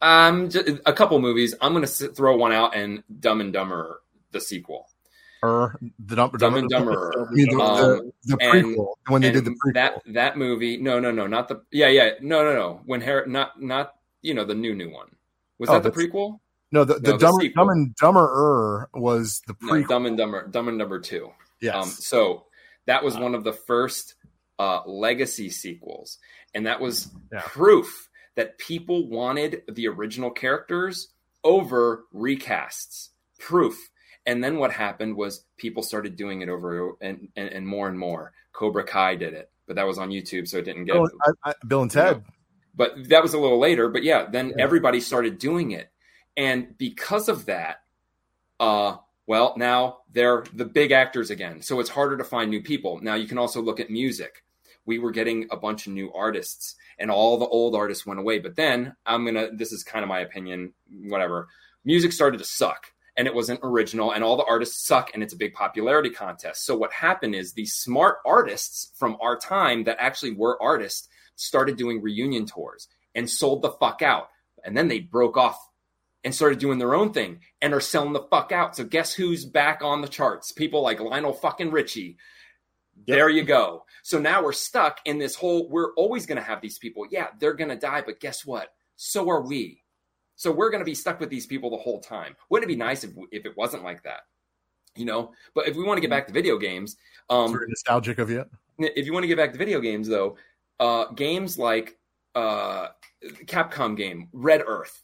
[0.00, 0.48] um
[0.86, 1.54] a couple movies.
[1.60, 4.00] I'm going to throw one out and Dumb and Dumber
[4.32, 4.88] the sequel.
[5.42, 7.28] Or the Dumb, Dumb and Dumber.
[7.30, 9.74] Mean, the, Um, the, the and- prequel when they did the prequel.
[9.74, 10.78] that that movie.
[10.78, 11.62] No, no, no, not the.
[11.70, 12.12] Yeah, yeah.
[12.20, 12.80] No, no, no.
[12.86, 15.08] When Harry, not not you know the new new one.
[15.58, 16.40] Was Oh, that the prequel?
[16.72, 17.64] No, the, the, no, the Dumb, sequel.
[17.64, 19.88] Dumb and Dumber was the No, prequel.
[19.88, 20.46] Dumb and Dumber.
[20.48, 21.30] Dumb and Dumber two.
[21.60, 21.74] yes.
[21.74, 22.44] Um, so
[22.86, 24.14] that was one of the first
[24.58, 26.18] uh, legacy sequels,
[26.54, 27.42] and that was Yeah.
[27.44, 31.08] proof that people wanted the original characters
[31.44, 33.08] over recasts.
[33.38, 33.90] Proof.
[34.26, 37.98] And then what happened was people started doing it over and, and, and more and
[37.98, 38.32] more.
[38.52, 40.96] Cobra Kai did it, but that was on YouTube, so it didn't get.
[40.96, 41.08] Oh,
[41.44, 42.22] I, I, Bill and Ted.
[42.74, 43.88] But that was a little later.
[43.88, 44.54] But yeah, then Yeah.
[44.58, 45.90] everybody started doing it,
[46.38, 47.82] and because of that,
[48.60, 48.96] uh,
[49.26, 51.60] well, now they're the big actors again.
[51.62, 53.00] So it's harder to find new people.
[53.02, 54.44] Now you can also look at music.
[54.86, 58.38] We were getting a bunch of new artists, and all the old artists went away.
[58.38, 59.48] But then I'm gonna.
[59.52, 60.72] This is kind of my opinion.
[60.88, 61.48] Whatever.
[61.84, 62.86] Music started to suck.
[63.16, 66.64] And it wasn't original, and all the artists suck, and it's a big popularity contest.
[66.64, 71.76] So, what happened is these smart artists from our time that actually were artists started
[71.76, 72.86] doing reunion tours
[73.16, 74.28] and sold the fuck out.
[74.64, 75.67] And then they broke off
[76.24, 78.76] and started doing their own thing and are selling the fuck out.
[78.76, 80.52] So guess who's back on the charts?
[80.52, 82.16] People like Lionel fucking Richie.
[83.06, 83.84] There you go.
[84.02, 87.06] So now we're stuck in this whole we're always going to have these people.
[87.10, 88.68] Yeah, they're going to die, but guess what?
[88.96, 89.82] So are we.
[90.34, 92.34] So we're going to be stuck with these people the whole time.
[92.50, 94.20] Wouldn't it be nice if if it wasn't like that?
[94.96, 96.96] You know, but if we want to get back to video games,
[97.30, 98.44] um, nostalgic of you.
[98.78, 100.36] if you want to get back to video games though
[100.80, 101.98] uh games like
[102.34, 102.88] uh
[103.46, 105.02] capcom game red earth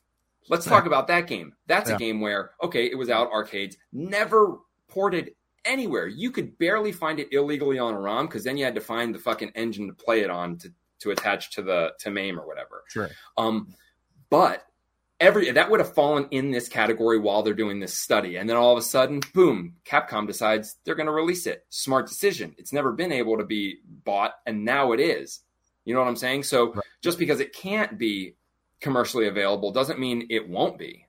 [0.48, 1.54] let's talk about that game.
[1.66, 1.96] That's Yeah.
[1.96, 4.58] a game where okay it was out arcades never
[4.88, 5.34] ported
[5.64, 6.06] anywhere.
[6.06, 9.14] You could barely find it illegally on a rom because then you had to find
[9.14, 12.46] the fucking engine to play it on to to attach to the to mame or
[12.46, 12.84] whatever.
[12.88, 13.10] Sure.
[13.36, 13.74] um
[14.30, 14.64] but
[15.20, 18.36] every that would have fallen in this category while they're doing this study.
[18.36, 21.64] And then all of a sudden boom capcom decides they're going to release it.
[21.70, 22.54] Smart decision.
[22.58, 25.40] It's never been able to be bought and now it is.
[25.84, 26.42] You know what i'm saying?
[26.44, 26.84] So Right.
[27.00, 28.34] just because it can't be
[28.85, 31.06] commercially available doesn't mean it won't be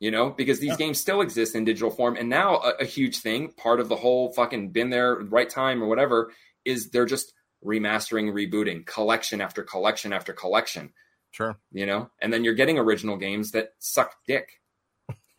[0.00, 0.76] you know because these Yeah.
[0.86, 3.96] games still exist in digital form and now a, a huge thing part of the
[3.96, 6.32] whole fucking been there right time or whatever
[6.64, 7.32] is they're just
[7.64, 10.92] remastering rebooting collection after collection after collection
[11.30, 11.56] Sure.
[11.70, 14.48] you know and then you're getting original games that suck dick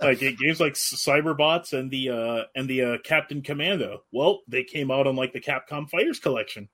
[0.00, 4.02] like games like Cyberbots and the uh and the uh, Captain Commando.
[4.12, 6.68] Well, they came out on like the Capcom Fighters collection.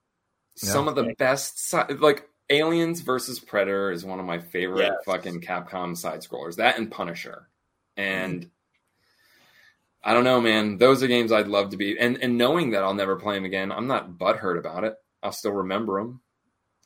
[0.55, 4.93] some of the best like aliens versus predator is one of my favorite Yes.
[5.05, 7.47] fucking capcom side scrollers that and punisher.
[7.97, 8.49] And
[10.03, 10.77] i don't know man.
[10.77, 11.97] Those are games i'd love to be.
[11.99, 14.95] And and knowing that i'll never play them again i'm not butthurt about it.
[15.21, 16.21] I'll still remember them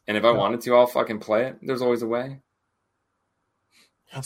[0.07, 0.37] and if i Yeah.
[0.37, 1.57] wanted to i'll fucking play it.
[1.61, 2.39] There's always a way.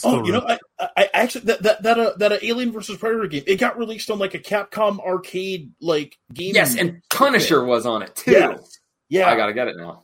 [0.04, 2.98] Oh, you know, I, I I actually that that that uh, that uh, Alien versus
[2.98, 3.44] Predator game.
[3.46, 6.54] It got released on like a Capcom arcade like game.
[6.54, 8.32] yes and punisher was on it too.
[8.32, 8.80] Yes.
[9.08, 10.02] yeah, i gotta get it now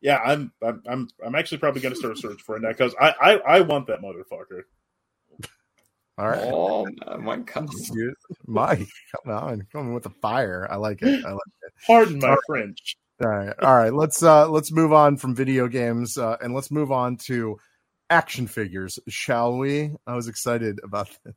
[0.00, 0.18] yeah.
[0.18, 3.14] I'm I'm I'm I'm actually probably gonna start a search for it now because I,
[3.20, 4.62] I I want that motherfucker.
[6.18, 6.50] All right.
[6.52, 6.86] oh
[7.20, 8.14] my god Dude,
[8.46, 8.88] Mike,
[9.24, 10.66] come on, coming with the fire.
[10.68, 11.24] I like it.
[11.24, 11.72] I like it.
[11.86, 12.96] Pardon my French.
[13.22, 13.92] All right, all right.
[13.92, 17.58] Let's uh let's move on from video games uh, and let's move on to
[18.10, 19.92] action figures, shall we?
[20.06, 21.34] I was excited about this.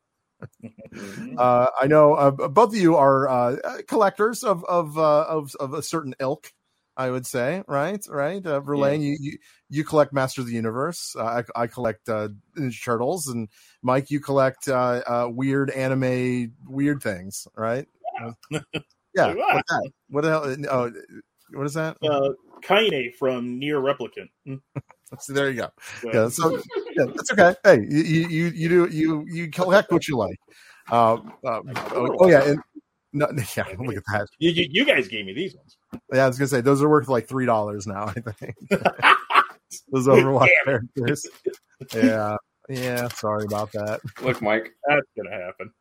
[1.37, 5.73] Uh, I know uh, both of you are uh, collectors of of, uh, of of
[5.73, 6.51] a certain ilk.
[7.01, 8.45] I would say, right, right.
[8.45, 9.37] Uh, Verlaine, you, you
[9.69, 11.15] you collect Master of the Universe.
[11.17, 13.47] Uh, I, I collect uh, Ninja Turtles, and
[13.81, 17.87] Mike, you collect uh, uh, weird anime, weird things, right?
[18.49, 18.59] Yeah.
[19.13, 19.33] Yeah.
[19.33, 19.91] What's that?
[20.09, 20.55] What the hell?
[20.71, 20.91] Oh,
[21.57, 21.97] what is that?
[22.01, 22.29] Uh,
[22.61, 24.29] Kaine from NieR Replicant.
[24.45, 24.55] Hmm.
[25.19, 25.69] So there you go.
[26.01, 26.61] So- Yeah, so
[26.95, 27.53] yeah, that's okay.
[27.65, 30.39] Hey, you you you, you do you you collect what you like.
[30.89, 31.15] Uh,
[31.45, 31.59] uh,
[31.91, 32.59] oh, oh, yeah, and
[33.13, 33.27] no,
[33.57, 34.27] yeah, look at that.
[34.39, 35.77] You, you, you guys gave me these ones.
[36.13, 38.05] Yeah, I was gonna say those are worth like three dollars now.
[38.07, 38.55] I think
[39.91, 41.25] those Overwatch characters.
[41.93, 42.37] Yeah,
[42.69, 43.07] yeah.
[43.09, 43.99] Sorry about that.
[44.21, 45.71] look mike That's gonna happen.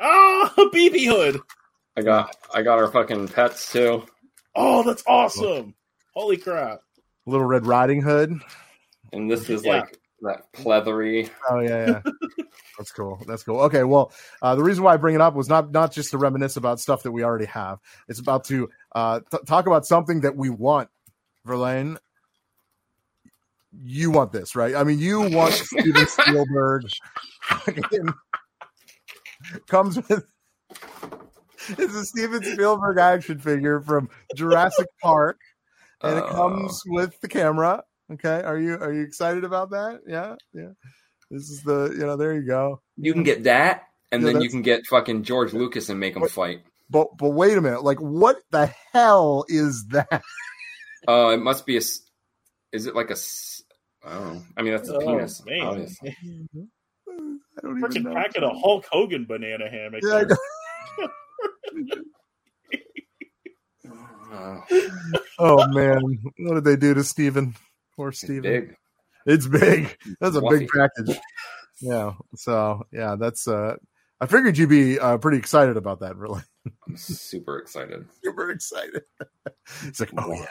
[0.00, 1.40] Ah, BB Hood.
[1.96, 4.04] i got i got our fucking pets too
[4.54, 5.74] Oh, that's awesome!
[6.14, 6.80] Holy crap!
[7.26, 8.32] Little Red Riding Hood.
[9.12, 9.80] and this is Yeah.
[9.80, 12.12] like that pleathery Oh yeah, yeah.
[12.78, 13.22] That's cool.
[13.26, 13.60] That's cool.
[13.62, 16.18] Okay, well, uh, the reason why I bring it up was not not just to
[16.18, 17.78] reminisce about stuff that we already have.
[18.08, 20.88] It's about to uh, t- talk about something that we want.
[21.44, 21.98] Verlaine,
[23.82, 24.74] you want this, right?
[24.74, 26.82] I mean, you want Steven Spielberg.
[29.66, 30.24] comes with
[31.68, 35.38] it's a Steven Spielberg action figure from Jurassic Park,
[36.00, 36.32] and it Uh.
[36.32, 37.84] comes with the camera.
[38.10, 40.00] Okay, are you are you excited about that?
[40.06, 40.70] Yeah, yeah.
[41.30, 42.80] This is the you know there you go.
[42.96, 46.14] You can get that, and Yeah, then you can get fucking George Lucas and make
[46.14, 46.62] them fight.
[46.90, 50.22] But but wait a minute, like what the hell is that?
[51.08, 51.78] Oh, it must be a.
[51.80, 52.00] s-
[52.72, 53.14] Is it like a?
[53.14, 53.62] s-
[54.04, 54.42] I don't know.
[54.56, 55.42] I mean, that's a Oh, penis.
[55.46, 55.60] man.
[55.62, 56.16] obviously.
[56.20, 57.14] I
[57.62, 58.14] don't even Freaking know.
[58.14, 60.02] packing a Hulk Hogan banana hammock.
[60.02, 60.36] Yeah, there.
[64.34, 64.62] Oh,
[65.38, 66.00] Oh man,
[66.38, 67.54] what did they do to Steven?
[67.96, 68.42] Poor Steven.
[68.42, 68.76] big.
[69.26, 69.96] It's big.
[70.20, 71.18] That's a big package.
[71.80, 72.12] Yeah.
[72.36, 73.74] So yeah, that's uh
[74.20, 76.42] I figured you'd be uh, pretty excited about that, really.
[76.86, 78.06] I'm super excited.
[78.22, 79.02] Super excited.
[79.84, 80.46] it's like, oh yeah.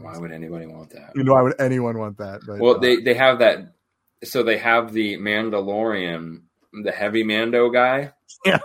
[0.00, 1.10] Why would anybody want that?
[1.16, 2.42] You know, why would anyone want that?
[2.46, 3.74] But, Well, uh, they they have that.
[4.22, 6.42] So they have the Mandalorian,
[6.84, 8.12] the heavy Mando guy
[8.44, 8.58] yeah.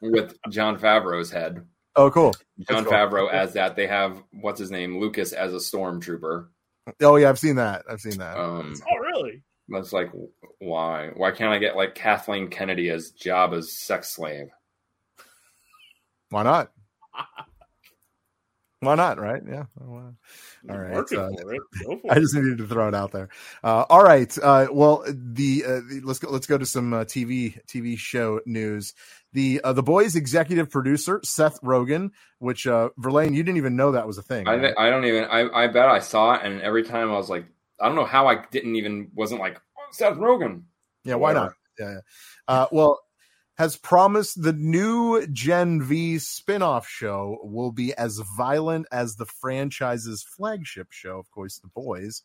[0.00, 1.66] with Jon Favreau's head.
[1.96, 2.36] oh, cool.
[2.70, 2.92] Jon cool.
[2.92, 3.74] Favreau as that.
[3.74, 6.46] They have what's his name, Lucas as a stormtrooper.
[7.02, 7.84] Oh yeah, I've seen that.
[7.90, 8.36] I've seen that.
[8.38, 9.42] Um, Oh, really?
[9.68, 10.10] that's like
[10.60, 11.10] why?
[11.14, 14.48] Why can't I get like Kathleen Kennedy as Jabba's sex slave?
[16.30, 16.70] Why not?
[18.80, 19.18] Why not?
[19.18, 19.42] Right?
[19.48, 19.64] Yeah.
[19.80, 20.12] All
[20.68, 20.98] right.
[20.98, 21.60] Uh, for it.
[21.84, 23.28] Go for I just needed to throw it out there.
[23.64, 24.36] Uh, all right.
[24.38, 26.30] Uh, well, the, uh, the let's go.
[26.30, 28.94] Let's go to some uh, TV TV show news.
[29.32, 33.92] The uh, the boys executive producer Seth Rogen, which uh, Verlaine, you didn't even know
[33.92, 34.46] that was a thing.
[34.46, 34.74] I right?
[34.78, 35.24] I don't even.
[35.24, 37.46] I I bet I saw it, and every time I was like,
[37.80, 40.62] I don't know how I didn't even wasn't like oh, Seth Rogen.
[41.04, 41.16] yeah.
[41.16, 41.52] Why not?
[41.80, 41.90] Yeah.
[41.90, 42.00] yeah.
[42.46, 43.00] Uh, well,
[43.58, 50.22] has promised the new Gen V spin-off show will be as violent as the franchise's
[50.22, 52.22] flagship show, of course, The Boys.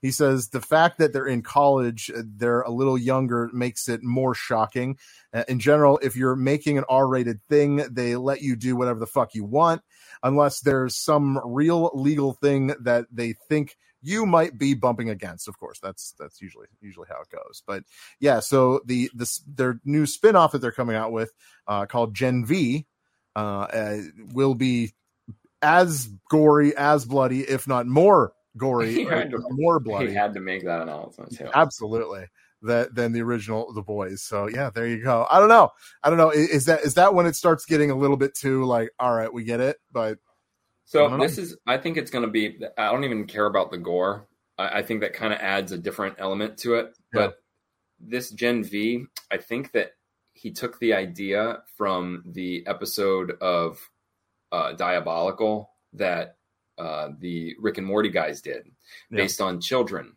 [0.00, 4.04] He says the fact that they're in college, uh, they're a little younger, makes it
[4.04, 4.96] more shocking.
[5.34, 9.06] Uh, in general, if you're making an R-rated thing, they let you do whatever the
[9.06, 9.82] fuck you want,
[10.22, 15.48] unless there's some real legal thing that they think you might be bumping against.
[15.48, 17.62] Of course, that's that's usually usually how it goes.
[17.66, 17.84] But
[18.20, 21.32] yeah, so the this their new spin-off that they're coming out with
[21.66, 22.86] uh, called Gen V
[23.36, 23.98] uh, uh,
[24.32, 24.94] will be
[25.62, 30.14] as gory, as bloody, if not more gory, He to- more He bloody.
[30.14, 31.48] had to make that announcement too.
[31.52, 32.26] Absolutely.
[32.62, 34.20] That than the original The Boys.
[34.22, 35.26] So yeah, there you go.
[35.30, 35.70] I don't know.
[36.02, 36.30] I don't know.
[36.32, 39.14] I- Is that is that when it starts getting a little bit too like, all
[39.14, 40.18] right, we get it, but
[40.88, 42.58] So this is, I think it's going to be.
[42.78, 44.26] I don't even care about the gore.
[44.56, 46.96] I, I think that kind of adds a different element to it.
[47.12, 47.26] Yeah.
[47.26, 47.34] But
[48.00, 49.92] this Gen V, I think that
[50.32, 53.78] he took the idea from the episode of
[54.50, 56.36] uh, Diabolical that
[56.78, 58.64] uh, the Rick and Morty guys did,
[59.10, 59.16] Yeah.
[59.16, 60.16] based on children.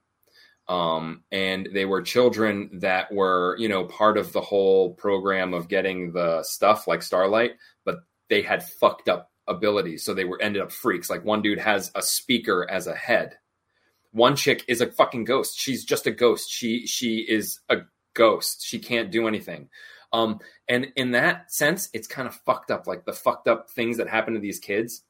[0.69, 5.68] Um, and they were children that were, you know, part of the whole program of
[5.68, 7.53] getting the stuff like Starlight,
[7.84, 7.98] but
[8.30, 11.09] they had fucked up abilities, so they were ended up freaks.
[11.09, 13.38] Like one dude has a speaker as a head.
[14.11, 15.57] One chick is a fucking ghost.
[15.57, 16.49] She's just a ghost.
[16.51, 17.77] She she is a
[18.13, 18.65] ghost.
[18.65, 19.69] She can't do anything.
[20.13, 22.88] Um, and in that sense, it's kind of fucked up.
[22.88, 25.03] Like the fucked up things that happen to these kids.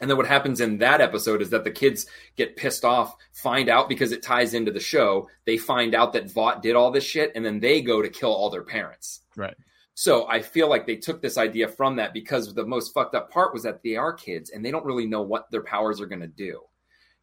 [0.00, 2.06] And then what happens in that episode is that the kids
[2.36, 5.28] get pissed off, find out because it ties into the show.
[5.44, 8.32] They find out that Vought did all this shit, and then they go to kill
[8.32, 9.20] all their parents.
[9.36, 9.54] Right.
[9.94, 13.30] So I feel like they took this idea from that because the most fucked up
[13.30, 16.06] part was that they are kids and they don't really know what their powers are
[16.06, 16.60] going to do.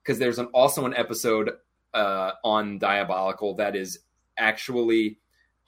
[0.03, 1.51] Because there's an, also an episode
[1.93, 3.99] uh, on Diabolical that is
[4.37, 5.19] actually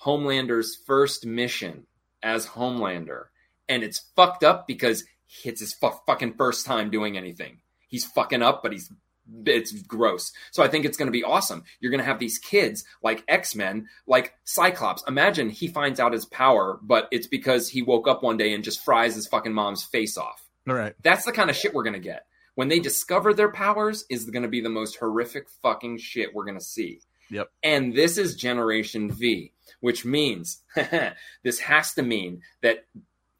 [0.03, 1.85] Homelander's first mission
[2.21, 3.25] as Homelander,
[3.67, 5.03] and it's fucked up because
[5.43, 7.59] it's his fu- fucking first time doing anything.
[7.87, 8.91] He's fucking up, but he's
[9.45, 10.31] it's gross.
[10.51, 11.63] So I think it's going to be awesome.
[11.79, 15.03] You're going to have these kids like X Men, like Cyclops.
[15.07, 18.63] Imagine he finds out his power, but it's because he woke up one day and
[18.63, 20.47] just fries his fucking mom's face off.
[20.67, 20.95] all right.
[21.03, 22.25] That's the kind of shit we're going to get.
[22.55, 26.45] When they discover their powers, is going to be the most horrific fucking shit we're
[26.45, 27.01] going to see.
[27.29, 27.49] Yep.
[27.63, 30.61] And this is Generation V, which means
[31.43, 32.85] this has to mean that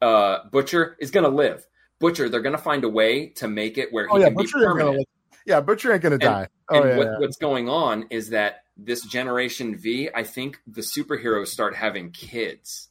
[0.00, 1.66] uh, Butcher is going to live.
[1.98, 4.34] Butcher, they're going to find a way to make it where he Oh yeah, can
[4.36, 5.08] be Butcher ain't permanent.
[5.46, 6.48] Yeah, Butcher ain't gonna die.
[6.68, 7.18] Oh and yeah, what, yeah.
[7.18, 12.88] what's going on is that this generation V, I think the superheroes start having kids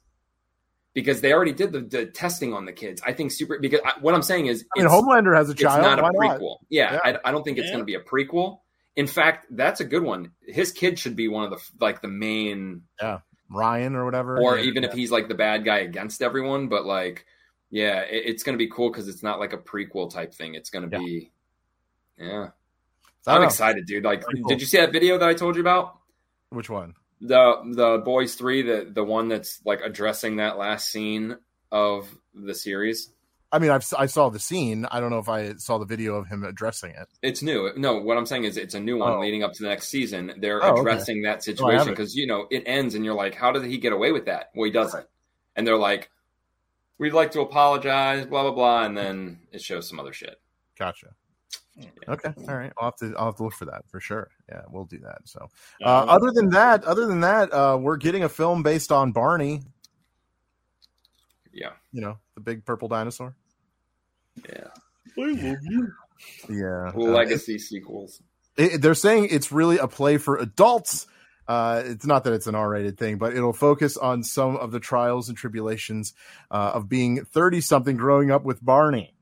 [0.93, 3.01] because they already did the, the testing on the kids.
[3.05, 5.61] I think super because I, what I'm saying is I mean Homelander has a it's
[5.61, 5.81] child.
[5.81, 6.39] not a Why not?
[6.39, 6.57] prequel.
[6.69, 6.99] Yeah, Yeah.
[7.23, 8.59] I, I don't think it's going to be a prequel.
[8.95, 10.31] In fact, that's a good one.
[10.45, 13.19] His kid should be one of the like the main, Yeah,
[13.49, 14.39] Ryan or whatever.
[14.41, 16.67] or even if he's like the bad guy against everyone.
[16.67, 17.26] But like,
[17.69, 20.55] yeah, it, it's going to be cool because it's not like a prequel type thing.
[20.55, 21.31] It's going to be,
[22.19, 22.49] yeah.
[23.27, 23.47] I'm know.
[23.47, 24.03] excited, dude.
[24.03, 24.47] Like, cool.
[24.47, 25.97] did you see that video that I told you about?
[26.49, 26.95] Which one?
[27.21, 31.35] the the boys three the the one that's like addressing that last scene
[31.69, 33.11] of the series
[33.51, 34.85] I mean, I've I saw the scene.
[34.89, 37.09] I don't know if I saw the video of him addressing it.
[37.21, 39.19] it's new no what i'm saying is it's a new one Oh.
[39.19, 40.79] leading up to the next season they're Oh, okay.
[40.79, 43.79] addressing that Oh, situation because you know it ends and you're like how did he
[43.79, 45.05] get away with that well he doesn't
[45.57, 46.09] and they're like
[46.99, 50.39] we'd like to apologize blah blah blah and then it shows some other shit
[50.77, 51.07] Gotcha.
[52.07, 52.73] Okay, all right.
[52.77, 54.30] I'll have to I'll have to look for that for sure.
[54.49, 55.19] Yeah, we'll do that.
[55.26, 55.47] So,
[55.84, 59.61] uh, other than that, other than that, uh, we're getting a film based on Barney.
[61.53, 63.35] yeah You know, the big purple dinosaur.
[64.47, 64.68] yeah
[65.18, 65.91] I love you.
[66.49, 68.22] Yeah, Uh, legacy sequels
[68.57, 71.07] it- they're saying it's really a play for adults.
[71.47, 74.80] Uh, it's not that it's an R-rated thing, but it'll focus on some of the
[74.80, 76.14] trials and tribulations
[76.51, 79.15] uh, of being thirty-something growing up with Barney.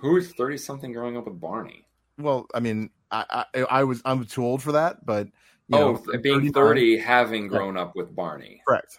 [0.00, 1.86] Who's 30 something growing up with barney
[2.18, 5.26] Well, I mean, I I, I was I'm too old for that, but
[5.68, 8.98] you oh know, being 39 30 having grown up with barney correct.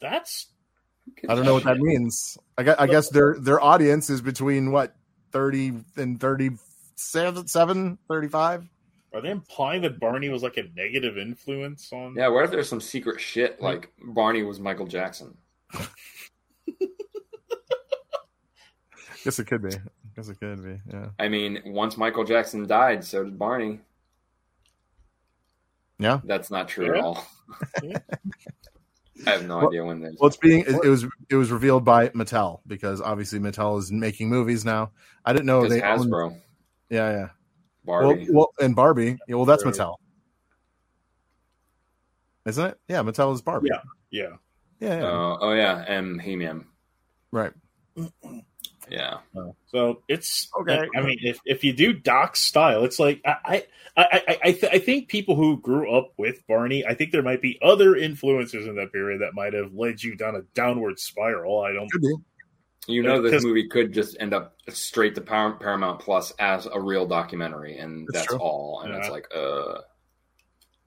[0.00, 0.48] That's
[1.28, 2.38] I don't know what that means.
[2.56, 4.94] I guess, I guess their their audience is between what
[5.32, 8.68] 30 and 37, 7, 35.
[9.14, 12.14] are they implying that Barney was like a negative influence on?
[12.16, 15.36] Yeah, what if there's some secret shit like Barney was Michael Jackson?
[19.24, 19.70] Guess it could be.
[20.16, 20.80] Guess it could be.
[20.92, 21.08] Yeah.
[21.18, 23.80] I mean, once Michael Jackson died, so did Barney.
[25.98, 26.20] Yeah.
[26.24, 26.98] That's not true Yeah.
[26.98, 27.26] at all.
[29.26, 30.16] I have no Well- idea when this.
[30.18, 33.92] Well, it's being it, it was it was revealed by Mattel because obviously Mattel is
[33.92, 34.92] making movies now.
[35.26, 36.40] I didn't know Because they owned, Hasbro,
[36.88, 37.28] Yeah, yeah.
[37.84, 38.26] Well, Barbie.
[38.30, 39.18] well, and Barbie.
[39.28, 39.96] Yeah, well, that's Mattel,
[42.46, 42.78] isn't it?
[42.88, 43.68] Yeah, Mattel is Barbie.
[43.70, 43.80] Yeah.
[44.10, 44.36] Yeah.
[44.80, 45.06] yeah, yeah.
[45.06, 46.64] Uh, oh yeah, and He-Man.
[47.30, 47.52] right.
[48.90, 49.18] Yeah.
[49.68, 50.88] So it's Okay.
[50.96, 53.64] I mean, if, if you do Doc style, it's like I
[53.96, 57.22] I I I, th- I think people who grew up with Barney, I think there
[57.22, 60.98] might be other influences in that period that might have led you down a downward
[60.98, 61.60] spiral.
[61.62, 61.90] I don't.
[61.90, 62.14] Could be.
[62.86, 67.06] You know, this movie could just end up straight to Paramount Plus as a real
[67.06, 68.80] documentary, and That's that's, all.
[68.80, 69.82] And it's like, uh,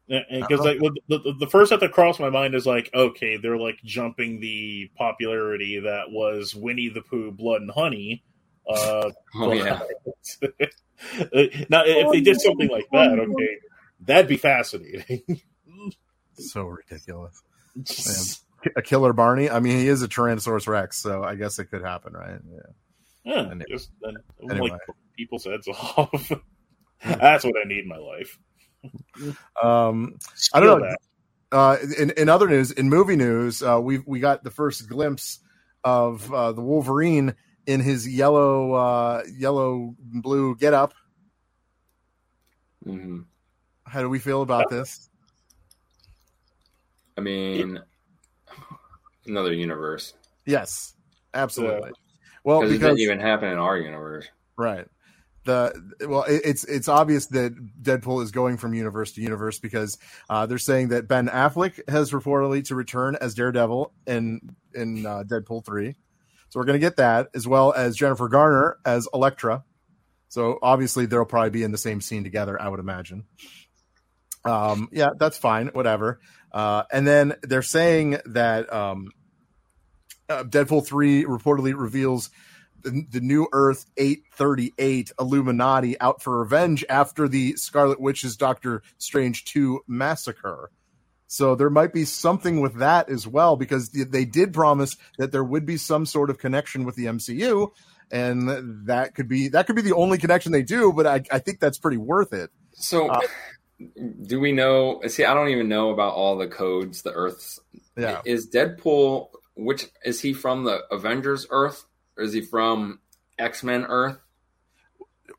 [0.08, 3.58] Because like the, the, the first thought that crossed my mind is like, okay, they're
[3.58, 8.24] like jumping the popularity that was Winnie the Pooh, Blood and Honey.
[8.68, 9.80] Uh, oh yeah,
[11.70, 13.58] now, if they did something like that, okay,
[14.02, 15.22] that'd be fascinating.
[16.36, 17.44] So ridiculous.
[18.76, 19.52] A killer Barney.
[19.52, 22.40] I mean, he is a Tyrannosaurus Rex, so I guess it could happen, right?
[22.52, 22.60] Yeah.
[23.24, 23.66] Yeah, Anyway.
[23.70, 24.16] just then,
[24.50, 24.72] Anyway.
[24.72, 24.82] like
[25.16, 26.32] people's heads off.
[27.06, 28.40] That's what I need in my life.
[29.62, 30.18] Um,
[30.54, 30.88] I don't know.
[30.88, 30.98] that.
[31.52, 35.40] uh, in, in other news, in movie news, uh, we we got the first glimpse
[35.84, 37.36] of uh, the Wolverine
[37.66, 40.94] in his yellow uh, yellow and blue getup.
[42.84, 43.22] hmm
[43.86, 45.10] How do we feel about this?
[47.18, 47.80] I mean,
[49.28, 50.14] another universe
[50.46, 50.96] Yes,
[51.34, 51.92] absolutely.
[52.44, 54.28] Well, because it because didn't even happen in our universe.
[54.58, 54.86] Right.
[55.46, 59.98] The well, it's it's obvious that Deadpool is going from universe to universe because
[60.30, 65.24] uh, they're saying that Ben Affleck has reportedly to return as Daredevil in in uh,
[65.26, 65.96] Deadpool three,
[66.50, 69.64] so we're going to get that as well as Jennifer Garner as Elektra.
[70.30, 73.26] So obviously they'll probably be in the same scene together, I would imagine.
[74.46, 76.20] Um, yeah, that's fine, whatever.
[76.52, 79.12] Uh, and then they're saying that um,
[80.30, 82.30] uh, Deadpool three reportedly reveals
[82.84, 89.46] the, the new Earth 838 Illuminati out for revenge after the Scarlet Witch's Doctor Strange
[89.46, 90.72] 2 massacre.
[91.28, 95.44] So there might be something with that as well because they did promise that there
[95.44, 97.72] would be some sort of connection with the MCU
[98.12, 101.40] and that could be that could be the only connection they do but I, I
[101.40, 102.52] think that's pretty worth it.
[102.74, 103.22] So, Uh,
[104.28, 105.02] do we know?
[105.08, 107.02] See, I don't even know about all the codes.
[107.02, 107.60] The Earth's
[107.98, 108.22] Yeah.
[108.26, 109.30] is Deadpool.
[109.56, 110.64] Which is he from?
[110.64, 111.86] The Avengers Earth,
[112.18, 113.00] or is he from
[113.38, 114.18] X Men Earth?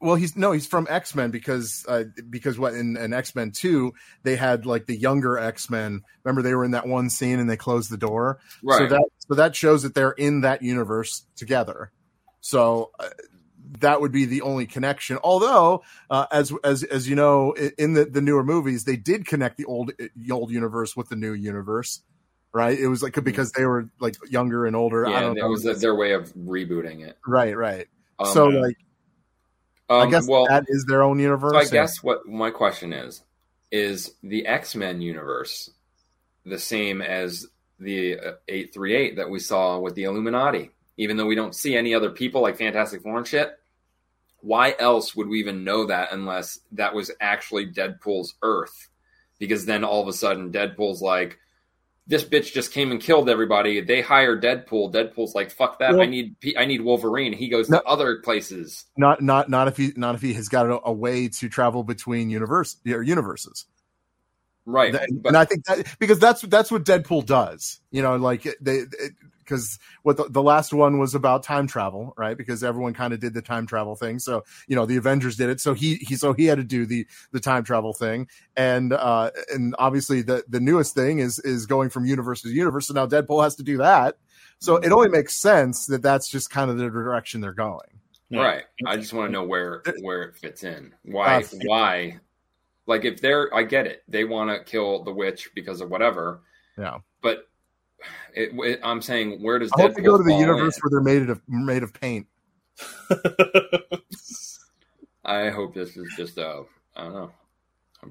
[0.01, 3.53] Well, he's no, he's from X Men because uh, because what in, in X Men
[3.53, 3.93] Two
[4.23, 6.03] they had like the younger X Men.
[6.25, 8.39] Remember they were in that one scene and they closed the door.
[8.63, 8.79] Right.
[8.79, 11.91] So that so that shows that they're in that universe together.
[12.41, 13.11] So uh,
[13.81, 15.19] that would be the only connection.
[15.23, 19.57] Although, uh, as as as you know, in the the newer movies, they did connect
[19.57, 22.03] the old the old universe with the new universe.
[22.55, 22.79] Right?
[22.79, 25.09] It was like because they were like younger and older.
[25.09, 25.49] I yeah, don't and it know.
[25.49, 27.19] was their way of rebooting it.
[27.27, 27.89] right, right.
[28.21, 28.77] Um, so like,
[29.91, 31.53] I um, guess well, that is their own universe.
[31.53, 33.23] So I guess what my question is
[33.73, 35.69] is the X Men universe
[36.47, 37.45] the same as
[37.81, 40.71] the uh, eight three eight that we saw with the Illuminati?
[40.97, 43.59] Even though we don't see any other people like Fantastic Four and shit,
[44.43, 48.91] why else would we even know that unless that was actually Deadpool's Earth?
[49.41, 51.41] Because then all of a sudden Deadpool's like.
[52.07, 53.81] This bitch just came and killed everybody.
[53.81, 54.93] They hire Deadpool.
[54.93, 55.95] Deadpool's like, "Fuck that!
[55.99, 57.79] I need, I need Wolverine." He goes No.
[57.79, 58.85] to other places.
[58.99, 61.83] not not not if he not if he has got a, a way to travel
[61.83, 63.65] between universe or universes.
[64.67, 67.81] Right, That- but and I think that because that's that's what Deadpool does.
[67.91, 68.83] You know, like they
[69.45, 72.37] because what the, the last one was about time travel, right?
[72.37, 74.19] Because everyone kind of did the time travel thing.
[74.19, 75.61] So you know, the Avengers did it.
[75.61, 79.31] So he he so he had to do the the time travel thing, and uh
[79.53, 82.87] and obviously the the newest thing is is going from universe to universe.
[82.89, 84.17] So now Deadpool has to do that.
[84.59, 88.01] So it only makes sense that that's just kind of the direction they're going.
[88.31, 88.65] Right.
[88.87, 90.95] I just want to know where where it fits in.
[91.05, 91.43] Why?
[91.43, 92.21] Uh, why?
[92.87, 94.03] Like if they're, I get it.
[94.09, 96.43] They want to kill the witch because of whatever.
[96.77, 96.99] Yeah.
[97.23, 97.49] But
[98.35, 100.81] it, it- I'm saying, where does I hope Deadpool they go to the universe in?
[100.83, 102.27] where they're made of made of paint.
[105.25, 106.65] I hope this is just a.
[106.97, 107.31] I don't know.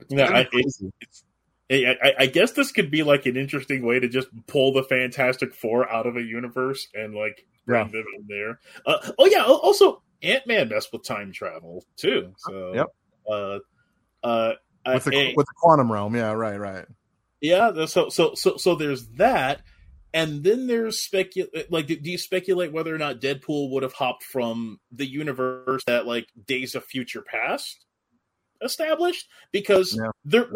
[0.10, 0.91] No, I, Crazy.
[1.70, 4.84] I, I, I guess this could be like an interesting way to just pull the
[4.84, 8.60] Fantastic Four out of a universe and like bring them in there.
[8.86, 12.34] Uh, oh yeah, also Ant Man messed with time travel too.
[12.38, 12.88] So Yep.
[13.30, 13.60] Uh,
[14.26, 14.53] uh,
[14.94, 16.15] with the I- with the quantum realm.
[16.15, 16.86] Yeah, right, right.
[17.40, 17.86] yeah.
[17.86, 19.61] So so so so there's that,
[20.14, 21.72] and then there's speculate.
[21.72, 25.84] Like, do, do you speculate whether or not Deadpool would have hopped from the universe
[25.88, 27.85] that like Days of Future Past
[28.61, 29.27] established?
[29.52, 30.11] Because Yeah.
[30.23, 30.48] there,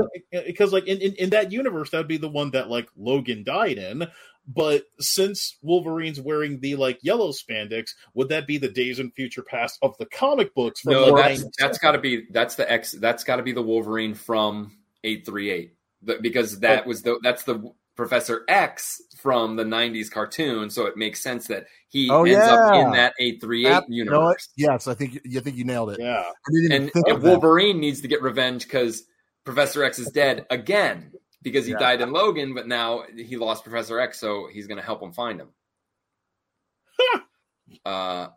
[0.45, 3.79] because like in, in in that universe, that'd be the one that like Logan died
[3.79, 4.07] in.
[4.47, 9.41] But since Wolverine's wearing the like yellow spandex, would that be the Days in Future
[9.41, 10.81] Past of the comic books?
[10.81, 11.51] From No, like, that's 97?
[11.59, 12.91] that's got to be that's the X.
[12.91, 15.73] That's got to be the Wolverine from eight three eight.
[16.21, 16.87] Because that oh.
[16.89, 21.65] was the that's the Professor X from the '90s cartoon, so it makes sense that
[21.89, 24.49] he Oh, ends up in that 838 That- you know universe.
[24.55, 25.99] Yes, I think you think you nailed it.
[25.99, 26.23] Yeah.
[26.29, 27.29] I didn't even and, and of that.
[27.29, 29.03] Wolverine needs to get revenge because
[29.43, 31.11] Professor X is dead again
[31.41, 31.79] because he Yeah.
[31.79, 35.11] died in Logan, but now he lost Professor X, so he's going to help him
[35.13, 35.49] find him.
[37.85, 38.27] uh,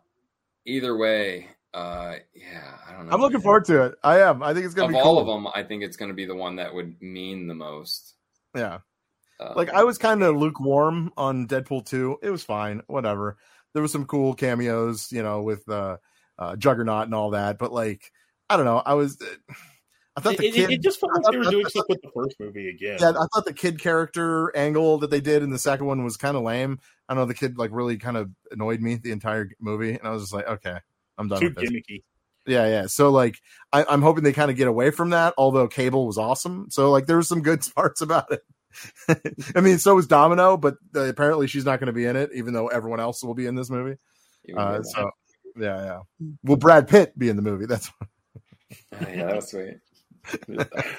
[0.65, 3.13] either way, uh, yeah, I don't know.
[3.13, 3.43] I'm looking man.
[3.43, 3.95] forward to it.
[4.03, 4.41] I am.
[4.43, 5.19] I think it's gonna be all cool.
[5.19, 8.15] of them, I think it's going to be the one that would mean the most.
[8.55, 8.79] Yeah.
[9.41, 12.19] Uh, Like I was kind of lukewarm on Deadpool 2.
[12.21, 13.37] It was fine, whatever.
[13.73, 15.97] There was some cool cameos, you know, with uh,
[16.37, 18.11] uh Juggernaut and all that, but like
[18.49, 19.17] I don't know, I was
[20.17, 22.01] I thought the it- kid it just felt like thought they were doing stuff with
[22.01, 22.97] the first movie again.
[22.99, 26.17] yeah, I thought the kid character angle that they did in the second one was
[26.17, 26.79] kind of lame.
[27.07, 30.05] I don't know, the kid like really kind of annoyed me the entire movie, and
[30.05, 30.77] I was just like, okay,
[31.17, 31.69] I'm done Too with this.
[31.69, 32.03] gimmicky.
[32.45, 32.87] Yeah, yeah.
[32.87, 33.39] So like,
[33.71, 35.33] I, I'm hoping they kind of get away from that.
[35.37, 38.41] Although Cable was awesome, so like, there was some good parts about it.
[39.55, 42.31] I mean, so was Domino, but uh, apparently she's not going to be in it,
[42.33, 43.97] even though everyone else will be in this movie.
[44.55, 45.11] Uh, so
[45.55, 46.27] yeah, yeah.
[46.43, 47.65] Will Brad Pitt be in the movie?
[47.65, 47.91] That's
[49.01, 49.77] yeah, that was sweet.
[50.47, 50.91] that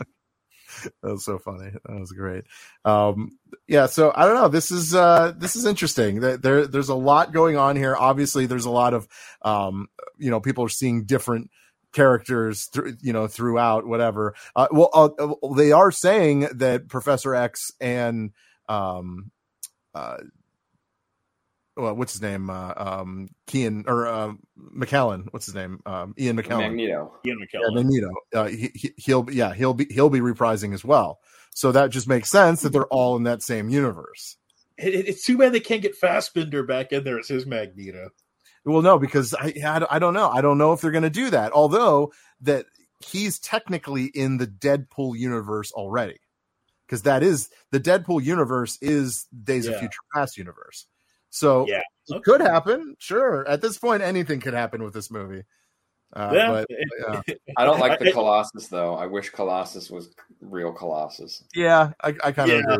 [1.03, 1.71] was so funny.
[1.71, 2.45] That was great.
[2.85, 4.49] Um, yeah, so I don't know.
[4.49, 6.21] This is uh, this is interesting.
[6.21, 7.97] There there's a lot going on here.
[7.97, 9.09] Obviously, there's a lot of
[9.43, 9.89] um,
[10.19, 11.51] you know people are seeing different
[11.93, 14.35] characters through you know throughout whatever.
[14.57, 18.31] Uh, well, uh, they are saying that Professor X and
[18.69, 19.31] um,
[19.95, 20.17] uh,
[21.77, 22.51] well, what's his name?
[22.51, 24.33] Uh, um, Kean or uh,
[24.77, 25.27] McKellen.
[25.31, 25.81] What's his name?
[25.87, 26.69] Um, Ian McKellen.
[26.71, 27.13] Magneto.
[27.25, 28.11] Ian Yeah, Magneto.
[28.35, 31.21] Uh, he, he, he'll be, yeah, he'll be, he'll be reprising as well.
[31.55, 34.37] So that just makes sense that they're all in that same universe.
[34.77, 38.11] It- it- it's too bad they can't get Fassbender back in there as his Magneto.
[38.65, 40.31] Well, no, because I, I, I don't know.
[40.31, 41.53] I don't know if they're going to do that.
[41.53, 42.13] Although
[42.43, 42.67] that
[43.05, 46.21] he's technically in the Deadpool universe already,
[46.87, 50.87] because that is the Deadpool universe is Days of Future Past universe.
[51.31, 51.81] So Yeah.
[52.09, 52.95] it could happen.
[52.99, 55.43] Sure, at this point, anything could happen with this movie.
[56.13, 56.49] Uh, Yeah.
[56.51, 56.67] but
[57.27, 58.95] yeah, I don't like the Colossus though.
[58.95, 61.43] I wish Colossus was real Colossus.
[61.55, 62.77] yeah, I, I kind of Yeah.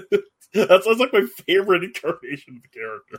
[0.00, 0.18] agree.
[0.54, 3.18] That's, that's like my favorite incarnation of the character.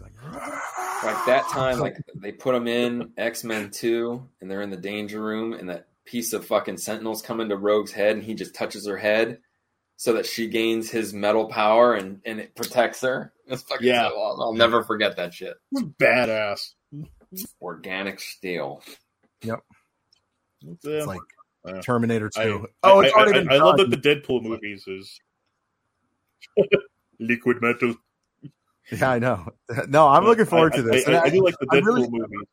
[0.00, 4.76] Like that time, like they put them in X Men Two, and they're in the
[4.76, 8.54] danger room, and that piece of fucking Sentinels come into Rogue's head, and he just
[8.54, 9.38] touches her head,
[9.96, 13.32] so that she gains his metal power, and and it protects her.
[13.46, 14.08] It's fucking Yeah.
[14.08, 14.42] so awesome.
[14.42, 15.56] I'll never forget that shit.
[15.74, 16.74] Badass.
[17.62, 18.82] Organic steel.
[19.42, 21.20] It's, It's um, like
[21.66, 22.66] uh, Terminator I, Two.
[22.82, 25.18] oh, it's I, already I, been I love that the Deadpool movies is
[27.20, 27.94] liquid metal.
[28.90, 29.48] Yeah, I know.
[29.88, 31.06] No, I'm looking forward to this.
[31.06, 32.46] I, I, I do like the Deadpool really- movies.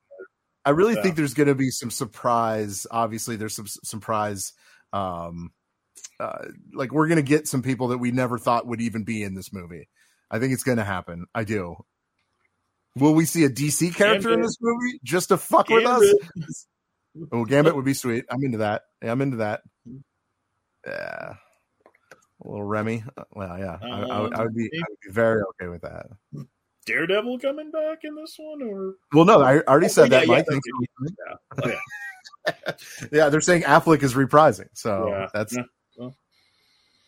[0.65, 2.87] I really think there's going to be some surprise.
[2.89, 4.51] Obviously, there's some surprise.
[4.93, 5.51] Um,
[6.19, 9.21] uh, like we're going to get some people that we never thought would even be
[9.21, 9.87] in this movie.
[10.31, 11.27] I think it's going to happen.
[11.35, 11.75] I do.
[12.95, 16.01] Will we see a DC character in this movie just to fuck with us?
[16.01, 17.29] Gambit.
[17.31, 18.25] Oh, Gambit would be sweet.
[18.29, 18.83] I'm into that.
[19.03, 19.61] Yeah, I'm into that.
[20.87, 21.33] Yeah,
[22.45, 23.03] a little Remy.
[23.17, 24.69] Uh, Well, yeah, I, I, would- I would be.
[24.73, 26.07] I would be very okay with that.
[26.85, 30.27] Daredevil coming back in this one, or Well, no, I already Oh, said that.
[30.27, 33.07] yeah, Mike that's thinks Oh, yeah.
[33.11, 35.27] yeah, they're saying Affleck is reprising, so Yeah.
[35.33, 35.63] that's Yeah.
[35.97, 36.15] Well.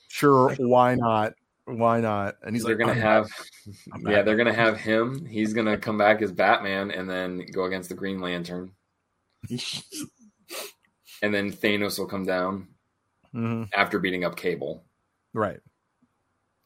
[0.07, 0.55] sure.
[0.57, 1.33] Why not?
[1.65, 2.37] Why not?
[2.41, 3.27] And he's they're like, gonna have,
[3.93, 5.25] I'm yeah, they're gonna have him.
[5.27, 8.71] He's gonna come back as Batman, and then go against the Green Lantern,
[9.49, 12.67] and then Thanos will come down
[13.35, 13.69] Mhm.
[13.75, 14.83] after beating up Cable.
[15.37, 15.59] Right.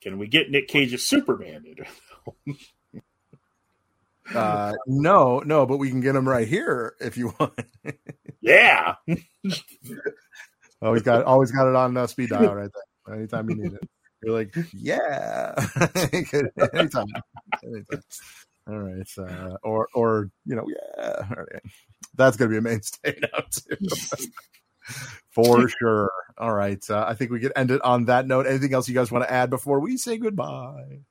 [0.01, 1.63] Can we get Nick Cage as Superman?
[4.33, 7.53] Uh, no, no, but we can get him right here if you want.
[8.39, 8.95] yeah,
[10.81, 12.69] always got always got it on uh, speed dial right
[13.05, 13.15] there.
[13.15, 13.89] Anytime you need it,
[14.23, 15.53] you're like, yeah,
[16.73, 17.07] anytime,
[17.61, 18.03] anytime.
[18.69, 21.63] All right, uh, or or you know, yeah, all right.
[22.15, 23.87] That's gonna be a mainstay now too,
[25.31, 26.11] for sure.
[26.37, 28.47] All right, uh, I think we could end it on that note.
[28.47, 31.01] Anything else you guys want to add before we say goodbye?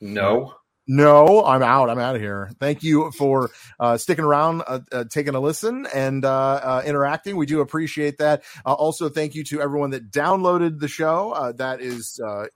[0.00, 0.54] No,
[0.86, 1.88] No, I'm out.
[1.88, 2.50] I'm out of here.
[2.60, 3.50] Thank you for
[3.80, 7.36] uh, sticking around, uh, uh, taking a listen, and uh, uh, interacting.
[7.36, 8.42] We do appreciate that.
[8.66, 11.32] Uh, also, thank you to everyone that downloaded the show.
[11.32, 12.46] Uh, that is uh,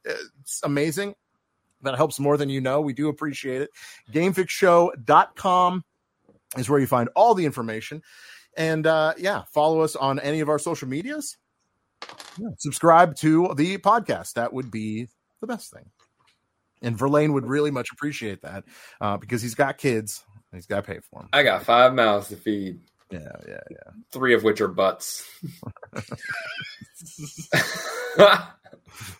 [0.62, 1.14] amazing.
[1.82, 2.82] That helps more than you know.
[2.82, 3.70] We do appreciate it.
[4.12, 5.84] GameFixShow.com
[6.58, 8.02] is where you find all the information.
[8.58, 11.36] And uh, yeah, follow us on any of our social medias.
[12.36, 14.34] Yeah, subscribe to the podcast.
[14.34, 15.06] That would be
[15.40, 15.88] the best thing.
[16.82, 18.64] And Verlaine would really much appreciate that
[19.00, 20.24] uh, because he's got kids.
[20.50, 21.28] And he's got to pay for them.
[21.32, 22.80] I got five mouths to feed.
[23.10, 23.92] Yeah, yeah, yeah.
[24.12, 25.24] Three of which are butts.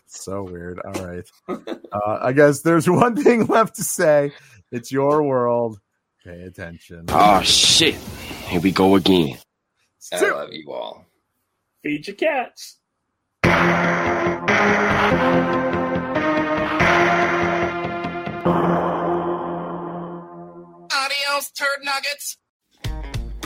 [0.07, 0.79] so weird.
[0.79, 1.25] All right.
[1.47, 4.31] Uh, I guess there's one thing left to say.
[4.71, 5.79] It's your world.
[6.23, 7.05] Pay attention.
[7.09, 7.97] Oh shit!
[8.49, 9.37] Here we go again.
[10.11, 11.05] I love you all.
[11.83, 12.77] Feed your cats.
[20.91, 22.37] Adios, turd nuggets.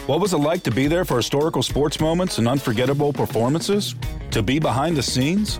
[0.06, 3.96] What was it like to be there for historical sports moments and unforgettable performances?
[4.32, 5.60] To be behind the scenes?